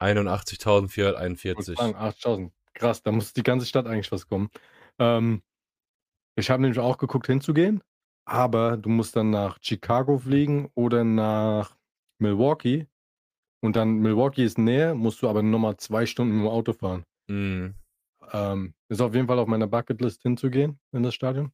81.441. 0.00 1.56
Wollte 1.56 1.74
sagen, 1.74 1.94
8000. 1.94 2.52
Krass, 2.74 3.02
da 3.02 3.12
muss 3.12 3.32
die 3.32 3.42
ganze 3.42 3.66
Stadt 3.66 3.86
eigentlich 3.86 4.10
was 4.10 4.26
kommen. 4.26 4.48
Ähm, 4.98 5.42
ich 6.36 6.50
habe 6.50 6.62
nämlich 6.62 6.80
auch 6.80 6.98
geguckt, 6.98 7.26
hinzugehen, 7.26 7.82
aber 8.24 8.76
du 8.76 8.88
musst 8.88 9.14
dann 9.14 9.30
nach 9.30 9.58
Chicago 9.60 10.18
fliegen 10.18 10.70
oder 10.74 11.04
nach 11.04 11.76
Milwaukee. 12.18 12.88
Und 13.60 13.76
dann 13.76 13.98
Milwaukee 13.98 14.44
ist 14.44 14.58
näher, 14.58 14.94
musst 14.94 15.22
du 15.22 15.28
aber 15.28 15.42
nochmal 15.42 15.76
zwei 15.76 16.06
Stunden 16.06 16.34
mit 16.36 16.44
dem 16.44 16.50
Auto 16.50 16.72
fahren. 16.72 17.04
Mhm. 17.28 17.74
Ähm, 18.32 18.74
ist 18.88 19.00
auf 19.00 19.14
jeden 19.14 19.26
Fall 19.26 19.38
auf 19.38 19.48
meiner 19.48 19.66
Bucketlist 19.66 20.22
hinzugehen 20.22 20.80
in 20.92 21.02
das 21.02 21.14
Stadion. 21.14 21.52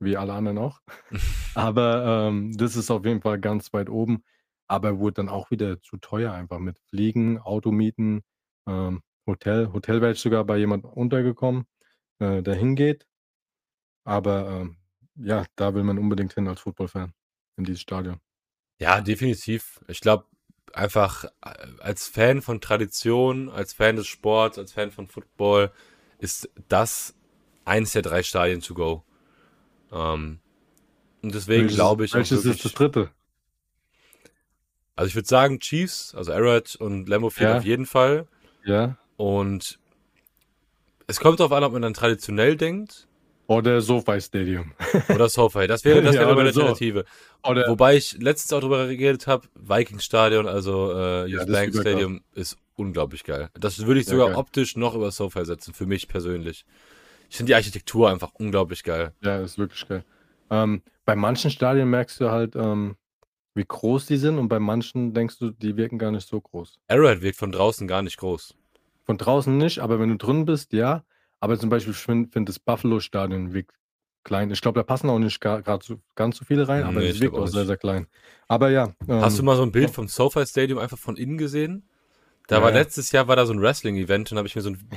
Wie 0.00 0.16
alle 0.16 0.32
anderen 0.32 0.58
auch. 0.58 0.80
aber 1.54 2.28
ähm, 2.28 2.56
das 2.56 2.76
ist 2.76 2.90
auf 2.90 3.04
jeden 3.04 3.20
Fall 3.20 3.38
ganz 3.38 3.72
weit 3.72 3.90
oben. 3.90 4.24
Aber 4.68 4.98
wurde 4.98 5.14
dann 5.14 5.28
auch 5.28 5.50
wieder 5.50 5.80
zu 5.82 5.96
teuer 5.96 6.32
einfach 6.32 6.58
mit 6.58 6.78
Fliegen, 6.90 7.38
Automieten, 7.38 8.22
ähm, 8.66 9.02
Hotel. 9.26 9.72
Hotel 9.72 10.00
wäre 10.00 10.12
ich 10.12 10.20
sogar 10.20 10.44
bei 10.44 10.58
jemand 10.58 10.84
untergekommen, 10.84 11.66
äh, 12.18 12.42
der 12.42 12.54
hingeht. 12.54 13.06
Aber 14.04 14.48
ähm, 14.48 14.76
ja, 15.16 15.44
da 15.56 15.74
will 15.74 15.84
man 15.84 15.98
unbedingt 15.98 16.34
hin 16.34 16.48
als 16.48 16.60
Footballfan 16.60 17.12
in 17.56 17.64
dieses 17.64 17.80
Stadion. 17.80 18.20
Ja, 18.80 19.00
definitiv. 19.00 19.80
Ich 19.88 20.00
glaube, 20.00 20.26
einfach 20.72 21.24
äh, 21.24 21.28
als 21.80 22.06
Fan 22.06 22.42
von 22.42 22.60
Tradition, 22.60 23.48
als 23.48 23.72
Fan 23.72 23.96
des 23.96 24.06
Sports, 24.06 24.58
als 24.58 24.72
Fan 24.72 24.90
von 24.90 25.08
Football 25.08 25.72
ist 26.18 26.48
das 26.68 27.14
eins 27.64 27.92
der 27.92 28.02
drei 28.02 28.22
Stadien 28.22 28.60
to 28.60 28.74
go. 28.74 29.04
Ähm, 29.92 30.40
und 31.22 31.34
deswegen 31.34 31.68
glaube 31.68 32.04
ich 32.04 32.12
auch 32.12 32.18
Welches 32.18 32.44
ist 32.44 32.64
das 32.64 32.72
dritte? 32.72 33.10
Also 34.98 35.08
ich 35.08 35.14
würde 35.14 35.28
sagen 35.28 35.60
Chiefs, 35.60 36.14
also 36.14 36.32
Arrowhead 36.32 36.74
und 36.76 37.08
Lambeau 37.08 37.30
Field 37.30 37.48
Ja. 37.50 37.58
auf 37.58 37.64
jeden 37.64 37.86
Fall. 37.86 38.26
Ja, 38.64 38.98
Und 39.16 39.78
es 41.06 41.20
kommt 41.20 41.40
darauf 41.40 41.52
an, 41.52 41.64
ob 41.64 41.72
man 41.72 41.82
dann 41.82 41.94
traditionell 41.94 42.56
denkt 42.56 43.06
Oder 43.46 43.80
SoFi 43.80 44.20
Stadium. 44.20 44.72
Oder 45.08 45.28
SoFi. 45.28 45.66
Das 45.68 45.84
wäre, 45.84 46.02
das 46.02 46.16
Ja, 46.16 46.22
wäre 46.22 46.34
meine 46.34 46.50
oder 46.50 46.52
so. 46.52 46.60
Alternative. 46.62 47.04
Oder 47.44 47.68
Wobei 47.68 47.96
ich 47.96 48.18
letztens 48.18 48.52
auch 48.52 48.60
darüber 48.60 48.86
geredet 48.88 49.26
habe, 49.26 49.46
Vikings 49.54 50.04
Stadion, 50.04 50.46
also 50.46 50.92
äh, 50.94 51.32
ist 51.32 51.46
Bank. 51.46 51.74
Stadium, 51.74 52.20
ist 52.34 52.58
unglaublich 52.74 53.24
geil. 53.24 53.48
Das 53.54 53.78
würde 53.86 54.00
ich 54.00 54.06
Ja, 54.06 54.12
sogar 54.12 54.28
geil. 54.28 54.36
optisch 54.36 54.76
noch 54.76 54.94
über 54.94 55.10
SoFi 55.12 55.44
setzen, 55.46 55.72
für 55.72 55.86
mich 55.86 56.08
persönlich. 56.08 56.64
Ich 57.30 57.36
finde 57.36 57.50
die 57.50 57.54
Architektur 57.54 58.10
einfach 58.10 58.32
unglaublich 58.34 58.82
geil. 58.82 59.12
Ja, 59.22 59.38
ist 59.38 59.58
wirklich 59.58 59.86
geil. 59.88 60.04
Ähm, 60.50 60.82
bei 61.04 61.14
manchen 61.14 61.50
Stadien 61.50 61.88
merkst 61.88 62.20
du 62.20 62.30
halt, 62.30 62.54
ähm, 62.56 62.96
wie 63.58 63.66
groß 63.66 64.06
die 64.06 64.16
sind 64.16 64.38
und 64.38 64.48
bei 64.48 64.58
manchen 64.58 65.12
denkst 65.12 65.38
du, 65.38 65.50
die 65.50 65.76
wirken 65.76 65.98
gar 65.98 66.10
nicht 66.12 66.26
so 66.26 66.40
groß. 66.40 66.78
Arrowhead 66.88 67.20
wirkt 67.22 67.38
von 67.38 67.52
draußen 67.52 67.86
gar 67.86 68.00
nicht 68.02 68.16
groß. 68.16 68.54
Von 69.04 69.18
draußen 69.18 69.56
nicht, 69.56 69.80
aber 69.80 70.00
wenn 70.00 70.08
du 70.10 70.16
drin 70.16 70.44
bist, 70.46 70.72
ja. 70.72 71.04
Aber 71.40 71.58
zum 71.58 71.70
Beispiel, 71.70 71.92
finde 71.94 72.30
find 72.30 72.48
das 72.48 72.58
Buffalo-Stadion 72.58 73.52
wirkt 73.52 73.72
klein. 74.24 74.50
Ich 74.50 74.60
glaube, 74.60 74.78
da 74.78 74.82
passen 74.82 75.08
auch 75.10 75.18
nicht 75.18 75.40
gerade 75.40 75.84
so, 75.84 76.00
ganz 76.14 76.36
so 76.36 76.44
viele 76.44 76.68
rein, 76.68 76.84
aber 76.84 77.00
Nee, 77.00 77.08
es 77.10 77.20
wirkt 77.20 77.34
auch 77.34 77.42
auch 77.42 77.46
sehr, 77.46 77.60
nicht. 77.60 77.68
sehr 77.68 77.76
klein. 77.76 78.06
Aber 78.48 78.70
ja. 78.70 78.92
Ähm, 79.08 79.20
Hast 79.22 79.38
du 79.38 79.42
mal 79.42 79.56
so 79.56 79.62
ein 79.62 79.72
Bild 79.72 79.90
vom 79.90 80.08
SoFi 80.08 80.46
Stadium 80.46 80.78
einfach 80.78 80.98
von 80.98 81.16
innen 81.16 81.38
gesehen? 81.38 81.84
Da 82.48 82.56
Ja, 82.56 82.62
war 82.62 82.72
letztes 82.72 83.12
Jahr 83.12 83.28
war 83.28 83.36
da 83.36 83.46
so 83.46 83.52
ein 83.52 83.60
Wrestling-Event 83.60 84.32
und 84.32 84.38
habe 84.38 84.48
ich 84.48 84.56
mir 84.56 84.62
so 84.62 84.70
ein, 84.70 84.88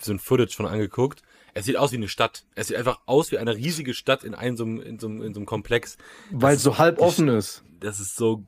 so 0.00 0.12
ein 0.12 0.18
Footage 0.18 0.54
von 0.56 0.66
angeguckt. 0.66 1.22
Es 1.54 1.64
sieht 1.66 1.76
aus 1.76 1.92
wie 1.92 1.96
eine 1.96 2.08
Stadt. 2.08 2.44
Es 2.54 2.66
sieht 2.68 2.76
einfach 2.76 3.00
aus 3.06 3.30
wie 3.32 3.38
eine 3.38 3.56
riesige 3.56 3.94
Stadt 3.94 4.24
in 4.24 4.34
einem 4.34 4.56
so 4.56 4.64
einem, 4.64 4.80
in 4.80 4.98
so 4.98 5.06
einem, 5.06 5.22
in 5.22 5.34
so 5.34 5.40
einem 5.40 5.46
Komplex. 5.46 5.96
Weil 6.30 6.56
es 6.56 6.62
so 6.62 6.78
halb 6.78 6.98
offen 7.00 7.28
ist. 7.28 7.64
Das 7.80 8.00
ist 8.00 8.16
so 8.16 8.44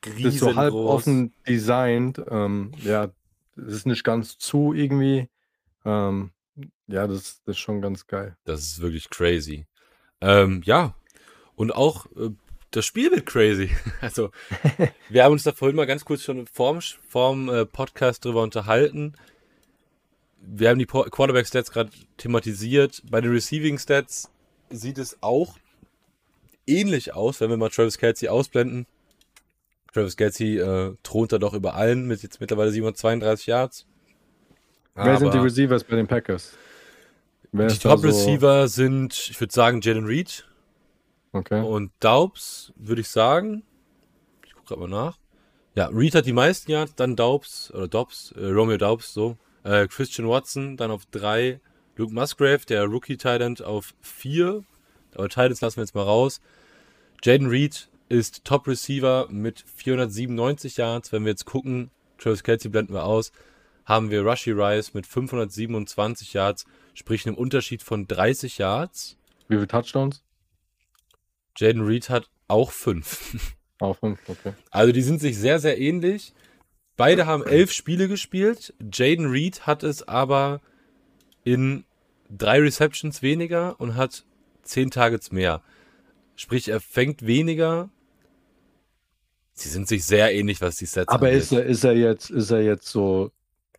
Das 0.00 0.14
riesengroß. 0.14 0.32
ist 0.34 0.40
so 0.40 0.56
halb 0.56 0.74
offen 0.74 1.32
designt. 1.46 2.22
Ähm, 2.28 2.72
ja, 2.82 3.10
es 3.56 3.72
ist 3.74 3.86
nicht 3.86 4.04
ganz 4.04 4.38
zu 4.38 4.72
irgendwie. 4.72 5.28
Ähm, 5.84 6.30
ja, 6.86 7.06
das, 7.06 7.42
das 7.44 7.56
ist 7.56 7.58
schon 7.58 7.82
ganz 7.82 8.06
geil. 8.06 8.36
Das 8.44 8.60
ist 8.60 8.80
wirklich 8.80 9.10
crazy. 9.10 9.66
Ähm, 10.20 10.62
ja, 10.64 10.94
und 11.56 11.74
auch 11.74 12.06
äh, 12.16 12.30
das 12.70 12.84
Spiel 12.86 13.10
wird 13.10 13.26
crazy. 13.26 13.70
Also, 14.00 14.30
wir 15.08 15.24
haben 15.24 15.32
uns 15.32 15.42
da 15.42 15.52
vorhin 15.52 15.76
mal 15.76 15.86
ganz 15.86 16.04
kurz 16.04 16.22
schon 16.22 16.46
vorm, 16.46 16.80
vorm 17.08 17.48
äh, 17.48 17.66
Podcast 17.66 18.24
drüber 18.24 18.42
unterhalten. 18.42 19.14
Wir 20.48 20.70
haben 20.70 20.78
die 20.78 20.86
Quarterback-Stats 20.86 21.70
gerade 21.72 21.90
thematisiert. 22.18 23.02
Bei 23.10 23.20
den 23.20 23.32
Receiving-Stats 23.32 24.30
sieht 24.70 24.98
es 24.98 25.18
auch 25.22 25.58
ähnlich 26.66 27.14
aus, 27.14 27.40
wenn 27.40 27.50
wir 27.50 27.56
mal 27.56 27.68
Travis 27.70 27.98
Kelsey 27.98 28.28
ausblenden. 28.28 28.86
Travis 29.92 30.16
Kelsey 30.16 30.58
äh, 30.58 30.94
thront 31.02 31.32
da 31.32 31.38
doch 31.38 31.54
über 31.54 31.74
allen 31.74 32.06
mit 32.06 32.22
jetzt 32.22 32.40
mittlerweile 32.40 32.70
732 32.70 33.46
Yards. 33.46 33.86
Wer 34.94 35.18
sind 35.18 35.32
die 35.34 35.38
Aber 35.38 35.46
Receivers 35.46 35.84
bei 35.84 35.96
den 35.96 36.06
Packers? 36.06 36.52
Wer 37.52 37.68
Die 37.68 37.74
da 37.78 37.80
so- 37.80 37.88
Top-Receiver 37.96 38.68
sind, 38.68 39.12
ich 39.30 39.40
würde 39.40 39.52
sagen, 39.52 39.80
Jalen 39.80 40.06
Reed, 40.06 40.46
Okay. 41.32 41.60
Und 41.60 41.92
Daubs, 42.00 42.72
würde 42.76 43.02
ich 43.02 43.08
sagen. 43.08 43.62
Ich 44.46 44.54
gucke 44.54 44.68
gerade 44.68 44.80
mal 44.80 44.88
nach. 44.88 45.18
Ja, 45.74 45.88
Reed 45.88 46.14
hat 46.14 46.24
die 46.24 46.32
meisten 46.32 46.70
Yards, 46.70 46.94
dann 46.94 47.14
Daubs, 47.14 47.70
oder 47.74 47.88
Dobbs, 47.88 48.32
äh, 48.32 48.46
Romeo 48.46 48.78
Daubs, 48.78 49.12
so. 49.12 49.36
Äh, 49.66 49.88
Christian 49.88 50.28
Watson, 50.28 50.76
dann 50.76 50.92
auf 50.92 51.06
drei. 51.06 51.60
Luke 51.96 52.14
Musgrave, 52.14 52.64
der 52.68 52.84
rookie 52.84 53.16
Titan 53.16 53.56
auf 53.64 53.94
vier. 54.00 54.62
Aber 55.14 55.28
Titans 55.28 55.60
lassen 55.60 55.78
wir 55.78 55.82
jetzt 55.82 55.94
mal 55.94 56.02
raus. 56.02 56.40
Jaden 57.24 57.48
Reed 57.48 57.88
ist 58.08 58.44
Top 58.44 58.68
Receiver 58.68 59.26
mit 59.28 59.64
497 59.74 60.76
Yards. 60.76 61.10
Wenn 61.10 61.24
wir 61.24 61.30
jetzt 61.30 61.46
gucken, 61.46 61.90
Travis 62.18 62.44
Kelsey 62.44 62.70
blenden 62.70 62.94
wir 62.94 63.04
aus, 63.04 63.32
haben 63.84 64.10
wir 64.10 64.22
Rushy 64.24 64.52
Rice 64.52 64.94
mit 64.94 65.06
527 65.06 66.34
Yards, 66.34 66.64
sprich 66.94 67.26
einem 67.26 67.36
Unterschied 67.36 67.82
von 67.82 68.06
30 68.06 68.58
Yards. 68.58 69.16
Wie 69.48 69.56
viele 69.56 69.66
Touchdowns? 69.66 70.22
Jaden 71.56 71.82
Reed 71.82 72.08
hat 72.08 72.28
auch 72.46 72.70
fünf. 72.70 73.56
Auch 73.78 73.98
fünf, 73.98 74.18
okay. 74.28 74.54
Also 74.70 74.92
die 74.92 75.02
sind 75.02 75.20
sich 75.20 75.36
sehr, 75.36 75.58
sehr 75.58 75.78
ähnlich. 75.78 76.32
Beide 76.96 77.26
haben 77.26 77.44
elf 77.44 77.72
Spiele 77.72 78.08
gespielt. 78.08 78.74
Jaden 78.80 79.26
Reed 79.26 79.66
hat 79.66 79.82
es 79.82 80.06
aber 80.06 80.60
in 81.44 81.84
drei 82.30 82.60
Receptions 82.60 83.22
weniger 83.22 83.78
und 83.80 83.94
hat 83.96 84.24
zehn 84.62 84.90
Targets 84.90 85.30
mehr. 85.30 85.62
Sprich, 86.36 86.68
er 86.68 86.80
fängt 86.80 87.26
weniger. 87.26 87.90
Sie 89.52 89.68
sind 89.68 89.88
sich 89.88 90.04
sehr 90.04 90.34
ähnlich, 90.34 90.60
was 90.60 90.76
die 90.76 90.86
Sets 90.86 91.08
Aber 91.08 91.26
angeht. 91.26 91.42
ist 91.42 91.52
er, 91.52 91.64
ist 91.64 91.84
er 91.84 91.96
jetzt, 91.96 92.30
ist 92.30 92.50
er 92.50 92.62
jetzt 92.62 92.88
so, 92.88 93.30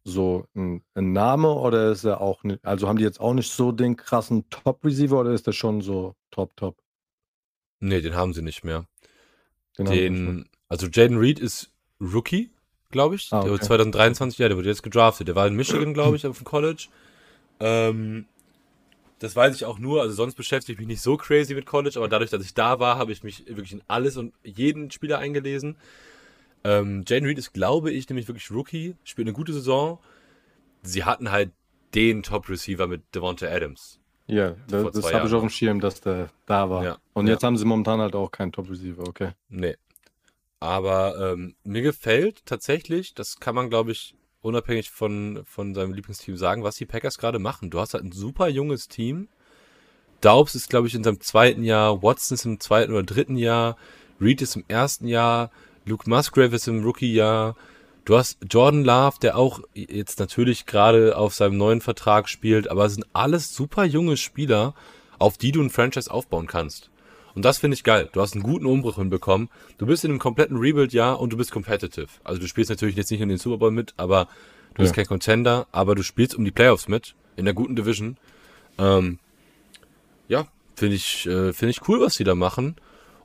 so 0.03 0.47
ein, 0.55 0.83
ein 0.95 1.11
Name 1.11 1.53
oder 1.53 1.91
ist 1.91 2.03
er 2.03 2.21
auch 2.21 2.43
nicht, 2.43 2.65
also 2.65 2.87
haben 2.87 2.97
die 2.97 3.03
jetzt 3.03 3.19
auch 3.19 3.33
nicht 3.33 3.51
so 3.51 3.71
den 3.71 3.95
krassen 3.95 4.49
Top-Receiver 4.49 5.19
oder 5.19 5.31
ist 5.31 5.45
er 5.45 5.53
schon 5.53 5.81
so 5.81 6.15
top, 6.31 6.55
top? 6.55 6.77
Nee, 7.79 8.01
den 8.01 8.15
haben 8.15 8.33
sie 8.33 8.41
nicht 8.41 8.63
mehr. 8.63 8.87
Den. 9.77 9.85
Den, 9.85 10.49
also 10.67 10.87
Jaden 10.87 11.17
Reed 11.17 11.39
ist 11.39 11.71
Rookie, 12.01 12.49
glaube 12.91 13.15
ich. 13.15 13.31
Ah, 13.31 13.43
Der 13.43 13.53
okay. 13.53 13.65
2023, 13.65 14.39
ja, 14.39 14.47
der 14.47 14.57
wurde 14.57 14.69
jetzt 14.69 14.83
gedraftet. 14.83 15.27
Der 15.27 15.35
war 15.35 15.47
in 15.47 15.55
Michigan, 15.55 15.93
glaube 15.93 16.15
ich, 16.15 16.25
auf 16.25 16.37
dem 16.37 16.45
College. 16.45 16.87
Ähm, 17.59 18.25
das 19.19 19.35
weiß 19.35 19.55
ich 19.55 19.65
auch 19.65 19.79
nur, 19.79 20.01
also 20.01 20.13
sonst 20.13 20.35
beschäftige 20.35 20.73
ich 20.73 20.79
mich 20.79 20.87
nicht 20.87 21.01
so 21.01 21.17
crazy 21.17 21.55
mit 21.55 21.65
College, 21.65 21.97
aber 21.97 22.07
dadurch, 22.07 22.29
dass 22.29 22.43
ich 22.43 22.53
da 22.53 22.79
war, 22.79 22.97
habe 22.97 23.11
ich 23.11 23.23
mich 23.23 23.47
wirklich 23.47 23.73
in 23.73 23.81
alles 23.87 24.15
und 24.17 24.33
jeden 24.43 24.91
Spieler 24.91 25.17
eingelesen. 25.19 25.77
Ähm, 26.63 27.03
Jaden 27.07 27.27
Reed 27.27 27.37
ist, 27.37 27.53
glaube 27.53 27.91
ich, 27.91 28.07
nämlich 28.09 28.27
wirklich 28.27 28.51
Rookie, 28.51 28.95
spielt 29.03 29.27
eine 29.27 29.33
gute 29.33 29.53
Saison. 29.53 29.99
Sie 30.83 31.03
hatten 31.03 31.31
halt 31.31 31.51
den 31.95 32.21
Top-Receiver 32.21 32.87
mit 32.87 33.03
Devonta 33.15 33.47
Adams. 33.47 33.99
Ja, 34.27 34.55
das, 34.67 34.91
das 34.91 35.13
habe 35.13 35.27
ich 35.27 35.33
auf 35.33 35.41
dem 35.41 35.49
Schirm, 35.49 35.79
dass 35.79 36.01
der 36.01 36.29
da 36.45 36.69
war. 36.69 36.83
Ja, 36.83 36.97
Und 37.13 37.27
ja. 37.27 37.33
jetzt 37.33 37.43
haben 37.43 37.57
sie 37.57 37.65
momentan 37.65 38.01
halt 38.01 38.15
auch 38.15 38.29
keinen 38.29 38.51
Top-Receiver, 38.51 39.07
okay. 39.07 39.31
Nee. 39.49 39.77
Aber 40.59 41.33
ähm, 41.33 41.55
mir 41.63 41.81
gefällt 41.81 42.45
tatsächlich, 42.45 43.13
das 43.13 43.39
kann 43.39 43.55
man, 43.55 43.69
glaube 43.69 43.91
ich, 43.91 44.15
unabhängig 44.41 44.89
von, 44.89 45.43
von 45.45 45.75
seinem 45.75 45.93
Lieblingsteam 45.93 46.37
sagen, 46.37 46.63
was 46.63 46.77
die 46.77 46.85
Packers 46.85 47.17
gerade 47.17 47.39
machen. 47.39 47.69
Du 47.69 47.79
hast 47.79 47.93
halt 47.93 48.03
ein 48.03 48.11
super 48.11 48.47
junges 48.47 48.87
Team. 48.87 49.27
Daubs 50.21 50.55
ist, 50.55 50.69
glaube 50.69 50.87
ich, 50.87 50.95
in 50.95 51.03
seinem 51.03 51.21
zweiten 51.21 51.63
Jahr, 51.63 52.01
Watson 52.01 52.35
ist 52.35 52.45
im 52.45 52.59
zweiten 52.59 52.91
oder 52.91 53.03
dritten 53.03 53.37
Jahr, 53.37 53.77
Reed 54.19 54.41
ist 54.41 54.55
im 54.55 54.65
ersten 54.67 55.07
Jahr, 55.07 55.51
Luke 55.85 56.09
Musgrave 56.09 56.55
ist 56.55 56.67
im 56.67 56.83
Rookie-Jahr. 56.83 57.55
Du 58.03 58.17
hast 58.17 58.39
Jordan 58.49 58.83
Love, 58.83 59.17
der 59.21 59.37
auch 59.37 59.59
jetzt 59.73 60.19
natürlich 60.19 60.65
gerade 60.65 61.17
auf 61.17 61.35
seinem 61.35 61.57
neuen 61.57 61.81
Vertrag 61.81 62.29
spielt, 62.29 62.67
aber 62.67 62.85
es 62.85 62.93
sind 62.93 63.05
alles 63.13 63.53
super 63.53 63.83
junge 63.83 64.17
Spieler, 64.17 64.73
auf 65.19 65.37
die 65.37 65.51
du 65.51 65.61
ein 65.61 65.69
Franchise 65.69 66.09
aufbauen 66.09 66.47
kannst. 66.47 66.89
Und 67.37 67.45
das 67.45 67.59
finde 67.59 67.75
ich 67.75 67.83
geil. 67.83 68.09
Du 68.13 68.19
hast 68.21 68.33
einen 68.33 68.41
guten 68.41 68.65
Umbruch 68.65 68.95
hinbekommen. 68.95 69.49
Du 69.77 69.85
bist 69.85 70.03
in 70.03 70.09
einem 70.09 70.17
kompletten 70.19 70.57
Rebuild-Jahr 70.57 71.19
und 71.19 71.31
du 71.31 71.37
bist 71.37 71.51
competitive. 71.51 72.07
Also 72.23 72.41
du 72.41 72.47
spielst 72.47 72.71
natürlich 72.71 72.95
jetzt 72.95 73.11
nicht 73.11 73.21
in 73.21 73.29
den 73.29 73.37
Super 73.37 73.57
Bowl 73.59 73.69
mit, 73.69 73.93
aber 73.95 74.27
du 74.73 74.81
bist 74.81 74.95
Ja. 74.95 75.03
kein 75.03 75.05
Contender, 75.05 75.67
aber 75.71 75.93
du 75.93 76.01
spielst 76.01 76.33
um 76.33 76.43
die 76.45 76.49
Playoffs 76.51 76.87
mit, 76.87 77.13
in 77.35 77.45
der 77.45 77.53
guten 77.53 77.75
Division. 77.75 78.17
Ähm, 78.79 79.19
ja, 80.27 80.47
finde 80.75 80.95
ich, 80.95 81.27
äh, 81.27 81.53
finde 81.53 81.69
ich 81.69 81.87
cool, 81.87 82.01
was 82.01 82.15
sie 82.15 82.23
da 82.23 82.33
machen. 82.33 82.75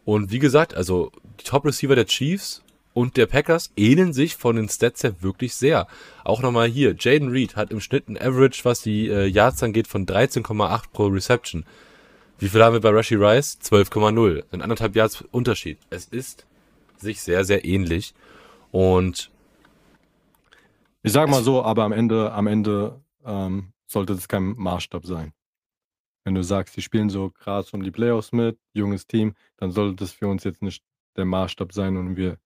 Und 0.05 0.31
wie 0.31 0.41
gesagt, 0.41 0.75
also 0.75 1.11
die 1.41 1.45
Top-Receiver 1.45 1.95
der 1.95 2.05
Chiefs 2.05 2.63
und 2.93 3.17
der 3.17 3.25
Packers 3.25 3.73
ähneln 3.79 4.13
sich 4.13 4.37
von 4.37 4.57
den 4.57 4.69
Stats 4.69 5.05
her 5.05 5.15
wirklich 5.23 5.55
sehr. 5.55 5.87
Auch 6.23 6.43
nochmal 6.43 6.69
hier, 6.69 6.95
Jaden 6.99 7.31
Reed 7.31 7.57
hat 7.57 7.71
im 7.71 7.81
Schnitt 7.81 8.11
ein 8.11 8.19
Average, 8.19 8.61
was 8.65 8.83
die 8.83 9.09
äh, 9.09 9.25
Yards 9.25 9.63
angeht, 9.63 9.89
von 9.89 10.05
13,8 10.05 10.83
pro 10.93 11.07
Reception. 11.07 11.65
Wie 12.43 12.49
viel 12.49 12.65
haben 12.65 12.73
wir 12.73 12.81
bei 12.81 12.89
Rushy 12.89 13.15
Rice? 13.15 13.57
12,0. 13.63 14.43
Ein 14.51 14.63
anderthalb 14.63 14.97
Yards 14.97 15.23
Unterschied. 15.31 15.79
Es 15.91 16.07
ist 16.07 16.45
sich 16.97 17.23
sehr, 17.23 17.45
sehr 17.45 17.65
ähnlich. 17.65 18.15
Und 18.73 19.31
Ich 21.05 21.13
sag 21.13 21.31
mal 21.31 21.45
so, 21.45 21.63
aber 21.63 21.85
am 21.85 21.93
Ende, 21.93 22.33
am 22.33 22.49
Ende 22.49 23.01
ähm, 23.25 23.73
sollte 23.87 24.17
das 24.17 24.27
kein 24.27 24.57
Maßstab 24.57 25.07
sein. 25.07 25.33
Wenn 26.25 26.35
du 26.35 26.43
sagst, 26.43 26.77
die 26.77 26.83
spielen 26.83 27.11
so 27.11 27.31
krass 27.31 27.73
um 27.75 27.85
die 27.85 27.93
Playoffs 27.93 28.33
mit, 28.33 28.59
junges 28.73 29.07
Team, 29.07 29.35
dann 29.59 29.71
sollte 29.71 29.95
das 29.95 30.11
für 30.11 30.27
uns 30.27 30.43
jetzt 30.43 30.63
nicht 30.63 30.83
der 31.17 31.27
Maßstab 31.27 31.73
sein 31.73 31.97
und 31.97 32.17
wir, 32.17 32.39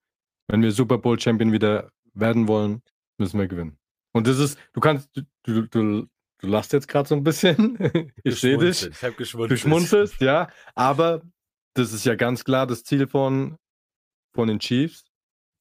wenn 0.47 0.61
wir 0.61 0.73
Super 0.73 0.99
Bowl 0.99 1.19
Champion 1.19 1.53
wieder 1.53 1.91
werden 2.13 2.49
wollen, 2.49 2.83
müssen 3.17 3.41
wir 3.41 3.49
gewinnen. 3.49 3.79
Und 4.13 4.27
das 4.27 4.41
ist, 4.41 4.59
du 4.75 4.81
kannst, 4.81 5.09
du, 5.45 5.67
du, 5.69 6.07
du, 6.47 6.53
lachst 6.53 6.73
jetzt 6.73 6.89
gerade 6.89 7.09
so 7.09 7.15
ein 7.15 7.23
bisschen. 7.23 7.79
ich 8.25 8.41
sehe 8.41 8.59
dich. 8.59 8.87
Ich 8.87 9.03
habe 9.03 9.15
geschmunzelt. 9.15 9.51
Du 9.51 9.57
schmunzelst, 9.57 10.21
ja, 10.21 10.49
aber 10.75 11.23
das 11.75 11.93
ist 11.93 12.05
ja 12.07 12.15
ganz 12.15 12.45
klar 12.45 12.67
das 12.67 12.85
Ziel 12.85 13.07
von, 13.07 13.57
von 14.35 14.49
den 14.49 14.59
Chiefs, 14.59 15.05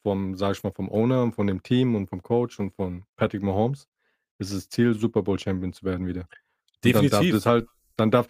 vom, 0.03 0.35
sag 0.35 0.55
ich 0.55 0.63
mal, 0.63 0.71
vom 0.71 0.89
Owner 0.89 1.23
und 1.23 1.33
von 1.33 1.47
dem 1.47 1.61
Team 1.61 1.95
und 1.95 2.09
vom 2.09 2.21
Coach 2.21 2.59
und 2.59 2.73
von 2.73 3.03
Patrick 3.15 3.43
Mahomes. 3.43 3.87
Es 4.37 4.51
ist 4.51 4.57
das 4.57 4.69
Ziel, 4.69 4.93
Super 4.93 5.21
Bowl 5.21 5.39
Champion 5.39 5.73
zu 5.73 5.83
werden 5.83 6.07
wieder. 6.07 6.21
Und 6.21 6.93
Dann 6.93 6.93
darf 6.93 7.01
Definitiv. 7.01 7.35
das 7.35 7.45
halt, 7.45 7.67
dann 7.97 8.11
darf, 8.11 8.27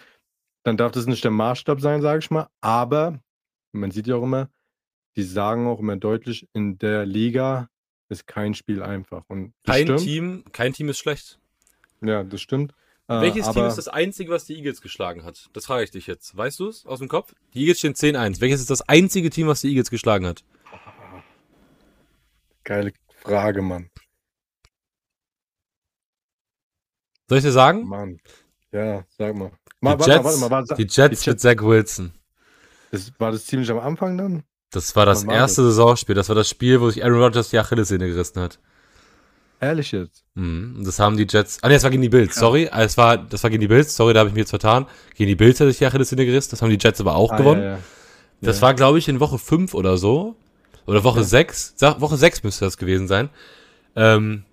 dann 0.63 0.77
darf 0.77 0.91
das 0.91 1.05
nicht 1.05 1.23
der 1.23 1.31
Maßstab 1.31 1.81
sein, 1.81 2.01
sage 2.01 2.19
ich 2.19 2.31
mal, 2.31 2.47
aber 2.61 3.19
man 3.71 3.91
sieht 3.91 4.07
ja 4.07 4.15
auch 4.15 4.23
immer, 4.23 4.49
die 5.15 5.23
sagen 5.23 5.67
auch 5.67 5.79
immer 5.79 5.95
deutlich, 5.95 6.47
in 6.53 6.77
der 6.77 7.05
Liga 7.05 7.69
ist 8.09 8.27
kein 8.27 8.53
Spiel 8.53 8.81
einfach. 8.83 9.23
Und 9.27 9.53
Kein 9.65 9.85
stimmt. 9.85 9.99
Team, 10.01 10.43
kein 10.51 10.73
Team 10.73 10.89
ist 10.89 10.99
schlecht. 10.99 11.39
Ja, 12.05 12.23
das 12.23 12.41
stimmt. 12.41 12.73
Äh, 13.07 13.21
Welches 13.21 13.45
Team 13.45 13.57
aber 13.57 13.67
ist 13.67 13.77
das 13.77 13.87
einzige, 13.87 14.31
was 14.31 14.45
die 14.45 14.55
Eagles 14.55 14.81
geschlagen 14.81 15.23
hat? 15.23 15.49
Das 15.53 15.67
frage 15.67 15.83
ich 15.83 15.91
dich 15.91 16.07
jetzt. 16.07 16.35
Weißt 16.35 16.59
du 16.59 16.67
es 16.69 16.85
aus 16.85 16.99
dem 16.99 17.07
Kopf? 17.07 17.33
Die 17.53 17.61
Eagles 17.61 17.79
stehen 17.79 17.93
10-1. 17.93 18.41
Welches 18.41 18.61
ist 18.61 18.69
das 18.69 18.81
einzige 18.81 19.29
Team, 19.29 19.47
was 19.47 19.61
die 19.61 19.69
Eagles 19.69 19.89
geschlagen 19.89 20.25
hat? 20.25 20.43
geile 22.65 22.91
Frage, 23.21 23.61
Mann. 23.61 23.89
Soll 27.29 27.37
ich 27.37 27.43
dir 27.43 27.51
sagen? 27.51 27.87
Mann. 27.87 28.19
Ja, 28.71 29.05
sag 29.17 29.35
mal. 29.35 29.51
mal 29.79 29.95
Die 29.95 29.99
warte, 29.99 30.11
Jets, 30.11 30.23
mal, 30.23 30.25
warte 30.25 30.39
mal, 30.39 30.51
war, 30.51 30.77
die 30.77 30.87
Jets 30.89 31.21
die 31.21 31.29
mit 31.29 31.39
Zach 31.39 31.61
Wilson. 31.61 32.13
das, 32.91 33.11
war 33.19 33.31
das 33.31 33.45
ziemlich 33.45 33.69
am 33.71 33.79
Anfang 33.79 34.17
dann? 34.17 34.43
Das 34.71 34.95
war 34.95 35.05
das 35.05 35.25
war 35.25 35.33
erste 35.33 35.63
Saisonspiel. 35.63 36.15
Das 36.15 36.27
war 36.27 36.35
das 36.35 36.49
Spiel, 36.49 36.81
wo 36.81 36.89
sich 36.89 37.03
Aaron 37.03 37.21
Rodgers 37.21 37.49
die 37.49 37.57
Achillessehne 37.57 38.07
gerissen 38.07 38.41
hat. 38.41 38.59
Ehrlich 39.61 39.91
jetzt? 39.91 40.23
Mhm. 40.35 40.81
Das 40.83 40.99
haben 40.99 41.15
die 41.17 41.25
Jets. 41.29 41.59
Ah, 41.61 41.67
nee, 41.69 41.75
das 41.75 41.83
war 41.83 41.89
gegen 41.89 42.01
die 42.01 42.09
Bills. 42.09 42.35
Sorry, 42.35 42.67
Ah, 42.71 42.83
es 42.83 42.97
war, 42.97 43.17
das 43.17 43.41
war 43.43 43.49
gegen 43.49 43.61
die 43.61 43.67
Bills. 43.67 43.95
Sorry, 43.95 44.13
da 44.13 44.19
habe 44.19 44.29
ich 44.29 44.35
mich 44.35 44.41
jetzt 44.41 44.49
vertan. 44.49 44.85
Gegen 45.15 45.27
die 45.29 45.35
Bills 45.35 45.59
hat 45.59 45.67
sich 45.67 45.77
die 45.77 45.85
Achillessehne 45.85 46.25
gerissen. 46.25 46.51
Das 46.51 46.61
haben 46.61 46.69
die 46.69 46.77
Jets 46.79 46.99
aber 47.01 47.15
auch 47.15 47.31
Ah, 47.31 47.37
gewonnen. 47.37 47.61
Ja, 47.63 47.69
ja. 47.73 47.79
Das 48.41 48.57
Ja. 48.57 48.63
war, 48.63 48.73
glaube 48.73 48.97
ich, 48.99 49.07
in 49.07 49.19
Woche 49.19 49.37
5 49.39 49.73
oder 49.73 49.97
so. 49.97 50.35
Oder 50.85 51.03
Woche 51.03 51.19
Ja. 51.19 51.25
6. 51.25 51.73
Sa- 51.77 51.99
Woche 52.01 52.17
6 52.17 52.43
müsste 52.43 52.65
das 52.65 52.77
gewesen 52.77 53.07
sein. 53.07 53.29
Ähm, 53.95 54.43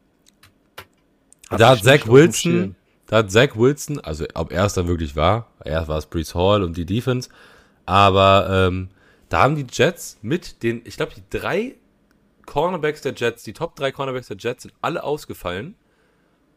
Hab 1.50 1.58
da 1.58 1.74
ich 1.74 1.80
hat 1.80 1.84
Zach 1.84 2.06
Wilson, 2.08 2.76
da 3.06 3.16
hat 3.18 3.30
Zach 3.30 3.56
Wilson, 3.56 4.00
also 4.00 4.24
ob 4.34 4.52
er 4.52 4.64
es 4.64 4.74
dann 4.74 4.86
wirklich 4.88 5.16
war, 5.16 5.48
erst 5.64 5.88
war 5.88 5.98
es 5.98 6.06
Brees 6.06 6.34
Hall 6.34 6.62
und 6.62 6.76
die 6.76 6.86
Defense, 6.86 7.28
aber 7.84 8.68
ähm, 8.68 8.88
da 9.28 9.42
haben 9.42 9.56
die 9.56 9.66
Jets 9.70 10.18
mit 10.22 10.62
den, 10.62 10.80
ich 10.84 10.96
glaube, 10.96 11.12
die 11.14 11.22
drei 11.36 11.74
Cornerbacks 12.46 13.02
der 13.02 13.14
Jets, 13.14 13.42
die 13.42 13.52
Top 13.52 13.76
drei 13.76 13.92
Cornerbacks 13.92 14.28
der 14.28 14.36
Jets 14.36 14.62
sind 14.62 14.74
alle 14.80 15.04
ausgefallen. 15.04 15.74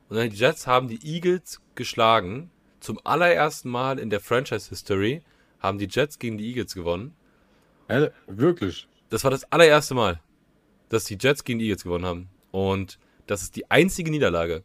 Und 0.09 0.17
dann 0.17 0.29
die 0.29 0.35
Jets 0.35 0.67
haben 0.67 0.87
die 0.87 0.99
Eagles 1.03 1.61
geschlagen. 1.75 2.51
Zum 2.79 2.99
allerersten 3.03 3.69
Mal 3.69 3.97
in 3.99 4.09
der 4.09 4.19
Franchise-History 4.19 5.23
haben 5.59 5.79
die 5.79 5.87
Jets 5.89 6.19
gegen 6.19 6.37
die 6.37 6.47
Eagles 6.47 6.75
gewonnen. 6.75 7.15
Ehrlich? 7.87 8.11
Wirklich? 8.27 8.87
Das 9.09 9.23
war 9.23 9.31
das 9.31 9.51
allererste 9.51 9.95
Mal, 9.95 10.19
dass 10.89 11.05
die 11.05 11.17
Jets 11.19 11.43
gegen 11.43 11.59
die 11.59 11.65
Eagles 11.65 11.83
gewonnen 11.83 12.05
haben. 12.05 12.29
Und 12.51 12.99
das 13.27 13.41
ist 13.41 13.55
die 13.55 13.69
einzige 13.71 14.11
Niederlage. 14.11 14.63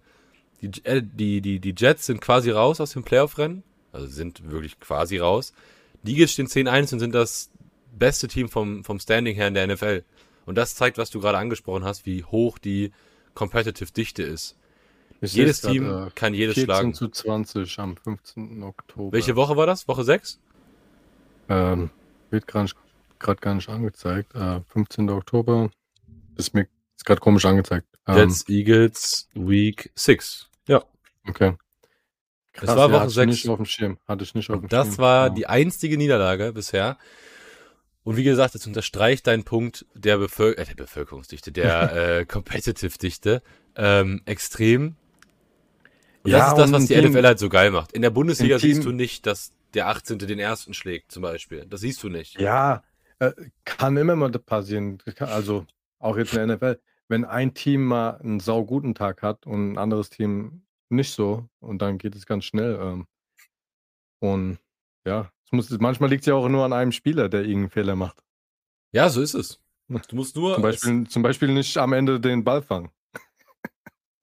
Die, 0.61 0.85
äh, 0.85 1.03
die, 1.03 1.41
die, 1.41 1.61
die 1.61 1.75
Jets 1.77 2.07
sind 2.07 2.21
quasi 2.21 2.51
raus 2.51 2.81
aus 2.81 2.93
dem 2.93 3.05
Playoff-Rennen. 3.05 3.63
Also 3.93 4.07
sind 4.07 4.51
wirklich 4.51 4.79
quasi 4.79 5.19
raus. 5.19 5.53
Die 6.03 6.13
Eagles 6.13 6.33
stehen 6.33 6.47
10-1 6.47 6.93
und 6.93 7.01
sind 7.01 7.15
das 7.15 7.51
beste 7.93 8.29
Team 8.29 8.49
vom, 8.49 8.85
vom 8.85 9.01
Standing 9.01 9.35
her 9.35 9.49
in 9.49 9.55
der 9.55 9.67
NFL. 9.67 10.05
Und 10.51 10.57
das 10.57 10.75
zeigt, 10.75 10.99
was 10.99 11.11
du 11.11 11.21
gerade 11.21 11.39
angesprochen 11.39 11.85
hast, 11.85 12.07
wie 12.07 12.25
hoch 12.25 12.59
die 12.59 12.91
Competitive 13.35 13.93
Dichte 13.93 14.25
ist. 14.25 14.57
Ich 15.21 15.33
Jedes 15.35 15.61
Team 15.61 15.85
grad, 15.85 16.09
äh, 16.09 16.11
kann 16.17 16.35
jedes 16.35 16.55
14 16.57 16.65
schlagen. 16.65 16.95
zu 16.95 17.09
20 17.09 17.79
am 17.79 17.97
15. 17.97 18.61
Oktober. 18.65 19.13
Welche 19.13 19.37
Woche 19.37 19.57
war 19.57 19.67
das? 19.67 19.87
Woche 19.87 20.03
6? 20.03 20.41
Ähm, 21.49 21.91
wird 22.31 22.49
gerade 22.49 22.73
gar 23.41 23.55
nicht 23.55 23.69
angezeigt. 23.69 24.35
Äh, 24.35 24.63
15. 24.73 25.09
Oktober. 25.11 25.71
Ist 26.37 26.53
mir 26.53 26.67
ist 26.97 27.05
gerade 27.05 27.21
komisch 27.21 27.45
angezeigt. 27.45 27.87
Ähm, 28.09 28.17
Jets, 28.17 28.49
Eagles, 28.49 29.29
Week 29.35 29.93
6. 29.95 30.51
Ja. 30.67 30.83
Okay. 31.29 31.55
Es 32.55 32.67
war 32.67 32.91
Woche 32.91 33.03
hatte 33.03 33.11
ich 33.13 33.27
nicht 33.27 33.49
auf 33.49 33.59
dem 33.59 33.67
Schirm. 33.67 33.99
Hatte 34.09 34.25
ich 34.25 34.35
nicht 34.35 34.51
auf 34.51 34.59
dem 34.59 34.69
das 34.69 34.89
Schirm. 34.89 34.99
war 34.99 35.27
Ja. 35.29 35.31
die 35.33 35.47
einzige 35.47 35.97
Niederlage 35.97 36.53
bisher. 36.53 36.99
Und 38.03 38.17
wie 38.17 38.25
gesagt, 38.25 38.55
das 38.55 38.67
unterstreicht 38.67 39.27
deinen 39.27 39.45
Punkt 39.45 39.87
der, 39.95 40.17
Bevölker 40.19 40.63
äh, 40.63 40.65
der 40.65 40.75
Bevölkerungsdichte, 40.75 41.53
der 41.53 41.93
äh, 42.21 42.25
Competitive-Dichte 42.25 43.43
ähm, 43.77 44.23
extrem. 44.25 44.97
Und 46.23 46.31
Ja, 46.31 46.39
das 46.39 46.49
ist 46.49 46.59
das, 46.59 46.73
was 46.73 46.87
die 46.87 46.95
Team- 46.95 47.13
NFL 47.13 47.27
halt 47.27 47.39
so 47.39 47.49
geil 47.49 47.71
macht. 47.71 47.93
In 47.93 48.03
der 48.03 48.11
Bundesliga 48.11 48.59
Team- 48.59 48.75
siehst 48.75 48.85
du 48.87 48.93
nicht, 48.93 49.27
dass 49.27 49.53
der 49.75 49.89
18. 49.89 50.19
den 50.19 50.39
ersten 50.39 50.75
schlägt, 50.75 51.13
zum 51.13 51.23
Beispiel. 51.23 51.67
Das 51.67 51.81
siehst 51.81 52.03
du 52.03 52.09
nicht. 52.09 52.41
Ja, 52.41 52.83
äh, 53.21 53.33
kann 53.65 53.97
immer 53.97 54.17
mal 54.17 54.31
passieren. 54.31 54.99
Also 55.19 55.67
auch 55.99 56.17
jetzt 56.17 56.35
in 56.35 56.49
der 56.49 56.57
NFL. 56.57 56.81
Wenn 57.09 57.25
ein 57.25 57.55
Team 57.55 57.87
mal 57.87 58.17
einen 58.19 58.41
sauguten 58.41 58.95
Tag 58.95 59.23
hat 59.23 59.47
und 59.47 59.73
ein 59.73 59.79
anderes 59.79 60.11
Team 60.11 60.63
nicht 60.89 61.13
so, 61.13 61.49
und 61.61 61.81
dann 61.83 61.99
geht 61.99 62.17
es 62.17 62.27
ganz 62.27 62.45
schnell. 62.45 62.79
Ähm, 62.81 63.07
und 64.21 64.59
ja, 65.07 65.31
muss, 65.53 65.71
manchmal 65.79 66.11
liegt 66.11 66.23
es 66.23 66.27
ja 66.27 66.35
auch 66.35 66.49
nur 66.49 66.65
an 66.65 66.73
einem 66.73 66.93
Spieler, 66.93 67.29
der 67.29 67.41
irgendeinen 67.43 67.71
Fehler 67.71 67.97
macht. 67.97 68.23
Ja, 68.93 69.09
so 69.09 69.21
ist 69.21 69.35
es. 69.35 69.61
Du 69.89 70.17
musst 70.17 70.37
nur. 70.37 70.55
Zum 70.55 70.63
Beispiel, 70.63 71.07
zum 71.09 71.23
Beispiel 71.23 71.49
nicht 71.53 71.77
am 71.77 71.93
Ende 71.93 72.21
den 72.21 72.45
Ball 72.45 72.63
fangen. 72.63 72.91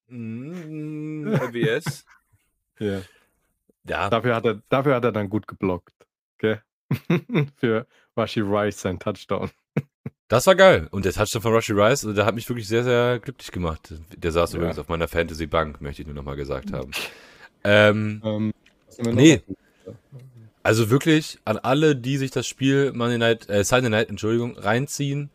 Mm, 0.07 1.27
MWS. 1.33 2.05
Ja. 2.79 3.01
ja, 3.87 4.07
Dafür, 4.11 4.35
hat 4.35 4.45
er, 4.45 4.61
dafür 4.69 4.93
hat 4.93 5.03
er 5.03 5.11
dann 5.11 5.29
gut 5.31 5.47
geblockt. 5.47 5.95
Okay? 6.35 6.59
Für 7.57 7.87
Rashi 8.15 8.41
Rice 8.41 8.79
sein 8.81 8.99
Touchdown. 8.99 9.49
Das 10.27 10.45
war 10.45 10.53
geil. 10.53 10.87
Und 10.91 11.05
der 11.05 11.13
Touchdown 11.13 11.41
von 11.41 11.53
Rushy 11.53 11.73
Rice, 11.73 12.03
also 12.05 12.13
der 12.13 12.27
hat 12.27 12.35
mich 12.35 12.47
wirklich 12.47 12.67
sehr, 12.67 12.83
sehr 12.83 13.17
glücklich 13.17 13.51
gemacht. 13.51 13.91
Der 14.15 14.31
saß 14.31 14.51
Ja. 14.51 14.57
übrigens 14.59 14.77
auf 14.77 14.89
meiner 14.89 15.07
Fantasy-Bank, 15.07 15.81
möchte 15.81 16.03
ich 16.03 16.07
nur 16.07 16.13
nochmal 16.15 16.35
gesagt 16.35 16.71
haben. 16.71 16.91
Ähm, 17.63 18.21
Ähm, 18.23 18.53
nee, 18.99 19.41
also 20.67 20.89
wirklich 20.89 21.39
an 21.45 21.57
alle, 21.57 21.95
die 21.95 22.17
sich 22.17 22.31
das 22.31 22.45
Spiel 22.47 22.91
Monday 22.93 23.17
Night, 23.17 23.49
äh, 23.49 23.63
Sunday 23.63 23.89
Night, 23.89 24.09
Entschuldigung, 24.09 24.57
reinziehen. 24.57 25.29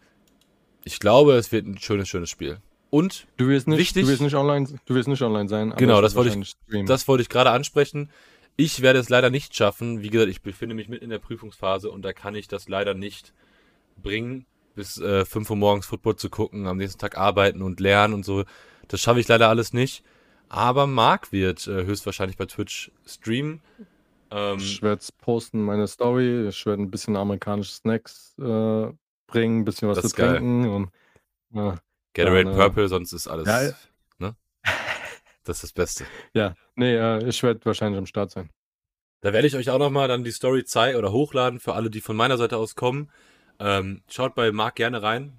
Ich 0.85 0.99
glaube, 1.01 1.35
es 1.35 1.53
wird 1.53 1.66
ein 1.66 1.78
schönes, 1.78 2.09
schönes 2.09 2.28
Spiel. 2.30 2.59
Und 2.91 3.26
Du 3.39 3.49
wirst 3.49 3.66
nicht, 3.68 3.78
Wichtig- 3.78 4.05
du 4.05 4.11
wirst 4.11 4.20
nicht 4.20 4.35
online, 4.35 4.68
du 4.85 4.95
wirst 4.95 5.09
nicht 5.09 5.22
online 5.22 5.49
sein. 5.49 5.72
Genau, 5.78 6.03
das 6.03 6.14
wollte 6.14 6.39
ich- 6.39 6.49
streamen. 6.66 6.87
das 6.87 7.09
wollte 7.09 7.22
ich 7.22 7.28
gerade 7.30 7.51
ansprechen. 7.51 8.11
Ich 8.57 8.83
werde 8.83 8.99
es 8.99 9.09
leider 9.09 9.30
nicht 9.30 9.57
schaffen. 9.57 10.03
Wie 10.03 10.11
gesagt, 10.11 10.30
ich 10.30 10.43
befinde 10.43 10.74
mich 10.74 10.89
mitten 10.91 11.05
in 11.05 11.11
der 11.11 11.18
Prüfungsphase 11.18 11.91
und 11.91 12.03
da 12.03 12.12
kann 12.12 12.35
ich 12.35 12.49
das 12.49 12.68
leider 12.68 12.93
nicht 12.93 13.33
bringen, 14.03 14.45
bis 14.74 14.99
äh, 14.99 15.24
5 15.24 15.49
Uhr 15.49 15.57
morgens 15.57 15.87
Football 15.87 16.16
zu 16.16 16.28
gucken, 16.28 16.66
am 16.66 16.76
nächsten 16.76 16.99
Tag 16.99 17.16
arbeiten 17.16 17.62
und 17.62 17.80
lernen 17.80 18.12
und 18.12 18.24
so. 18.26 18.45
Das 18.89 19.01
schaffe 19.01 19.20
ich 19.20 19.28
leider 19.28 19.49
alles 19.49 19.72
nicht. 19.72 20.03
Aber 20.51 20.87
Marc 20.87 21.33
wird 21.33 21.66
äh, 21.66 21.85
höchstwahrscheinlich 21.87 22.37
bei 22.37 22.45
Twitch 22.45 22.91
streamen. 23.07 23.62
Ähm, 24.33 24.59
Ich 24.59 24.83
werde 24.83 25.05
posten, 25.18 25.62
meine 25.62 25.87
Story. 25.87 26.49
Ich 26.49 26.64
werde 26.64 26.83
ein 26.83 26.91
bisschen 26.91 27.16
amerikanische 27.16 27.72
Snacks 27.72 28.35
äh, 28.39 28.89
bringen, 29.26 29.61
ein 29.61 29.64
bisschen 29.64 29.89
was 29.89 30.01
zu 30.01 30.09
trinken. 30.09 30.68
Und, 30.68 30.91
äh, 31.55 31.76
Generate 32.14 32.45
dann, 32.45 32.55
äh, 32.55 32.57
Purple, 32.57 32.89
sonst 32.89 33.12
ist 33.12 33.28
alles. 33.28 33.47
ja, 33.47 33.62
ja. 33.62 33.72
Ne? 34.18 34.37
Das 35.45 35.57
ist 35.59 35.64
das 35.64 35.72
Beste. 35.72 36.05
ja, 36.35 36.55
nee, 36.76 36.95
äh, 36.97 37.28
ich 37.28 37.43
werde 37.43 37.64
wahrscheinlich 37.64 37.99
am 37.99 38.07
Start 38.07 38.30
sein. 38.30 38.51
Da 39.20 39.33
werde 39.33 39.47
ich 39.47 39.55
euch 39.55 39.70
auch 39.70 39.78
nochmal 39.78 40.09
dann 40.09 40.24
die 40.24 40.33
Story 40.33 40.64
zeigen 40.64 40.99
oder 40.99 41.12
hochladen 41.12 41.61
für 41.61 41.74
alle, 41.74 41.91
die 41.91 42.01
von 42.01 42.16
meiner 42.16 42.39
Seite 42.39 42.57
aus 42.57 42.74
kommen. 42.74 43.11
Ähm, 43.61 44.03
schaut 44.09 44.35
bei 44.35 44.51
Marc 44.51 44.76
gerne 44.76 45.03
rein. 45.03 45.37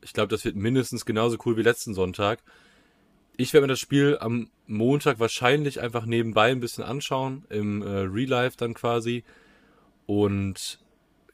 Ich 0.00 0.12
glaube, 0.12 0.28
das 0.28 0.44
wird 0.44 0.56
mindestens 0.56 1.04
genauso 1.04 1.36
cool 1.44 1.56
wie 1.56 1.62
letzten 1.62 1.94
Sonntag. 1.94 2.42
Ich 3.36 3.52
werde 3.52 3.66
mir 3.66 3.72
das 3.72 3.80
Spiel 3.80 4.18
am 4.20 4.50
Montag 4.66 5.18
wahrscheinlich 5.18 5.80
einfach 5.80 6.04
nebenbei 6.06 6.50
ein 6.50 6.60
bisschen 6.60 6.84
anschauen, 6.84 7.44
im 7.48 7.82
äh, 7.82 7.88
Real 8.00 8.28
Life 8.28 8.56
dann 8.56 8.74
quasi. 8.74 9.24
Und 10.06 10.80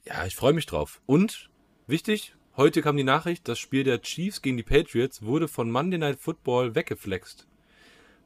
ja, 0.05 0.25
ich 0.27 0.37
freue 0.37 0.53
mich 0.53 0.67
drauf. 0.67 1.01
Und 1.07 1.51
wichtig, 1.87 2.35
heute 2.57 2.83
kam 2.83 2.97
die 2.97 3.05
Nachricht, 3.05 3.49
das 3.49 3.59
Spiel 3.59 3.85
der 3.85 4.01
Chiefs 4.03 4.43
gegen 4.43 4.57
die 4.57 4.63
Patriots 4.63 5.23
wurde 5.23 5.49
von 5.49 5.71
Monday 5.71 5.99
Night 5.99 6.19
Football 6.21 6.75
weggeflext. 6.75 7.47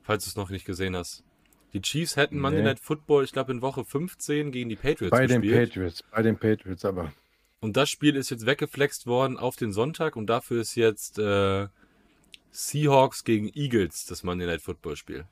Falls 0.02 0.24
du 0.24 0.30
es 0.30 0.36
noch 0.36 0.50
nicht 0.50 0.64
gesehen 0.64 0.96
hast. 0.96 1.24
Die 1.72 1.80
Chiefs 1.80 2.16
hätten 2.16 2.38
Monday 2.38 2.60
Nee. 2.60 2.68
Night 2.68 2.80
Football, 2.80 3.24
ich 3.24 3.32
glaube, 3.32 3.52
in 3.52 3.62
Woche 3.62 3.84
15 3.84 4.52
gegen 4.52 4.68
die 4.68 4.76
Patriots 4.76 5.10
Bei 5.10 5.26
den 5.26 5.40
gespielt. 5.40 5.68
Patriots, 5.70 6.02
bei 6.10 6.22
den 6.22 6.36
Patriots 6.36 6.84
aber. 6.84 7.12
Und 7.60 7.76
das 7.76 7.88
Spiel 7.88 8.16
ist 8.16 8.28
jetzt 8.30 8.44
weggeflext 8.44 9.06
worden 9.06 9.38
auf 9.38 9.56
den 9.56 9.72
Sonntag 9.72 10.16
und 10.16 10.26
dafür 10.26 10.60
ist 10.60 10.74
jetzt 10.74 11.18
äh, 11.18 11.68
Seahawks 12.52 13.24
gegen 13.24 13.50
Eagles 13.54 14.06
das 14.06 14.22
Monday 14.22 14.46
Night 14.46 14.60
Football 14.62 14.96
Spiel. 14.96 15.24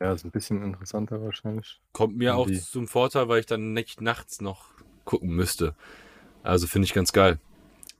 Ja, 0.00 0.12
ist 0.12 0.24
ein 0.24 0.30
bisschen 0.30 0.62
interessanter 0.62 1.22
wahrscheinlich. 1.22 1.80
Kommt 1.92 2.16
mir 2.16 2.36
auch 2.36 2.46
Die- 2.46 2.60
zum 2.60 2.88
Vorteil, 2.88 3.28
weil 3.28 3.40
ich 3.40 3.46
dann 3.46 3.72
nicht 3.72 4.00
nachts 4.00 4.40
noch 4.40 4.66
gucken 5.04 5.30
müsste. 5.30 5.74
Also 6.42 6.66
finde 6.66 6.86
ich 6.86 6.94
ganz 6.94 7.12
geil. 7.12 7.38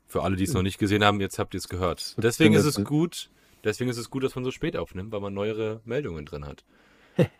Für 0.06 0.22
alle, 0.22 0.34
die 0.36 0.44
es 0.44 0.52
noch 0.54 0.62
nicht 0.62 0.78
gesehen 0.78 1.04
haben, 1.04 1.20
jetzt 1.20 1.38
habt 1.38 1.54
ihr 1.54 1.58
es 1.58 1.68
gehört. 1.68 2.16
Deswegen 2.18 2.54
ist 2.54 2.64
es 2.64 2.82
gut, 2.84 3.30
deswegen 3.62 3.90
ist 3.90 3.98
es 3.98 4.10
gut, 4.10 4.24
dass 4.24 4.34
man 4.34 4.42
so 4.44 4.50
spät 4.50 4.76
aufnimmt, 4.76 5.12
weil 5.12 5.20
man 5.20 5.32
neuere 5.34 5.80
Meldungen 5.84 6.26
drin 6.26 6.44
hat. 6.46 6.64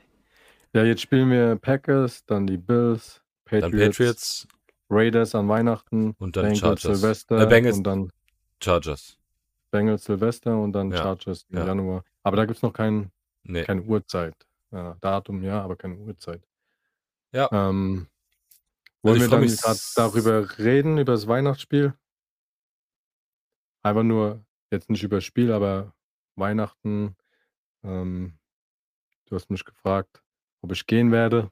Ja, 0.73 0.85
jetzt 0.85 1.01
spielen 1.03 1.31
wir 1.33 1.57
Packers, 1.57 2.25
dann 2.27 2.47
die 2.47 2.57
Bills, 2.57 3.23
Dann 3.51 3.63
Patriots, 3.73 3.97
Patriots 3.97 4.49
Raiders 4.89 5.35
an 5.35 5.49
Weihnachten, 5.49 6.15
und 6.21 6.37
dann 6.37 6.45
Bengals 6.45 6.61
Chargers. 6.61 7.01
Silvester 7.01 7.41
Äh, 7.43 7.47
Bengals. 7.47 7.77
und 7.79 7.83
dann 7.85 8.13
Chargers. 8.63 9.19
Bengals 9.71 10.05
Silvester 10.05 10.57
und 10.61 10.73
dann 10.73 10.91
Ja, 10.91 10.99
Chargers 10.99 11.47
im 11.51 11.59
ja. 11.59 11.67
Januar. 11.67 12.05
Aber 12.23 12.37
da 12.37 12.45
gibt 12.45 12.57
es 12.57 12.63
noch 12.63 12.73
kein, 12.73 13.11
Nee. 13.45 13.65
keine 13.65 13.83
Uhrzeit. 13.83 14.35
Ja, 14.71 14.97
Datum 15.01 15.43
ja, 15.43 15.63
aber 15.63 15.77
keine 15.77 15.97
Uhrzeit. 15.97 16.47
Ja. 17.33 17.49
Ähm, 17.53 18.07
Also 19.03 19.03
wollen 19.03 19.17
ich 19.17 19.23
wir 19.23 19.29
dann 19.29 19.41
mich 19.41 19.61
gerade 19.61 19.79
darüber 19.97 20.59
reden, 20.59 20.99
über 20.99 21.13
das 21.13 21.27
Weihnachtsspiel? 21.27 21.95
Einfach 23.83 24.03
nur, 24.03 24.45
jetzt 24.71 24.91
nicht 24.91 25.03
über 25.03 25.17
das 25.17 25.25
Spiel, 25.25 25.53
aber 25.53 25.95
Weihnachten. 26.37 27.17
Ähm, 27.83 28.39
du 29.27 29.35
hast 29.37 29.51
mich 29.51 29.65
gefragt, 29.65 30.23
ob 30.61 30.73
ich 30.73 30.87
gehen 30.87 31.11
werde. 31.13 31.51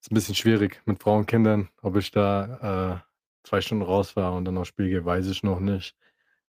Ist 0.00 0.10
ein 0.10 0.14
bisschen 0.14 0.34
schwierig 0.34 0.80
mit 0.86 1.02
Frauen 1.02 1.20
und 1.20 1.26
Kindern, 1.26 1.68
ob 1.82 1.96
ich 1.96 2.10
da 2.10 3.02
äh, 3.02 3.46
zwei 3.46 3.60
Stunden 3.60 3.84
rausfahre 3.84 4.34
und 4.36 4.44
dann 4.46 4.56
aufs 4.58 4.68
Spiel 4.68 4.88
gehe, 4.88 5.04
weiß 5.04 5.26
ich 5.26 5.42
noch 5.42 5.60
nicht. 5.60 5.96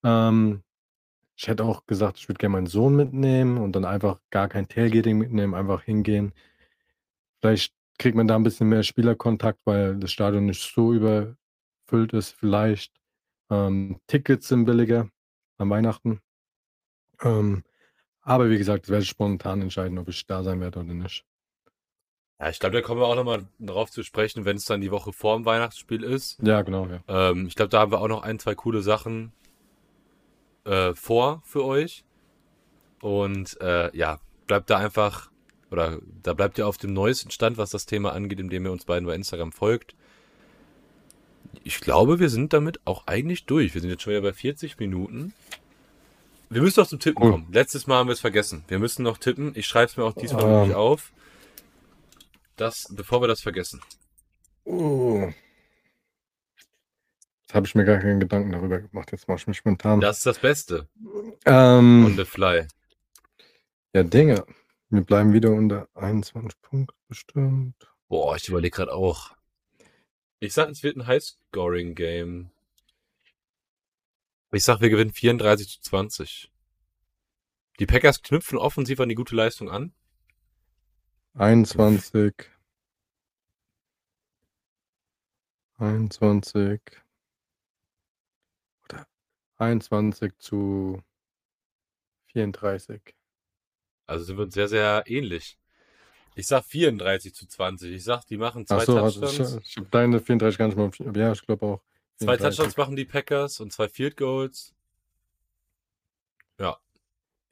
Ähm, 0.04 0.62
ich 1.36 1.48
hätte 1.48 1.64
auch 1.64 1.86
gesagt, 1.86 2.18
ich 2.18 2.28
würde 2.28 2.38
gerne 2.38 2.52
meinen 2.52 2.66
Sohn 2.66 2.94
mitnehmen 2.94 3.58
und 3.58 3.72
dann 3.74 3.84
einfach 3.84 4.20
gar 4.30 4.48
kein 4.48 4.68
Tailgating 4.68 5.18
mitnehmen, 5.18 5.54
einfach 5.54 5.82
hingehen. 5.82 6.32
Vielleicht 7.40 7.74
kriegt 7.98 8.16
man 8.16 8.28
da 8.28 8.36
ein 8.36 8.42
bisschen 8.42 8.68
mehr 8.68 8.82
Spielerkontakt, 8.82 9.60
weil 9.64 9.96
das 9.96 10.12
Stadion 10.12 10.46
nicht 10.46 10.62
so 10.62 10.92
überfüllt 10.92 12.12
ist 12.12 12.30
vielleicht. 12.30 12.92
Ähm, 13.50 14.00
Tickets 14.06 14.48
sind 14.48 14.64
billiger 14.64 15.08
an 15.58 15.70
Weihnachten. 15.70 16.20
Ähm, 17.22 17.64
aber 18.20 18.50
wie 18.50 18.58
gesagt, 18.58 18.84
das 18.84 18.90
werde 18.90 19.02
ich 19.02 19.08
spontan 19.08 19.62
entscheiden, 19.62 19.98
ob 19.98 20.08
ich 20.08 20.26
da 20.26 20.42
sein 20.42 20.60
werde 20.60 20.80
oder 20.80 20.94
nicht. 20.94 21.24
Ja, 22.38 22.48
ich 22.48 22.58
glaube, 22.58 22.74
da 22.74 22.82
kommen 22.82 23.00
wir 23.00 23.06
auch 23.06 23.16
nochmal 23.16 23.46
drauf 23.58 23.90
zu 23.90 24.02
sprechen, 24.02 24.44
wenn 24.44 24.56
es 24.56 24.64
dann 24.64 24.80
die 24.80 24.90
Woche 24.90 25.12
vor 25.12 25.36
dem 25.36 25.44
Weihnachtsspiel 25.44 26.02
ist. 26.02 26.38
Ja, 26.42 26.62
genau, 26.62 26.86
ja. 26.86 27.00
Ähm, 27.08 27.46
ich 27.46 27.54
glaube, 27.54 27.68
da 27.68 27.80
haben 27.80 27.92
wir 27.92 28.00
auch 28.00 28.08
noch 28.08 28.22
ein, 28.22 28.38
zwei 28.38 28.54
coole 28.54 28.82
Sachen 28.82 29.32
äh, 30.64 30.94
vor 30.94 31.42
für 31.44 31.64
euch. 31.64 32.04
Und 33.00 33.60
äh, 33.60 33.94
ja, 33.96 34.20
bleibt 34.46 34.70
da 34.70 34.78
einfach, 34.78 35.30
oder 35.70 35.98
da 36.22 36.34
bleibt 36.34 36.58
ihr 36.58 36.66
auf 36.66 36.78
dem 36.78 36.92
neuesten 36.92 37.30
Stand, 37.30 37.58
was 37.58 37.70
das 37.70 37.86
Thema 37.86 38.12
angeht, 38.12 38.40
indem 38.40 38.66
ihr 38.66 38.72
uns 38.72 38.84
beiden 38.84 39.06
bei 39.06 39.14
Instagram 39.14 39.52
folgt. 39.52 39.94
Ich 41.64 41.80
glaube, 41.80 42.18
wir 42.18 42.28
sind 42.28 42.52
damit 42.52 42.80
auch 42.84 43.06
eigentlich 43.06 43.44
durch. 43.46 43.74
Wir 43.74 43.80
sind 43.80 43.90
jetzt 43.90 44.02
schon 44.02 44.12
wieder 44.12 44.22
bei 44.22 44.32
40 44.32 44.78
Minuten. 44.78 45.34
Wir 46.48 46.60
müssen 46.60 46.80
noch 46.80 46.86
zum 46.86 47.00
Tippen 47.00 47.30
kommen. 47.30 47.48
Letztes 47.50 47.86
Mal 47.86 47.96
haben 47.96 48.08
wir 48.08 48.12
es 48.12 48.20
vergessen. 48.20 48.64
Wir 48.68 48.78
müssen 48.78 49.02
noch 49.02 49.16
tippen. 49.16 49.52
Ich 49.54 49.66
schreibe 49.66 49.86
es 49.86 49.96
mir 49.96 50.04
auch 50.04 50.12
diesmal 50.12 50.66
nicht 50.66 50.74
auf. 50.74 51.12
Das, 52.56 52.88
bevor 52.90 53.22
wir 53.22 53.28
das 53.28 53.40
vergessen. 53.40 53.80
Oh. 54.64 55.32
Habe 57.52 57.66
ich 57.66 57.74
mir 57.74 57.84
gar 57.84 57.98
keinen 57.98 58.18
Gedanken 58.18 58.52
darüber 58.52 58.80
gemacht. 58.80 59.12
Jetzt 59.12 59.28
mache 59.28 59.38
ich 59.38 59.46
mich 59.46 59.58
spontan. 59.58 60.00
Das 60.00 60.18
ist 60.18 60.26
das 60.26 60.38
Beste. 60.38 60.88
Ähm, 61.44 62.06
On 62.06 62.16
the 62.16 62.24
fly. 62.24 62.66
Ja, 63.92 64.02
Dinge. 64.02 64.46
Wir 64.88 65.02
bleiben 65.02 65.34
wieder 65.34 65.50
unter 65.50 65.88
21 65.94 66.60
Punkte 66.62 66.94
bestimmt. 67.08 67.74
Boah, 68.08 68.36
ich 68.36 68.48
überlege 68.48 68.76
gerade 68.76 68.92
auch. 68.92 69.32
Ich 70.40 70.54
sag, 70.54 70.70
es 70.70 70.82
wird 70.82 70.96
ein 70.96 71.06
High-Scoring-Game. 71.06 72.50
Ich 74.52 74.64
sag, 74.64 74.80
wir 74.80 74.90
gewinnen 74.90 75.12
34 75.12 75.68
zu 75.68 75.80
20. 75.82 76.50
Die 77.78 77.86
Packers 77.86 78.22
knüpfen 78.22 78.58
offensiv 78.58 79.00
an 79.00 79.08
die 79.08 79.14
gute 79.14 79.34
Leistung 79.36 79.70
an. 79.70 79.92
21. 81.34 82.34
21. 85.78 87.01
Oder 89.62 89.70
21 89.70 90.32
zu 90.38 91.02
34. 92.32 93.00
Also 94.06 94.24
sind 94.24 94.36
wir 94.36 94.44
uns 94.44 94.54
sehr, 94.54 94.68
sehr 94.68 95.04
ähnlich. 95.06 95.58
Ich 96.34 96.46
sag 96.46 96.64
34 96.64 97.34
zu 97.34 97.46
20. 97.46 97.92
Ich 97.92 98.04
sag, 98.04 98.24
die 98.24 98.38
machen 98.38 98.66
zwei 98.66 98.84
so, 98.84 98.98
Touchdowns. 98.98 99.40
Also 99.40 99.58
ich, 99.58 99.66
ich 99.68 99.76
habe 99.76 99.88
deine 99.90 100.20
34 100.20 100.58
gar 100.58 100.66
nicht 100.66 100.76
mal. 100.76 100.90
Ja, 101.16 101.32
ich 101.32 101.46
glaube 101.46 101.66
auch. 101.66 101.80
34. 102.18 102.26
Zwei 102.26 102.36
Touchdowns 102.36 102.76
machen 102.76 102.96
die 102.96 103.04
Packers 103.04 103.60
und 103.60 103.72
zwei 103.72 103.88
Field 103.88 104.16
Goals. 104.16 104.74
Ja. 106.58 106.78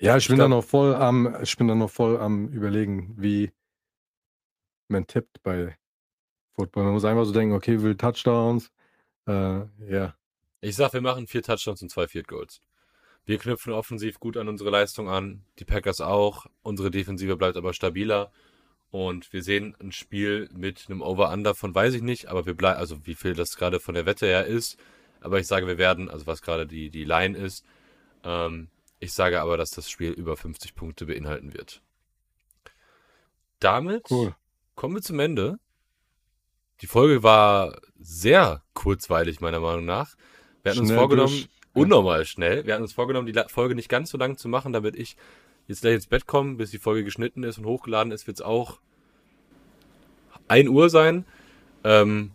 Ja, 0.00 0.16
ich, 0.16 0.24
ich 0.24 0.28
bin 0.28 0.38
da 0.38 0.48
noch 0.48 0.64
voll 0.64 0.94
am, 0.94 1.36
ich 1.42 1.56
bin 1.56 1.68
da 1.68 1.74
noch 1.74 1.90
voll 1.90 2.16
am 2.18 2.48
überlegen, 2.48 3.14
wie 3.18 3.52
man 4.88 5.06
tippt 5.06 5.42
bei 5.42 5.76
Football. 6.54 6.84
Man 6.84 6.94
muss 6.94 7.04
einfach 7.04 7.24
so 7.24 7.32
denken, 7.32 7.54
okay, 7.54 7.80
will 7.82 7.96
Touchdowns. 7.96 8.72
Äh, 9.26 9.66
ja. 9.88 10.14
Ich 10.60 10.76
sag, 10.76 10.92
wir 10.92 11.00
machen 11.00 11.26
vier 11.26 11.42
Touchdowns 11.42 11.82
und 11.82 11.90
zwei 11.90 12.06
Field 12.06 12.28
Goals. 12.28 12.60
Wir 13.24 13.38
knüpfen 13.38 13.72
offensiv 13.72 14.18
gut 14.20 14.36
an 14.36 14.48
unsere 14.48 14.70
Leistung 14.70 15.08
an, 15.08 15.44
die 15.58 15.64
Packers 15.64 16.00
auch. 16.00 16.46
Unsere 16.62 16.90
Defensive 16.90 17.36
bleibt 17.36 17.56
aber 17.56 17.72
stabiler. 17.72 18.32
Und 18.90 19.32
wir 19.32 19.42
sehen 19.42 19.76
ein 19.80 19.92
Spiel 19.92 20.50
mit 20.52 20.86
einem 20.88 21.00
Over-Under 21.00 21.54
von 21.54 21.74
weiß 21.74 21.94
ich 21.94 22.02
nicht, 22.02 22.26
aber 22.26 22.44
wir 22.44 22.54
bleiben, 22.54 22.78
also 22.78 23.06
wie 23.06 23.14
viel 23.14 23.34
das 23.34 23.56
gerade 23.56 23.78
von 23.78 23.94
der 23.94 24.04
Wette 24.04 24.26
her 24.26 24.46
ist. 24.46 24.78
Aber 25.20 25.38
ich 25.38 25.46
sage, 25.46 25.66
wir 25.66 25.78
werden, 25.78 26.10
also 26.10 26.26
was 26.26 26.42
gerade 26.42 26.66
die, 26.66 26.90
die 26.90 27.04
Line 27.04 27.38
ist, 27.38 27.64
ähm, 28.24 28.68
ich 28.98 29.12
sage 29.12 29.40
aber, 29.40 29.56
dass 29.56 29.70
das 29.70 29.88
Spiel 29.88 30.10
über 30.10 30.36
50 30.36 30.74
Punkte 30.74 31.06
beinhalten 31.06 31.54
wird. 31.54 31.82
Damit 33.60 34.10
cool. 34.10 34.34
kommen 34.74 34.96
wir 34.96 35.02
zum 35.02 35.20
Ende. 35.20 35.58
Die 36.82 36.86
Folge 36.86 37.22
war 37.22 37.80
sehr 37.98 38.62
kurzweilig, 38.74 39.40
meiner 39.40 39.60
Meinung 39.60 39.84
nach. 39.84 40.16
Wir 40.62 40.72
hatten 40.72 40.80
uns 40.80 40.92
vorgenommen, 40.92 41.32
durch. 41.32 41.48
unnormal 41.74 42.24
schnell. 42.24 42.66
Wir 42.66 42.74
hatten 42.74 42.82
uns 42.82 42.92
vorgenommen, 42.92 43.26
die 43.26 43.40
Folge 43.48 43.74
nicht 43.74 43.88
ganz 43.88 44.10
so 44.10 44.18
lang 44.18 44.36
zu 44.36 44.48
machen, 44.48 44.72
damit 44.72 44.96
ich 44.96 45.16
jetzt 45.68 45.82
gleich 45.82 45.94
ins 45.94 46.06
Bett 46.06 46.26
komme, 46.26 46.56
bis 46.56 46.70
die 46.70 46.78
Folge 46.78 47.04
geschnitten 47.04 47.44
ist 47.44 47.58
und 47.58 47.64
hochgeladen 47.64 48.12
ist, 48.12 48.26
wird 48.26 48.38
es 48.38 48.42
auch 48.42 48.80
1 50.48 50.68
Uhr 50.68 50.90
sein. 50.90 51.24
Ähm, 51.84 52.32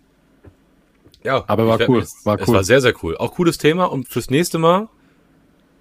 ja, 1.23 1.43
aber 1.47 1.67
war 1.67 1.89
cool. 1.89 1.99
Jetzt, 1.99 2.25
war 2.25 2.37
cool. 2.37 2.43
Es 2.43 2.53
war 2.53 2.63
sehr, 2.63 2.81
sehr 2.81 2.93
cool. 3.03 3.17
Auch 3.17 3.33
cooles 3.33 3.57
Thema 3.57 3.85
und 3.85 4.07
fürs 4.07 4.29
nächste 4.29 4.57
Mal, 4.57 4.89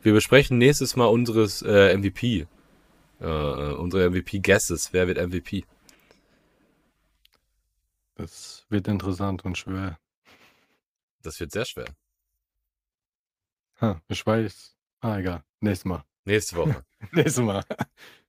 wir 0.02 0.12
besprechen 0.12 0.58
nächstes 0.58 0.96
Mal 0.96 1.06
unseres 1.06 1.62
äh, 1.62 1.96
MVP. 1.96 2.46
Äh, 3.20 3.26
unsere 3.26 4.10
MVP-Guesses. 4.10 4.92
Wer 4.92 5.06
wird 5.06 5.18
MVP? 5.18 5.64
Das 8.16 8.64
wird 8.68 8.88
interessant 8.88 9.44
und 9.44 9.56
schwer. 9.56 9.98
Das 11.22 11.40
wird 11.40 11.52
sehr 11.52 11.64
schwer. 11.64 11.86
Ich 14.08 14.26
weiß. 14.26 14.76
Ah, 15.00 15.18
egal. 15.18 15.42
Nächstes 15.60 15.84
Mal. 15.84 16.04
Nächste 16.24 16.56
Woche. 16.56 16.84
Nächstes 17.12 17.44
Mal. 17.44 17.64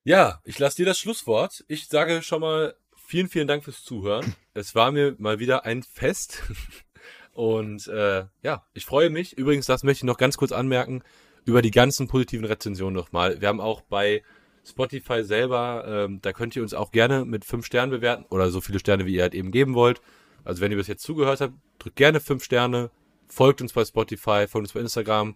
Ja, 0.03 0.41
ich 0.43 0.59
lasse 0.59 0.77
dir 0.77 0.85
das 0.85 0.99
Schlusswort. 0.99 1.63
Ich 1.67 1.87
sage 1.87 2.21
schon 2.21 2.41
mal 2.41 2.75
vielen, 2.95 3.29
vielen 3.29 3.47
Dank 3.47 3.63
fürs 3.63 3.83
Zuhören. 3.83 4.35
Es 4.53 4.75
war 4.75 4.91
mir 4.91 5.15
mal 5.17 5.39
wieder 5.39 5.65
ein 5.65 5.83
Fest. 5.83 6.43
Und 7.31 7.87
äh, 7.87 8.25
ja, 8.41 8.65
ich 8.73 8.85
freue 8.85 9.09
mich. 9.09 9.37
Übrigens, 9.37 9.65
das 9.65 9.83
möchte 9.83 9.99
ich 9.99 10.07
noch 10.07 10.17
ganz 10.17 10.37
kurz 10.37 10.51
anmerken, 10.51 11.03
über 11.45 11.61
die 11.61 11.71
ganzen 11.71 12.07
positiven 12.07 12.45
Rezensionen 12.45 12.95
nochmal. 12.95 13.41
Wir 13.41 13.47
haben 13.47 13.61
auch 13.61 13.81
bei 13.81 14.23
Spotify 14.65 15.23
selber, 15.23 15.85
ähm, 15.87 16.21
da 16.21 16.33
könnt 16.33 16.55
ihr 16.55 16.63
uns 16.63 16.73
auch 16.73 16.91
gerne 16.91 17.23
mit 17.25 17.45
fünf 17.45 17.65
Sternen 17.65 17.91
bewerten 17.91 18.25
oder 18.29 18.49
so 18.49 18.61
viele 18.61 18.79
Sterne, 18.79 19.05
wie 19.05 19.15
ihr 19.15 19.21
halt 19.21 19.35
eben 19.35 19.51
geben 19.51 19.75
wollt. 19.75 20.01
Also 20.43 20.61
wenn 20.61 20.71
ihr 20.71 20.77
bis 20.77 20.87
jetzt 20.87 21.03
zugehört 21.03 21.41
habt, 21.41 21.53
drückt 21.79 21.97
gerne 21.97 22.19
fünf 22.19 22.43
Sterne, 22.43 22.89
folgt 23.27 23.61
uns 23.61 23.73
bei 23.73 23.85
Spotify, 23.85 24.47
folgt 24.47 24.67
uns 24.67 24.73
bei 24.73 24.79
Instagram, 24.79 25.35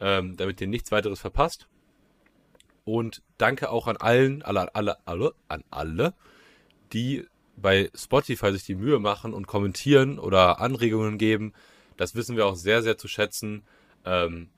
ähm, 0.00 0.36
damit 0.36 0.60
ihr 0.60 0.66
nichts 0.66 0.92
weiteres 0.92 1.20
verpasst. 1.20 1.68
Und 2.84 3.22
danke 3.36 3.70
auch 3.70 3.86
an 3.86 3.96
allen, 3.98 4.42
alle, 4.42 4.74
alle, 4.74 4.96
alle, 5.04 5.34
an 5.48 5.62
alle, 5.70 6.14
die 6.92 7.26
bei 7.56 7.90
Spotify 7.94 8.52
sich 8.52 8.64
die 8.64 8.74
Mühe 8.74 8.98
machen 8.98 9.34
und 9.34 9.46
kommentieren 9.46 10.18
oder 10.18 10.60
Anregungen 10.60 11.18
geben. 11.18 11.52
Das 11.96 12.14
wissen 12.14 12.36
wir 12.36 12.46
auch 12.46 12.54
sehr, 12.54 12.82
sehr 12.82 12.96
zu 12.96 13.08
schätzen. 13.08 13.62
Ähm, 14.04 14.48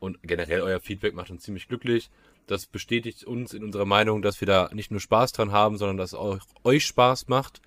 und 0.00 0.18
generell 0.22 0.62
euer 0.62 0.80
Feedback 0.80 1.14
macht 1.14 1.30
uns 1.30 1.42
ziemlich 1.42 1.68
glücklich. 1.68 2.10
Das 2.46 2.66
bestätigt 2.66 3.24
uns 3.24 3.52
in 3.52 3.62
unserer 3.62 3.84
Meinung, 3.84 4.22
dass 4.22 4.40
wir 4.40 4.46
da 4.46 4.70
nicht 4.72 4.90
nur 4.90 5.00
Spaß 5.00 5.32
dran 5.32 5.52
haben, 5.52 5.76
sondern 5.76 5.98
dass 5.98 6.14
auch 6.14 6.38
euch 6.64 6.86
Spaß 6.86 7.28
macht. 7.28 7.60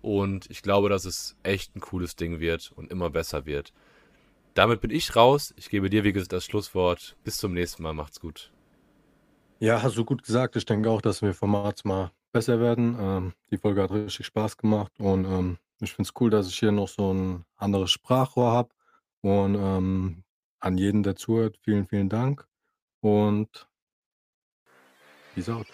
Und 0.00 0.50
ich 0.50 0.62
glaube, 0.62 0.88
dass 0.88 1.04
es 1.04 1.36
echt 1.42 1.76
ein 1.76 1.80
cooles 1.80 2.16
Ding 2.16 2.40
wird 2.40 2.72
und 2.74 2.90
immer 2.90 3.10
besser 3.10 3.46
wird. 3.46 3.72
Damit 4.54 4.80
bin 4.80 4.90
ich 4.90 5.16
raus. 5.16 5.52
Ich 5.56 5.68
gebe 5.68 5.90
dir, 5.90 6.04
wie 6.04 6.12
gesagt, 6.12 6.32
das 6.32 6.44
Schlusswort. 6.44 7.16
Bis 7.24 7.36
zum 7.36 7.52
nächsten 7.52 7.82
Mal. 7.82 7.92
Macht's 7.92 8.20
gut. 8.20 8.52
Ja, 9.58 9.82
hast 9.82 9.96
du 9.96 10.04
gut 10.04 10.22
gesagt. 10.22 10.56
Ich 10.56 10.64
denke 10.64 10.90
auch, 10.90 11.02
dass 11.02 11.22
wir 11.22 11.34
Formats 11.34 11.84
mal 11.84 12.12
besser 12.32 12.60
werden. 12.60 12.96
Ähm, 12.98 13.32
die 13.50 13.58
Folge 13.58 13.82
hat 13.82 13.90
richtig 13.90 14.26
Spaß 14.26 14.56
gemacht 14.56 14.92
und 14.98 15.24
ähm, 15.24 15.58
ich 15.80 15.92
finde 15.92 16.08
es 16.08 16.20
cool, 16.20 16.30
dass 16.30 16.48
ich 16.48 16.58
hier 16.58 16.72
noch 16.72 16.88
so 16.88 17.12
ein 17.12 17.44
anderes 17.56 17.90
Sprachrohr 17.90 18.52
habe. 18.52 18.70
Und 19.22 19.54
ähm, 19.54 20.24
an 20.60 20.78
jeden, 20.78 21.02
der 21.02 21.16
zuhört, 21.16 21.58
vielen, 21.62 21.86
vielen 21.86 22.08
Dank 22.08 22.46
und 23.00 23.68
peace 25.34 25.48
out. 25.48 25.66